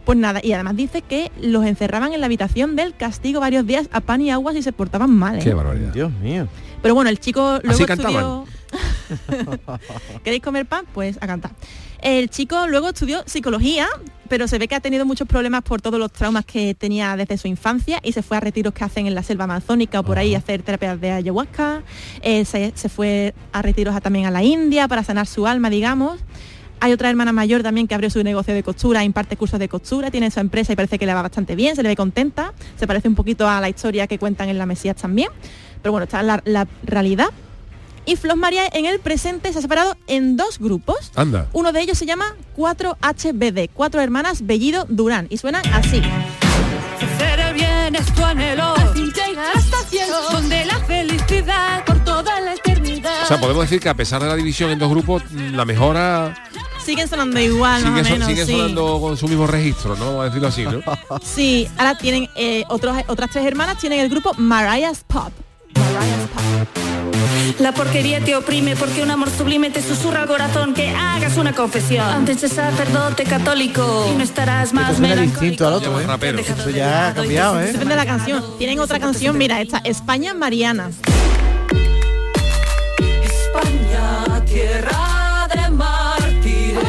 Pues 0.05 0.19
nada, 0.19 0.41
y 0.43 0.53
además 0.53 0.77
dice 0.77 1.01
que 1.01 1.33
los 1.41 1.65
encerraban 1.65 2.13
en 2.13 2.21
la 2.21 2.27
habitación 2.27 2.77
del 2.77 2.95
castigo 2.95 3.41
varios 3.41 3.67
días 3.67 3.89
a 3.91 4.01
pan 4.01 4.21
y 4.21 4.31
agua 4.31 4.53
si 4.53 4.63
se 4.63 4.73
portaban 4.73 5.11
mal. 5.11 5.37
¿eh? 5.37 5.41
Qué 5.43 5.55
barbaridad. 5.55 5.93
Dios 5.95 6.13
mío. 6.13 6.47
Pero 6.83 6.95
bueno, 6.95 7.09
el 7.09 7.19
chico 7.19 7.59
luego 7.63 7.83
Así 7.83 7.85
estudió... 7.91 8.45
¿Queréis 10.25 10.43
comer 10.43 10.67
pan? 10.67 10.85
Pues 10.93 11.17
a 11.21 11.27
cantar. 11.27 11.53
El 12.01 12.29
chico 12.29 12.67
luego 12.67 12.91
estudió 12.91 13.23
psicología, 13.27 13.89
pero 14.29 14.47
se 14.47 14.59
ve 14.59 14.69
que 14.69 14.75
ha 14.75 14.81
tenido 14.81 15.07
muchos 15.07 15.27
problemas 15.27 15.63
por 15.63 15.81
todos 15.81 15.99
los 15.99 16.13
traumas 16.13 16.45
que 16.45 16.75
tenía 16.75 17.17
desde 17.17 17.39
su 17.39 17.49
infancia 17.49 17.99
y 18.03 18.13
se 18.13 18.23
fue 18.23 18.37
a 18.37 18.41
retiros 18.41 18.75
que 18.75 18.85
hacen 18.85 19.07
en 19.07 19.15
la 19.15 19.23
selva 19.23 19.45
amazónica 19.45 20.01
o 20.01 20.03
por 20.03 20.19
ahí 20.19 20.35
a 20.35 20.39
hacer 20.39 20.63
terapias 20.63 21.01
de 21.01 21.13
ayahuasca. 21.13 21.83
Eh, 22.21 22.45
se, 22.45 22.73
se 22.75 22.89
fue 22.91 23.35
a 23.53 23.63
retiros 23.63 23.95
a- 23.97 24.01
también 24.03 24.27
a 24.27 24.31
la 24.31 24.43
India 24.43 24.87
para 24.87 25.03
sanar 25.03 25.27
su 25.27 25.47
alma, 25.47 25.71
digamos. 25.71 26.21
Hay 26.81 26.93
otra 26.93 27.09
hermana 27.09 27.33
mayor 27.33 27.63
también 27.63 27.87
que 27.89 27.95
abrió 27.95 28.11
su 28.11 28.23
negocio 28.23 28.53
de 28.53 28.63
costura, 28.63 29.03
imparte 29.03 29.39
cursos 29.39 29.59
de 29.59 29.71
costura, 29.71 30.11
tiene 30.11 30.31
su 30.31 30.41
empresa 30.41 30.75
y 30.75 30.77
parece 30.77 30.99
que 30.99 31.07
le 31.07 31.15
va 31.15 31.23
bastante 31.23 31.57
bien, 31.57 31.75
se 31.77 31.83
le 31.83 31.89
ve 31.89 31.97
contenta. 31.97 32.53
Se 32.79 32.87
parece 32.87 33.09
un 33.09 33.15
poquito 33.15 33.49
a 33.49 33.59
la 33.63 33.71
historia 33.71 34.07
que 34.07 34.19
cuentan 34.19 34.51
en 34.51 34.59
la 34.59 34.67
Mesías 34.67 34.97
también. 34.97 35.29
Pero 35.81 35.93
bueno, 35.93 36.05
está 36.05 36.23
la, 36.23 36.43
la 36.45 36.67
realidad. 36.83 37.29
Y 38.07 38.17
Flos 38.17 38.37
María 38.37 38.65
en 38.73 38.85
el 38.87 39.01
presente 39.01 39.53
se 39.53 39.59
ha 39.59 39.63
separado 39.63 39.97
en 40.07 40.37
dos 40.37 40.59
grupos. 40.59 41.11
Anda. 41.17 41.49
Uno 41.53 41.73
de 41.73 41.81
ellos 41.81 41.97
se 41.97 42.05
llama 42.07 42.35
4HBD, 42.57 43.71
Cuatro 43.73 44.01
Hermanas 44.01 44.47
Bellido 44.47 44.85
Durán, 44.89 45.27
y 45.31 45.39
suenan 45.39 45.63
así. 45.73 46.03
Hacer 47.01 47.41
el 47.41 47.55
bien 47.55 47.95
es 47.95 48.15
tu 48.15 48.23
anhelo. 48.25 48.75
Al 48.77 48.89
fin 48.91 49.11
llegar 49.13 49.57
hasta 49.57 49.81
el 49.81 49.87
cielo, 49.87 50.17
donde 50.33 50.65
la 50.67 50.79
felicidad 50.81 51.85
por 51.85 52.03
toda 52.05 52.41
la 52.41 52.55
eternidad. 52.55 53.23
O 53.23 53.27
sea, 53.27 53.41
podemos 53.41 53.63
decir 53.65 53.81
que 53.81 53.89
a 53.89 53.95
pesar 53.95 54.23
de 54.23 54.29
la 54.29 54.37
división 54.37 54.71
en 54.71 54.79
dos 54.79 54.91
grupos, 54.91 55.23
la 55.33 55.65
mejora 55.65 56.35
Siguen 56.85 57.09
sonando 57.09 57.41
igual, 57.41 57.79
sigue, 57.81 57.91
más 57.91 58.01
o 58.03 58.05
so- 58.05 58.11
menos. 58.13 58.29
sigue 58.29 58.45
sí. 58.47 58.53
sonando 58.53 59.01
con 59.01 59.17
su 59.17 59.27
mismo 59.27 59.47
registro, 59.47 59.97
¿no? 59.97 60.05
Vamos 60.05 60.21
a 60.21 60.25
decirlo 60.27 60.49
así, 60.49 60.65
¿no? 60.65 60.83
Sí, 61.23 61.67
ahora 61.79 61.97
tienen 61.97 62.29
eh, 62.37 62.65
otros, 62.69 62.95
otras 63.07 63.31
tres 63.31 63.47
hermanas, 63.47 63.79
tienen 63.79 64.01
el 64.01 64.11
grupo 64.11 64.33
Mariah's 64.37 65.03
Pop. 65.07 65.33
La 67.59 67.73
porquería 67.73 68.21
te 68.21 68.35
oprime 68.35 68.75
porque 68.75 69.03
un 69.03 69.11
amor 69.11 69.31
sublime 69.31 69.71
te 69.71 69.81
susurra 69.81 70.23
al 70.23 70.29
corazón 70.29 70.75
que 70.75 70.91
hagas 70.91 71.37
una 71.37 71.53
confesión. 71.53 72.07
Antes 72.07 72.41
de 72.41 72.49
sacerdote 72.49 73.25
católico 73.25 74.11
y 74.13 74.17
no 74.17 74.25
estarás 74.25 74.73
más 74.73 74.99
melancólico. 74.99 75.41
distinto 75.41 75.69
al 75.69 75.75
otro, 75.75 76.01
¿eh? 76.01 76.07
rapero. 76.07 76.39
Eso 76.41 76.71
ya 76.71 77.09
ha 77.09 77.15
cambiado, 77.15 77.61
¿eh? 77.61 77.67
Depende 77.67 77.95
de 77.95 77.97
la 77.97 78.07
canción. 78.07 78.45
Tienen 78.59 78.81
otra 78.81 78.99
canción, 78.99 79.39
mira, 79.39 79.61
esta, 79.61 79.79
España 79.79 80.35
Mariana. 80.35 80.91
España, 83.23 84.45
tierra 84.47 85.49
de 85.55 85.71
mártires, 85.71 86.85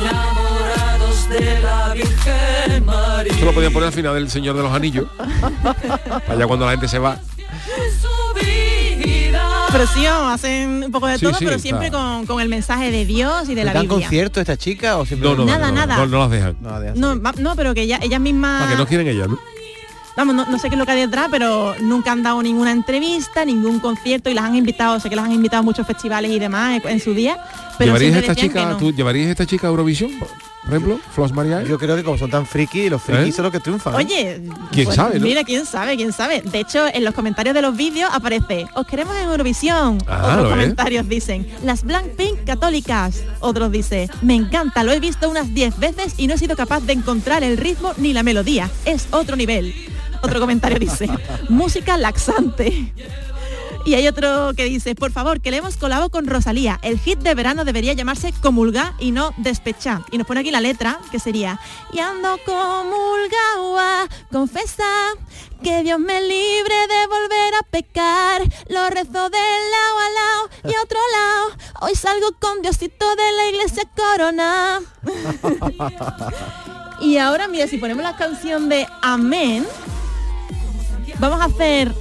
enamorados 0.00 1.28
de 1.30 1.60
la 1.60 1.94
Virgen 1.94 2.84
María. 2.84 3.32
Esto 3.32 3.44
lo 3.46 3.52
podían 3.54 3.72
poner 3.72 3.86
al 3.86 3.92
final 3.94 4.14
del 4.14 4.28
Señor 4.28 4.56
de 4.56 4.62
los 4.62 4.72
Anillos. 4.72 5.06
Allá 6.28 6.46
cuando 6.46 6.66
la 6.66 6.72
gente 6.72 6.88
se 6.88 6.98
va. 6.98 7.18
Presión, 9.72 10.30
hacen 10.30 10.84
un 10.84 10.92
poco 10.92 11.06
de 11.06 11.18
Sí, 11.18 11.26
todo, 11.26 11.34
sí, 11.34 11.44
pero 11.44 11.58
siempre 11.58 11.90
con, 11.90 12.24
con 12.26 12.40
el 12.40 12.48
mensaje 12.48 12.90
de 12.90 13.04
Dios 13.04 13.48
y 13.48 13.54
de 13.54 13.64
la 13.64 13.72
¿Dan 13.72 13.82
Biblia. 13.82 14.06
concierto 14.06 14.40
esta 14.40 14.56
chica 14.56 14.96
o 14.96 15.00
No, 15.00 15.06
simplemente 15.06 15.44
no, 15.44 15.50
Nada, 15.58 15.68
no, 15.68 15.74
nada. 15.74 15.96
No, 15.98 16.06
no 16.06 16.18
las 16.20 16.30
dejan. 16.30 16.56
No, 16.60 16.80
deja 16.80 16.94
No, 16.96 17.20
va- 17.20 17.34
no, 17.38 17.56
pero 17.56 17.74
que 17.74 17.82
ella, 17.82 17.98
ellas 18.02 18.20
mismas... 18.20 18.62
Para 18.62 18.72
que 18.72 18.78
no 18.78 18.86
quieren 18.86 19.06
ellas, 19.08 19.28
¿no? 19.28 19.38
Vamos, 20.16 20.34
no, 20.34 20.46
no 20.46 20.58
sé 20.58 20.68
qué 20.70 20.76
es 20.76 20.78
lo 20.78 20.86
que 20.86 20.92
hay 20.92 21.00
detrás, 21.00 21.28
pero 21.30 21.74
nunca 21.82 22.10
han 22.12 22.22
dado 22.22 22.42
ninguna 22.42 22.70
entrevista, 22.72 23.44
ningún 23.44 23.80
concierto 23.80 24.30
y 24.30 24.34
las 24.34 24.44
han 24.44 24.54
invitado, 24.56 24.98
sé 24.98 25.10
que 25.10 25.16
las 25.16 25.26
han 25.26 25.32
invitado 25.32 25.60
a 25.60 25.62
muchos 25.62 25.86
festivales 25.86 26.30
y 26.30 26.38
demás 26.38 26.80
en 26.84 27.00
su 27.00 27.12
día. 27.12 27.36
Pero 27.76 27.88
¿Llevarías 27.88 28.12
siempre 28.12 28.32
esta 28.32 28.34
chica, 28.40 28.64
no. 28.70 28.76
tú 28.78 28.92
llevarías 28.92 29.28
esta 29.28 29.44
chica 29.44 29.66
a 29.66 29.70
Eurovisión, 29.70 30.10
por 30.66 30.74
ejemplo? 30.74 31.00
Flos 31.14 31.32
María. 31.32 31.62
Yo 31.62 31.78
creo 31.78 31.94
que 31.96 32.02
como 32.02 32.18
son 32.18 32.30
tan 32.30 32.44
friki, 32.44 32.88
los 32.90 33.00
frikis 33.00 33.28
¿Eh? 33.28 33.32
son 33.32 33.44
los 33.44 33.52
que 33.52 33.60
triunfan. 33.60 33.94
¿eh? 33.94 33.96
Oye, 33.96 34.42
¿Quién 34.72 34.92
sabe, 34.92 35.18
no? 35.20 35.24
Mira, 35.26 35.44
quién 35.44 35.64
sabe, 35.64 35.96
quién 35.96 36.12
sabe. 36.12 36.42
De 36.42 36.58
hecho, 36.60 36.86
en 36.92 37.04
los 37.04 37.14
comentarios 37.14 37.54
de 37.54 37.62
los 37.62 37.76
vídeos 37.76 38.10
aparece, 38.12 38.66
os 38.74 38.84
queremos 38.86 39.16
en 39.16 39.28
Eurovisión. 39.28 39.98
Ah, 40.08 40.32
Otros 40.34 40.50
comentarios 40.50 41.08
dicen, 41.08 41.46
las 41.62 41.84
Blackpink 41.84 42.44
católicas. 42.44 43.22
Otros 43.40 43.70
dice, 43.70 44.10
me 44.22 44.34
encanta, 44.34 44.82
lo 44.82 44.92
he 44.92 44.98
visto 45.00 45.30
unas 45.30 45.54
10 45.54 45.78
veces 45.78 46.14
y 46.16 46.26
no 46.26 46.34
he 46.34 46.38
sido 46.38 46.56
capaz 46.56 46.80
de 46.80 46.94
encontrar 46.94 47.44
el 47.44 47.56
ritmo 47.56 47.92
ni 47.96 48.12
la 48.12 48.22
melodía. 48.24 48.68
Es 48.84 49.06
otro 49.12 49.36
nivel. 49.36 49.72
Otro 50.22 50.40
comentario 50.40 50.78
dice, 50.80 51.08
música 51.48 51.96
laxante. 51.96 52.92
Y 53.86 53.94
hay 53.94 54.08
otro 54.08 54.52
que 54.56 54.64
dice, 54.64 54.96
por 54.96 55.12
favor, 55.12 55.40
que 55.40 55.52
le 55.52 55.58
hemos 55.58 55.76
colado 55.76 56.10
con 56.10 56.26
Rosalía. 56.26 56.80
El 56.82 56.98
hit 56.98 57.20
de 57.20 57.36
verano 57.36 57.64
debería 57.64 57.92
llamarse 57.92 58.32
Comulgar 58.42 58.94
y 58.98 59.12
no 59.12 59.32
Despechar. 59.36 60.02
Y 60.10 60.18
nos 60.18 60.26
pone 60.26 60.40
aquí 60.40 60.50
la 60.50 60.60
letra, 60.60 60.98
que 61.12 61.20
sería, 61.20 61.60
y 61.92 62.00
ando 62.00 62.36
comulgao 62.44 63.78
a 63.78 64.08
confesar 64.32 65.14
que 65.62 65.84
Dios 65.84 66.00
me 66.00 66.20
libre 66.20 66.74
de 66.88 67.06
volver 67.06 67.54
a 67.54 67.62
pecar. 67.70 68.42
Lo 68.68 68.90
rezo 68.90 69.30
de 69.30 69.38
lado 69.38 69.98
a 70.00 70.10
lado 70.10 70.50
y 70.64 70.76
otro 70.82 70.98
lado. 71.12 71.56
Hoy 71.82 71.94
salgo 71.94 72.26
con 72.40 72.62
Diosito 72.62 73.06
de 73.14 73.32
la 73.36 73.48
iglesia 73.50 73.84
corona. 73.94 74.80
y 77.00 77.18
ahora, 77.18 77.46
mira, 77.46 77.68
si 77.68 77.78
ponemos 77.78 78.02
la 78.02 78.16
canción 78.16 78.68
de 78.68 78.84
Amén, 79.00 79.64
vamos 81.20 81.40
a 81.40 81.44
hacer 81.44 81.94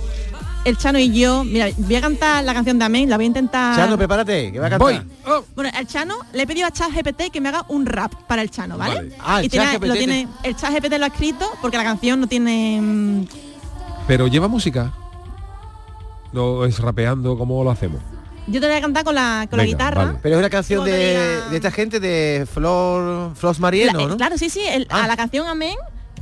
el 0.66 0.78
Chano 0.78 1.00
y 1.00 1.12
yo. 1.18 1.44
Mira, 1.44 1.68
voy 1.78 1.96
a 1.96 2.02
cantar 2.02 2.44
la 2.44 2.54
canción 2.54 2.78
de 2.78 2.86
Amén, 2.86 3.10
la 3.10 3.16
voy 3.16 3.26
a 3.26 3.28
intentar. 3.28 3.76
Chano, 3.78 3.98
prepárate, 3.98 4.52
que 4.52 4.60
va 4.60 4.68
a 4.68 4.70
cantar. 4.72 5.02
Voy. 5.02 5.12
Oh. 5.26 5.44
Bueno, 5.56 5.70
al 5.74 5.88
Chano 5.88 6.16
le 6.34 6.44
he 6.44 6.48
pedido 6.48 6.68
a 6.68 6.72
ChatGPT 6.72 7.32
que 7.32 7.40
me 7.40 7.50
haga 7.50 7.66
un 7.70 7.86
rap 7.86 8.14
para 8.28 8.42
el 8.42 8.50
Chano, 8.52 8.78
¿vale? 8.78 8.96
Vale. 8.96 9.16
Ah, 9.20 9.40
el 9.40 9.46
y 9.46 9.50
tiene, 9.50 9.66
ChatGPT 9.66 9.86
lo 9.88 9.94
tiene, 9.96 10.28
el 10.44 10.56
ChatGPT 10.56 10.94
lo 10.98 11.06
ha 11.06 11.08
escrito 11.08 11.50
porque 11.62 11.78
la 11.78 11.84
canción 11.84 12.20
no 12.20 12.28
tiene. 12.28 12.80
mm, 12.82 13.26
Pero 14.08 14.28
lleva 14.28 14.48
música. 14.48 14.92
No 16.34 16.66
es 16.66 16.80
rapeando, 16.80 17.38
¿cómo 17.38 17.64
lo 17.64 17.72
hacemos? 17.72 18.02
Yo 18.48 18.60
te 18.62 18.68
voy 18.68 18.76
a 18.76 18.82
cantar 18.82 19.04
con 19.04 19.16
la, 19.16 19.48
con 19.50 19.58
la 19.58 19.64
Venga, 19.64 19.76
guitarra. 19.78 20.06
vale. 20.06 20.20
Pero 20.22 20.36
es 20.36 20.40
una 20.40 20.50
canción 20.50 20.84
de, 20.86 20.92
diga- 20.92 21.50
de 21.50 21.56
esta 21.56 21.72
gente 21.72 22.00
de 22.00 22.46
Flor 22.52 23.36
Flos 23.36 23.60
Marieno, 23.60 23.98
La- 24.00 24.04
eh, 24.04 24.08
¿no? 24.08 24.18
Claro, 24.18 24.38
sí, 24.38 24.50
sí. 24.50 24.62
el- 24.68 24.86
Ah. 24.90 25.06
A 25.06 25.08
la 25.08 25.16
canción 25.18 25.48
Amén. 25.48 25.76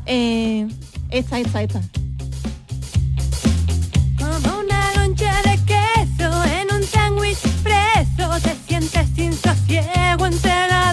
eh, 0.06 0.68
esta, 1.10 1.40
esta, 1.40 1.62
esta. 1.64 1.82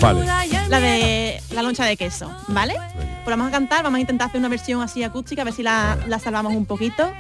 Vale. 0.01 0.21
duda 0.21 0.47
y 0.47 0.55
el 0.55 0.71
La 0.71 0.81
de 0.81 1.43
la 1.53 1.63
loncha 1.63 1.85
de 1.85 1.97
queso, 1.97 2.31
¿vale? 2.49 2.75
Pues 3.25 3.37
vamos 3.37 3.49
a 3.49 3.51
cantar, 3.51 3.83
vamos 3.83 3.99
a 3.99 4.01
intentar 4.01 4.29
hacer 4.29 4.39
una 4.39 4.49
versión 4.49 4.81
así 4.83 5.03
acústica, 5.03 5.43
a 5.43 5.45
ver 5.45 5.53
si 5.55 5.63
la, 5.63 5.99
la 6.09 6.19
salvamos 6.19 6.55
un 6.55 6.65
poquito. 6.65 7.13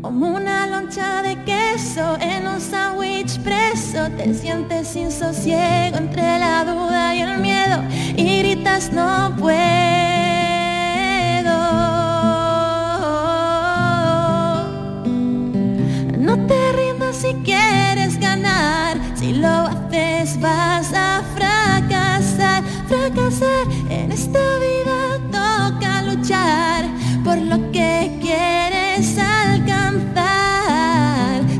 Como 0.00 0.28
una 0.28 0.66
loncha 0.68 1.22
de 1.22 1.42
queso 1.42 2.16
en 2.20 2.46
un 2.46 2.60
sándwich 2.60 3.40
preso, 3.40 4.08
te 4.16 4.32
sientes 4.32 4.86
sin 4.88 5.10
sosiego 5.10 5.96
entre 5.96 6.38
la 6.38 6.64
duda 6.64 7.14
y 7.16 7.22
el 7.22 7.38
miedo 7.38 7.82
y 8.16 8.38
gritas 8.38 8.92
no 8.92 9.34
puedo. 9.36 9.58
No 16.18 16.46
te 16.46 16.72
rindas 16.72 17.16
si 17.16 17.34
quieres 17.42 18.20
ganar, 18.20 18.98
si 19.16 19.32
lo 19.32 19.68
vas 20.40 20.92
a 20.92 21.22
fracasar, 21.34 22.64
fracasar 22.88 23.66
en 23.88 24.10
esta 24.10 24.40
vida 24.58 25.18
toca 25.30 26.02
luchar 26.02 26.86
por 27.22 27.38
lo 27.38 27.70
que 27.70 28.18
quieres 28.20 29.16
alcanzar. 29.18 30.24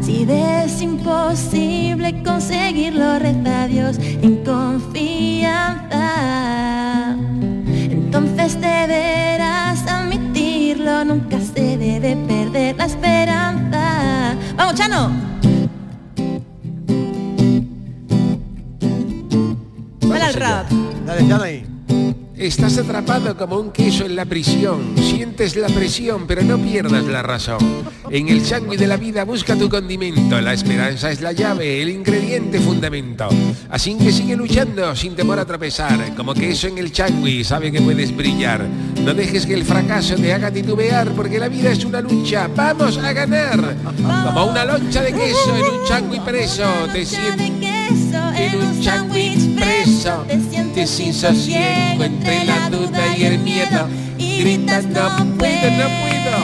Si 0.02 0.26
es 0.28 0.82
imposible 0.82 2.20
conseguirlo, 2.24 3.20
reza 3.20 3.62
a 3.62 3.68
Dios 3.68 3.98
en 4.00 4.44
confianza. 4.44 5.96
Entonces 7.90 8.60
deberás 8.60 9.86
admitirlo, 9.86 11.04
nunca 11.04 11.38
se 11.40 11.76
debe 11.76 12.16
perder 12.16 12.76
la 12.76 12.86
esperanza. 12.86 14.34
¡Vamos, 14.56 14.74
Chano! 14.74 15.27
Al 20.28 20.34
rap. 20.34 20.70
Dale, 21.06 21.34
ahí. 21.42 21.64
Estás 22.36 22.78
atrapado 22.78 23.36
como 23.36 23.58
un 23.58 23.72
queso 23.72 24.04
en 24.04 24.14
la 24.14 24.24
prisión. 24.24 24.94
Sientes 24.96 25.56
la 25.56 25.68
presión, 25.68 26.24
pero 26.26 26.42
no 26.42 26.56
pierdas 26.58 27.04
la 27.04 27.22
razón. 27.22 27.58
En 28.10 28.28
el 28.28 28.44
sándwich 28.44 28.78
de 28.78 28.86
la 28.86 28.96
vida 28.96 29.24
busca 29.24 29.56
tu 29.56 29.68
condimento. 29.68 30.40
La 30.40 30.52
esperanza 30.52 31.10
es 31.10 31.20
la 31.20 31.32
llave, 31.32 31.82
el 31.82 31.88
ingrediente 31.88 32.60
fundamento. 32.60 33.28
Así 33.70 33.96
que 33.96 34.12
sigue 34.12 34.36
luchando 34.36 34.94
sin 34.94 35.16
temor 35.16 35.38
a 35.40 35.44
tropezar. 35.44 36.14
Como 36.14 36.32
queso 36.32 36.68
en 36.68 36.78
el 36.78 36.94
sándwich, 36.94 37.44
sabe 37.44 37.72
que 37.72 37.80
puedes 37.80 38.14
brillar. 38.14 38.64
No 39.02 39.14
dejes 39.14 39.44
que 39.44 39.54
el 39.54 39.64
fracaso 39.64 40.14
te 40.14 40.32
haga 40.32 40.52
titubear, 40.52 41.10
porque 41.12 41.40
la 41.40 41.48
vida 41.48 41.72
es 41.72 41.84
una 41.84 42.00
lucha. 42.00 42.48
¡Vamos 42.54 42.98
a 42.98 43.12
ganar! 43.12 43.76
Como 44.26 44.46
una 44.46 44.64
loncha 44.64 45.02
de 45.02 45.12
queso 45.12 45.56
en 45.56 45.80
un 45.80 45.86
sándwich 45.88 46.22
preso. 46.22 46.64
Te 46.92 47.02
en 47.90 48.62
un 48.62 48.82
sándwich 48.82 49.47
te 50.74 50.86
sin 50.86 51.12
sosiego 51.12 52.04
entre 52.04 52.44
la 52.44 52.70
duda 52.70 53.16
y 53.16 53.24
el 53.24 53.38
miedo 53.40 53.88
y 54.16 54.42
gritas 54.42 54.84
no 54.84 55.08
puedo, 55.36 55.70
no 55.72 55.88
puedo, 56.00 56.38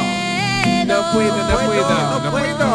no 0.87 1.13
puedo, 1.13 1.37
no 1.49 1.57
puedo, 1.69 2.21
no 2.25 2.31
puedo. 2.33 2.67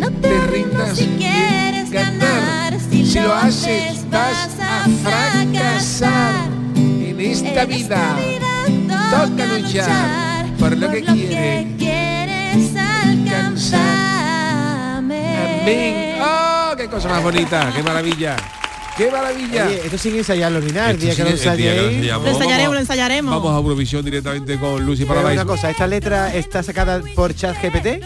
No 0.00 0.10
Te 0.20 0.46
rindas 0.48 0.96
si 0.96 1.06
quieres 1.16 1.90
ganar, 1.92 2.76
si, 2.90 3.20
lo 3.20 3.32
haces 3.32 4.04
vas 4.10 4.48
a 4.60 4.88
fracasar 5.04 6.48
en 6.74 7.20
esta 7.20 7.64
vida. 7.66 8.16
Toca 9.10 9.46
luchar 9.46 10.46
por 10.58 10.76
lo 10.76 10.90
que 10.90 11.04
quieres 11.04 11.66
quieres 11.78 12.74
alcanzar. 12.74 13.78
Amén. 14.98 16.11
¡Oh, 16.82 16.88
qué 16.90 16.96
cosa 16.96 17.08
más 17.08 17.22
bonita, 17.22 17.72
qué 17.74 17.82
maravilla. 17.82 18.36
¡Qué 18.96 19.10
maravilla! 19.10 19.66
Oye, 19.68 19.80
esto 19.84 19.96
sin 19.96 20.16
ensayarlo 20.16 20.60
ni 20.60 20.70
nada. 20.72 20.90
El 20.90 20.98
día 20.98 21.14
que 21.14 21.22
lo 21.24 21.30
ensayéis. 21.30 21.80
ensayamos. 21.94 22.24
Lo 22.24 22.30
ensayaremos, 22.32 22.58
Vamos 22.58 22.72
lo 22.72 22.76
a- 22.76 22.80
ensayaremos. 22.80 23.34
Vamos 23.34 23.54
a 23.54 23.56
Eurovisión 23.56 24.04
directamente 24.04 24.58
con 24.58 24.84
Lucy 24.84 25.04
Paradise. 25.06 25.32
una 25.32 25.44
cosa, 25.46 25.70
¿esta 25.70 25.86
letra 25.86 26.34
está 26.34 26.62
sacada 26.62 27.00
por 27.14 27.34
chat 27.34 27.56
GPT? 27.62 28.02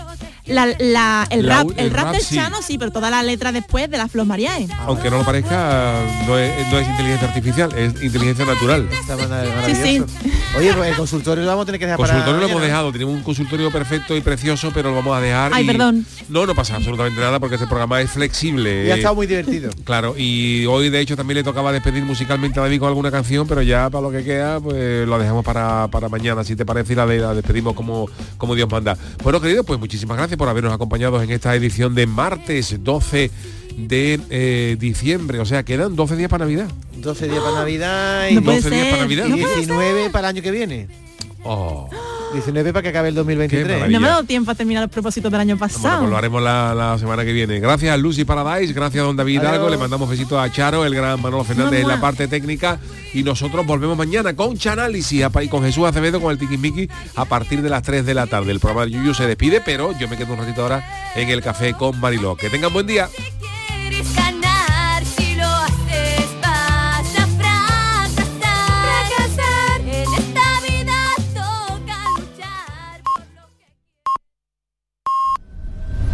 La, 0.47 0.67
la- 0.79 1.27
el 1.31 1.47
La- 1.47 1.57
rap, 1.63 1.71
el 1.77 1.87
el 1.87 1.91
rap 1.91 2.05
rap 2.07 2.13
del 2.15 2.23
sí. 2.23 2.37
Chano 2.37 2.63
sí, 2.63 2.79
pero 2.79 2.91
toda 2.93 3.11
la 3.11 3.23
letra 3.23 3.53
después 3.53 3.91
de 3.91 3.99
la 3.99 4.09
Flos 4.09 4.27
Mariae. 4.27 4.69
Aunque 4.81 5.11
no 5.11 5.19
lo 5.19 5.25
parezca, 5.25 6.01
no 6.27 6.39
es, 6.39 6.51
no 6.71 6.79
es 6.79 6.89
inteligencia 6.89 7.29
artificial, 7.29 7.73
es 7.77 8.03
inteligencia 8.03 8.45
natural. 8.45 8.89
Mara- 9.09 9.27
maravilloso. 9.57 10.07
Oye, 10.57 10.73
pues 10.73 10.91
el 10.91 10.97
consultorio 10.97 11.43
lo 11.45 11.51
vamos 11.51 11.65
a 11.65 11.67
tener 11.67 11.79
que 11.79 11.87
dejar 11.87 11.99
para 11.99 12.13
Consultorio 12.15 12.41
lo 12.41 12.49
hemos 12.49 12.63
dejado, 12.63 12.93
tenemos 12.93 13.15
un 13.15 13.23
consultorio 13.23 13.71
perfecto 13.71 14.17
y 14.17 14.21
precioso, 14.21 14.71
pero 14.73 14.91
lo 14.91 14.97
vamos 14.97 15.17
a 15.17 15.21
dejar. 15.21 15.51
Ay, 15.55 15.65
y- 15.65 15.67
perdón. 15.67 16.07
No, 16.29 16.47
no 16.47 16.55
pasa 16.55 16.77
absolutamente 16.77 17.21
nada 17.21 17.39
porque 17.41 17.57
este 17.57 17.67
programa 17.67 18.01
es 18.01 18.11
flexible. 18.11 18.87
Y 18.87 18.91
ha 18.91 18.97
estado 18.97 19.15
muy 19.15 19.27
divertido. 19.27 19.71
Claro, 19.85 20.15
y 20.17 20.67
hoy 20.67 20.91
de 20.91 21.01
hecho 21.01 21.17
también 21.17 21.37
le 21.37 21.45
tocaba 21.45 21.71
despedir 21.73 22.05
musicalmente 22.05 22.59
a 22.59 22.63
David 22.63 22.81
con 22.81 22.89
alguna 22.89 23.11
canción, 23.11 23.47
pero 23.47 23.63
ya 23.63 23.89
para 23.91 24.03
lo 24.03 24.11
que 24.11 24.25
queda, 24.25 24.59
pues 24.61 25.07
lo 25.07 25.19
dejamos 25.19 25.45
para, 25.45 25.89
para 25.89 26.09
mañana, 26.09 26.43
si 26.45 26.57
te 26.57 26.65
parece, 26.67 26.93
y 26.95 26.97
la, 26.97 27.07
la 27.07 27.35
despedimos 27.35 27.75
como, 27.75 28.09
como 28.39 28.55
Dios 28.55 28.69
manda. 28.71 28.97
Bueno, 29.23 29.41
querido, 29.41 29.63
pues 29.65 29.79
muchísimas 29.79 30.17
gracias 30.17 30.36
por 30.37 30.49
habernos 30.49 30.73
acompañado 30.73 31.23
en 31.23 31.31
esta 31.31 31.55
edición 31.55 31.95
de 31.95 32.07
martes 32.07 32.77
12 32.83 33.31
de 33.77 34.21
eh, 34.31 34.77
diciembre. 34.79 35.39
O 35.41 35.45
sea, 35.45 35.63
quedan 35.65 35.97
12 35.97 36.17
días 36.17 36.31
para 36.31 36.45
Navidad. 36.45 36.69
12 36.97 37.29
días 37.29 37.41
para 37.41 37.57
Navidad 37.57 38.29
y 38.31 38.35
No 38.35 38.43
puede 38.43 38.61
12 38.61 38.71
días 38.71 38.85
para 38.87 38.97
ser, 38.97 39.03
Navidad. 39.03 39.27
no 39.29 39.37
puede 39.37 39.57
19 39.57 40.11
para 40.11 40.29
el 40.31 40.37
año 40.37 40.43
que 40.43 40.51
viene. 40.51 40.89
Oh. 41.49 41.89
19 42.33 42.73
para 42.73 42.83
que 42.83 42.89
acabe 42.89 43.09
el 43.09 43.15
2023. 43.15 43.77
maravilla. 43.79 43.99
No 43.99 44.01
me 44.03 44.09
ha 44.09 44.11
dado 44.11 44.25
tiempo 44.25 44.51
a 44.51 44.55
terminar 44.55 44.83
los 44.83 44.91
propósitos 44.91 45.31
del 45.31 45.41
año 45.41 45.57
Bueno, 45.57 45.73
pasado. 45.73 46.01
pues 46.01 46.11
lo 46.11 46.17
haremos 46.19 46.43
la, 46.43 46.75
la 46.75 46.99
semana 46.99 47.25
que 47.25 47.33
viene. 47.33 47.61
Gracias 47.61 47.95
a 47.95 47.97
Lucy 47.97 48.25
Paradise, 48.25 48.73
gracias 48.75 49.03
a 49.03 49.07
don 49.07 49.17
David 49.17 49.39
Adiós. 49.39 49.53
Hidalgo, 49.53 49.71
le 49.71 49.77
mandamos 49.79 50.11
besitos 50.11 50.39
a 50.39 50.51
Charo, 50.53 50.85
el 50.85 50.95
gran 50.95 51.23
Manolo 51.23 51.45
Fernández 51.45 51.81
en 51.83 51.89
la 51.89 52.01
parte 52.01 52.27
técnica 52.29 52.79
y 53.15 53.23
nosotros 53.23 53.65
volvemos 53.65 53.97
mañana 53.97 54.35
con 54.35 54.59
Chanálisis 54.59 55.23
a- 55.23 55.43
y 55.43 55.49
con 55.49 55.63
Jesús 55.63 55.87
Acevedo 55.87 56.21
con 56.21 56.33
el 56.33 56.37
Tiquismiqui 56.39 56.91
a 57.15 57.25
partir 57.27 57.63
de 57.63 57.71
las 57.71 57.83
3 57.85 58.05
de 58.05 58.13
la 58.13 58.27
tarde. 58.27 58.51
El 58.51 58.61
programa 58.61 58.85
de 58.87 58.91
Yuyu 58.93 59.15
se 59.15 59.27
despide, 59.27 59.63
pero 59.65 59.97
yo 59.99 60.09
me 60.09 60.17
quedo 60.19 60.33
un 60.35 60.41
ratito 60.41 60.63
ahora 60.63 60.85
en 61.15 61.29
el 61.31 61.41
café 61.43 61.75
con 61.75 61.99
Mariló. 62.01 62.35
Que 62.37 62.51
tengan 62.51 62.73
buen 62.73 62.87
día. 62.89 63.09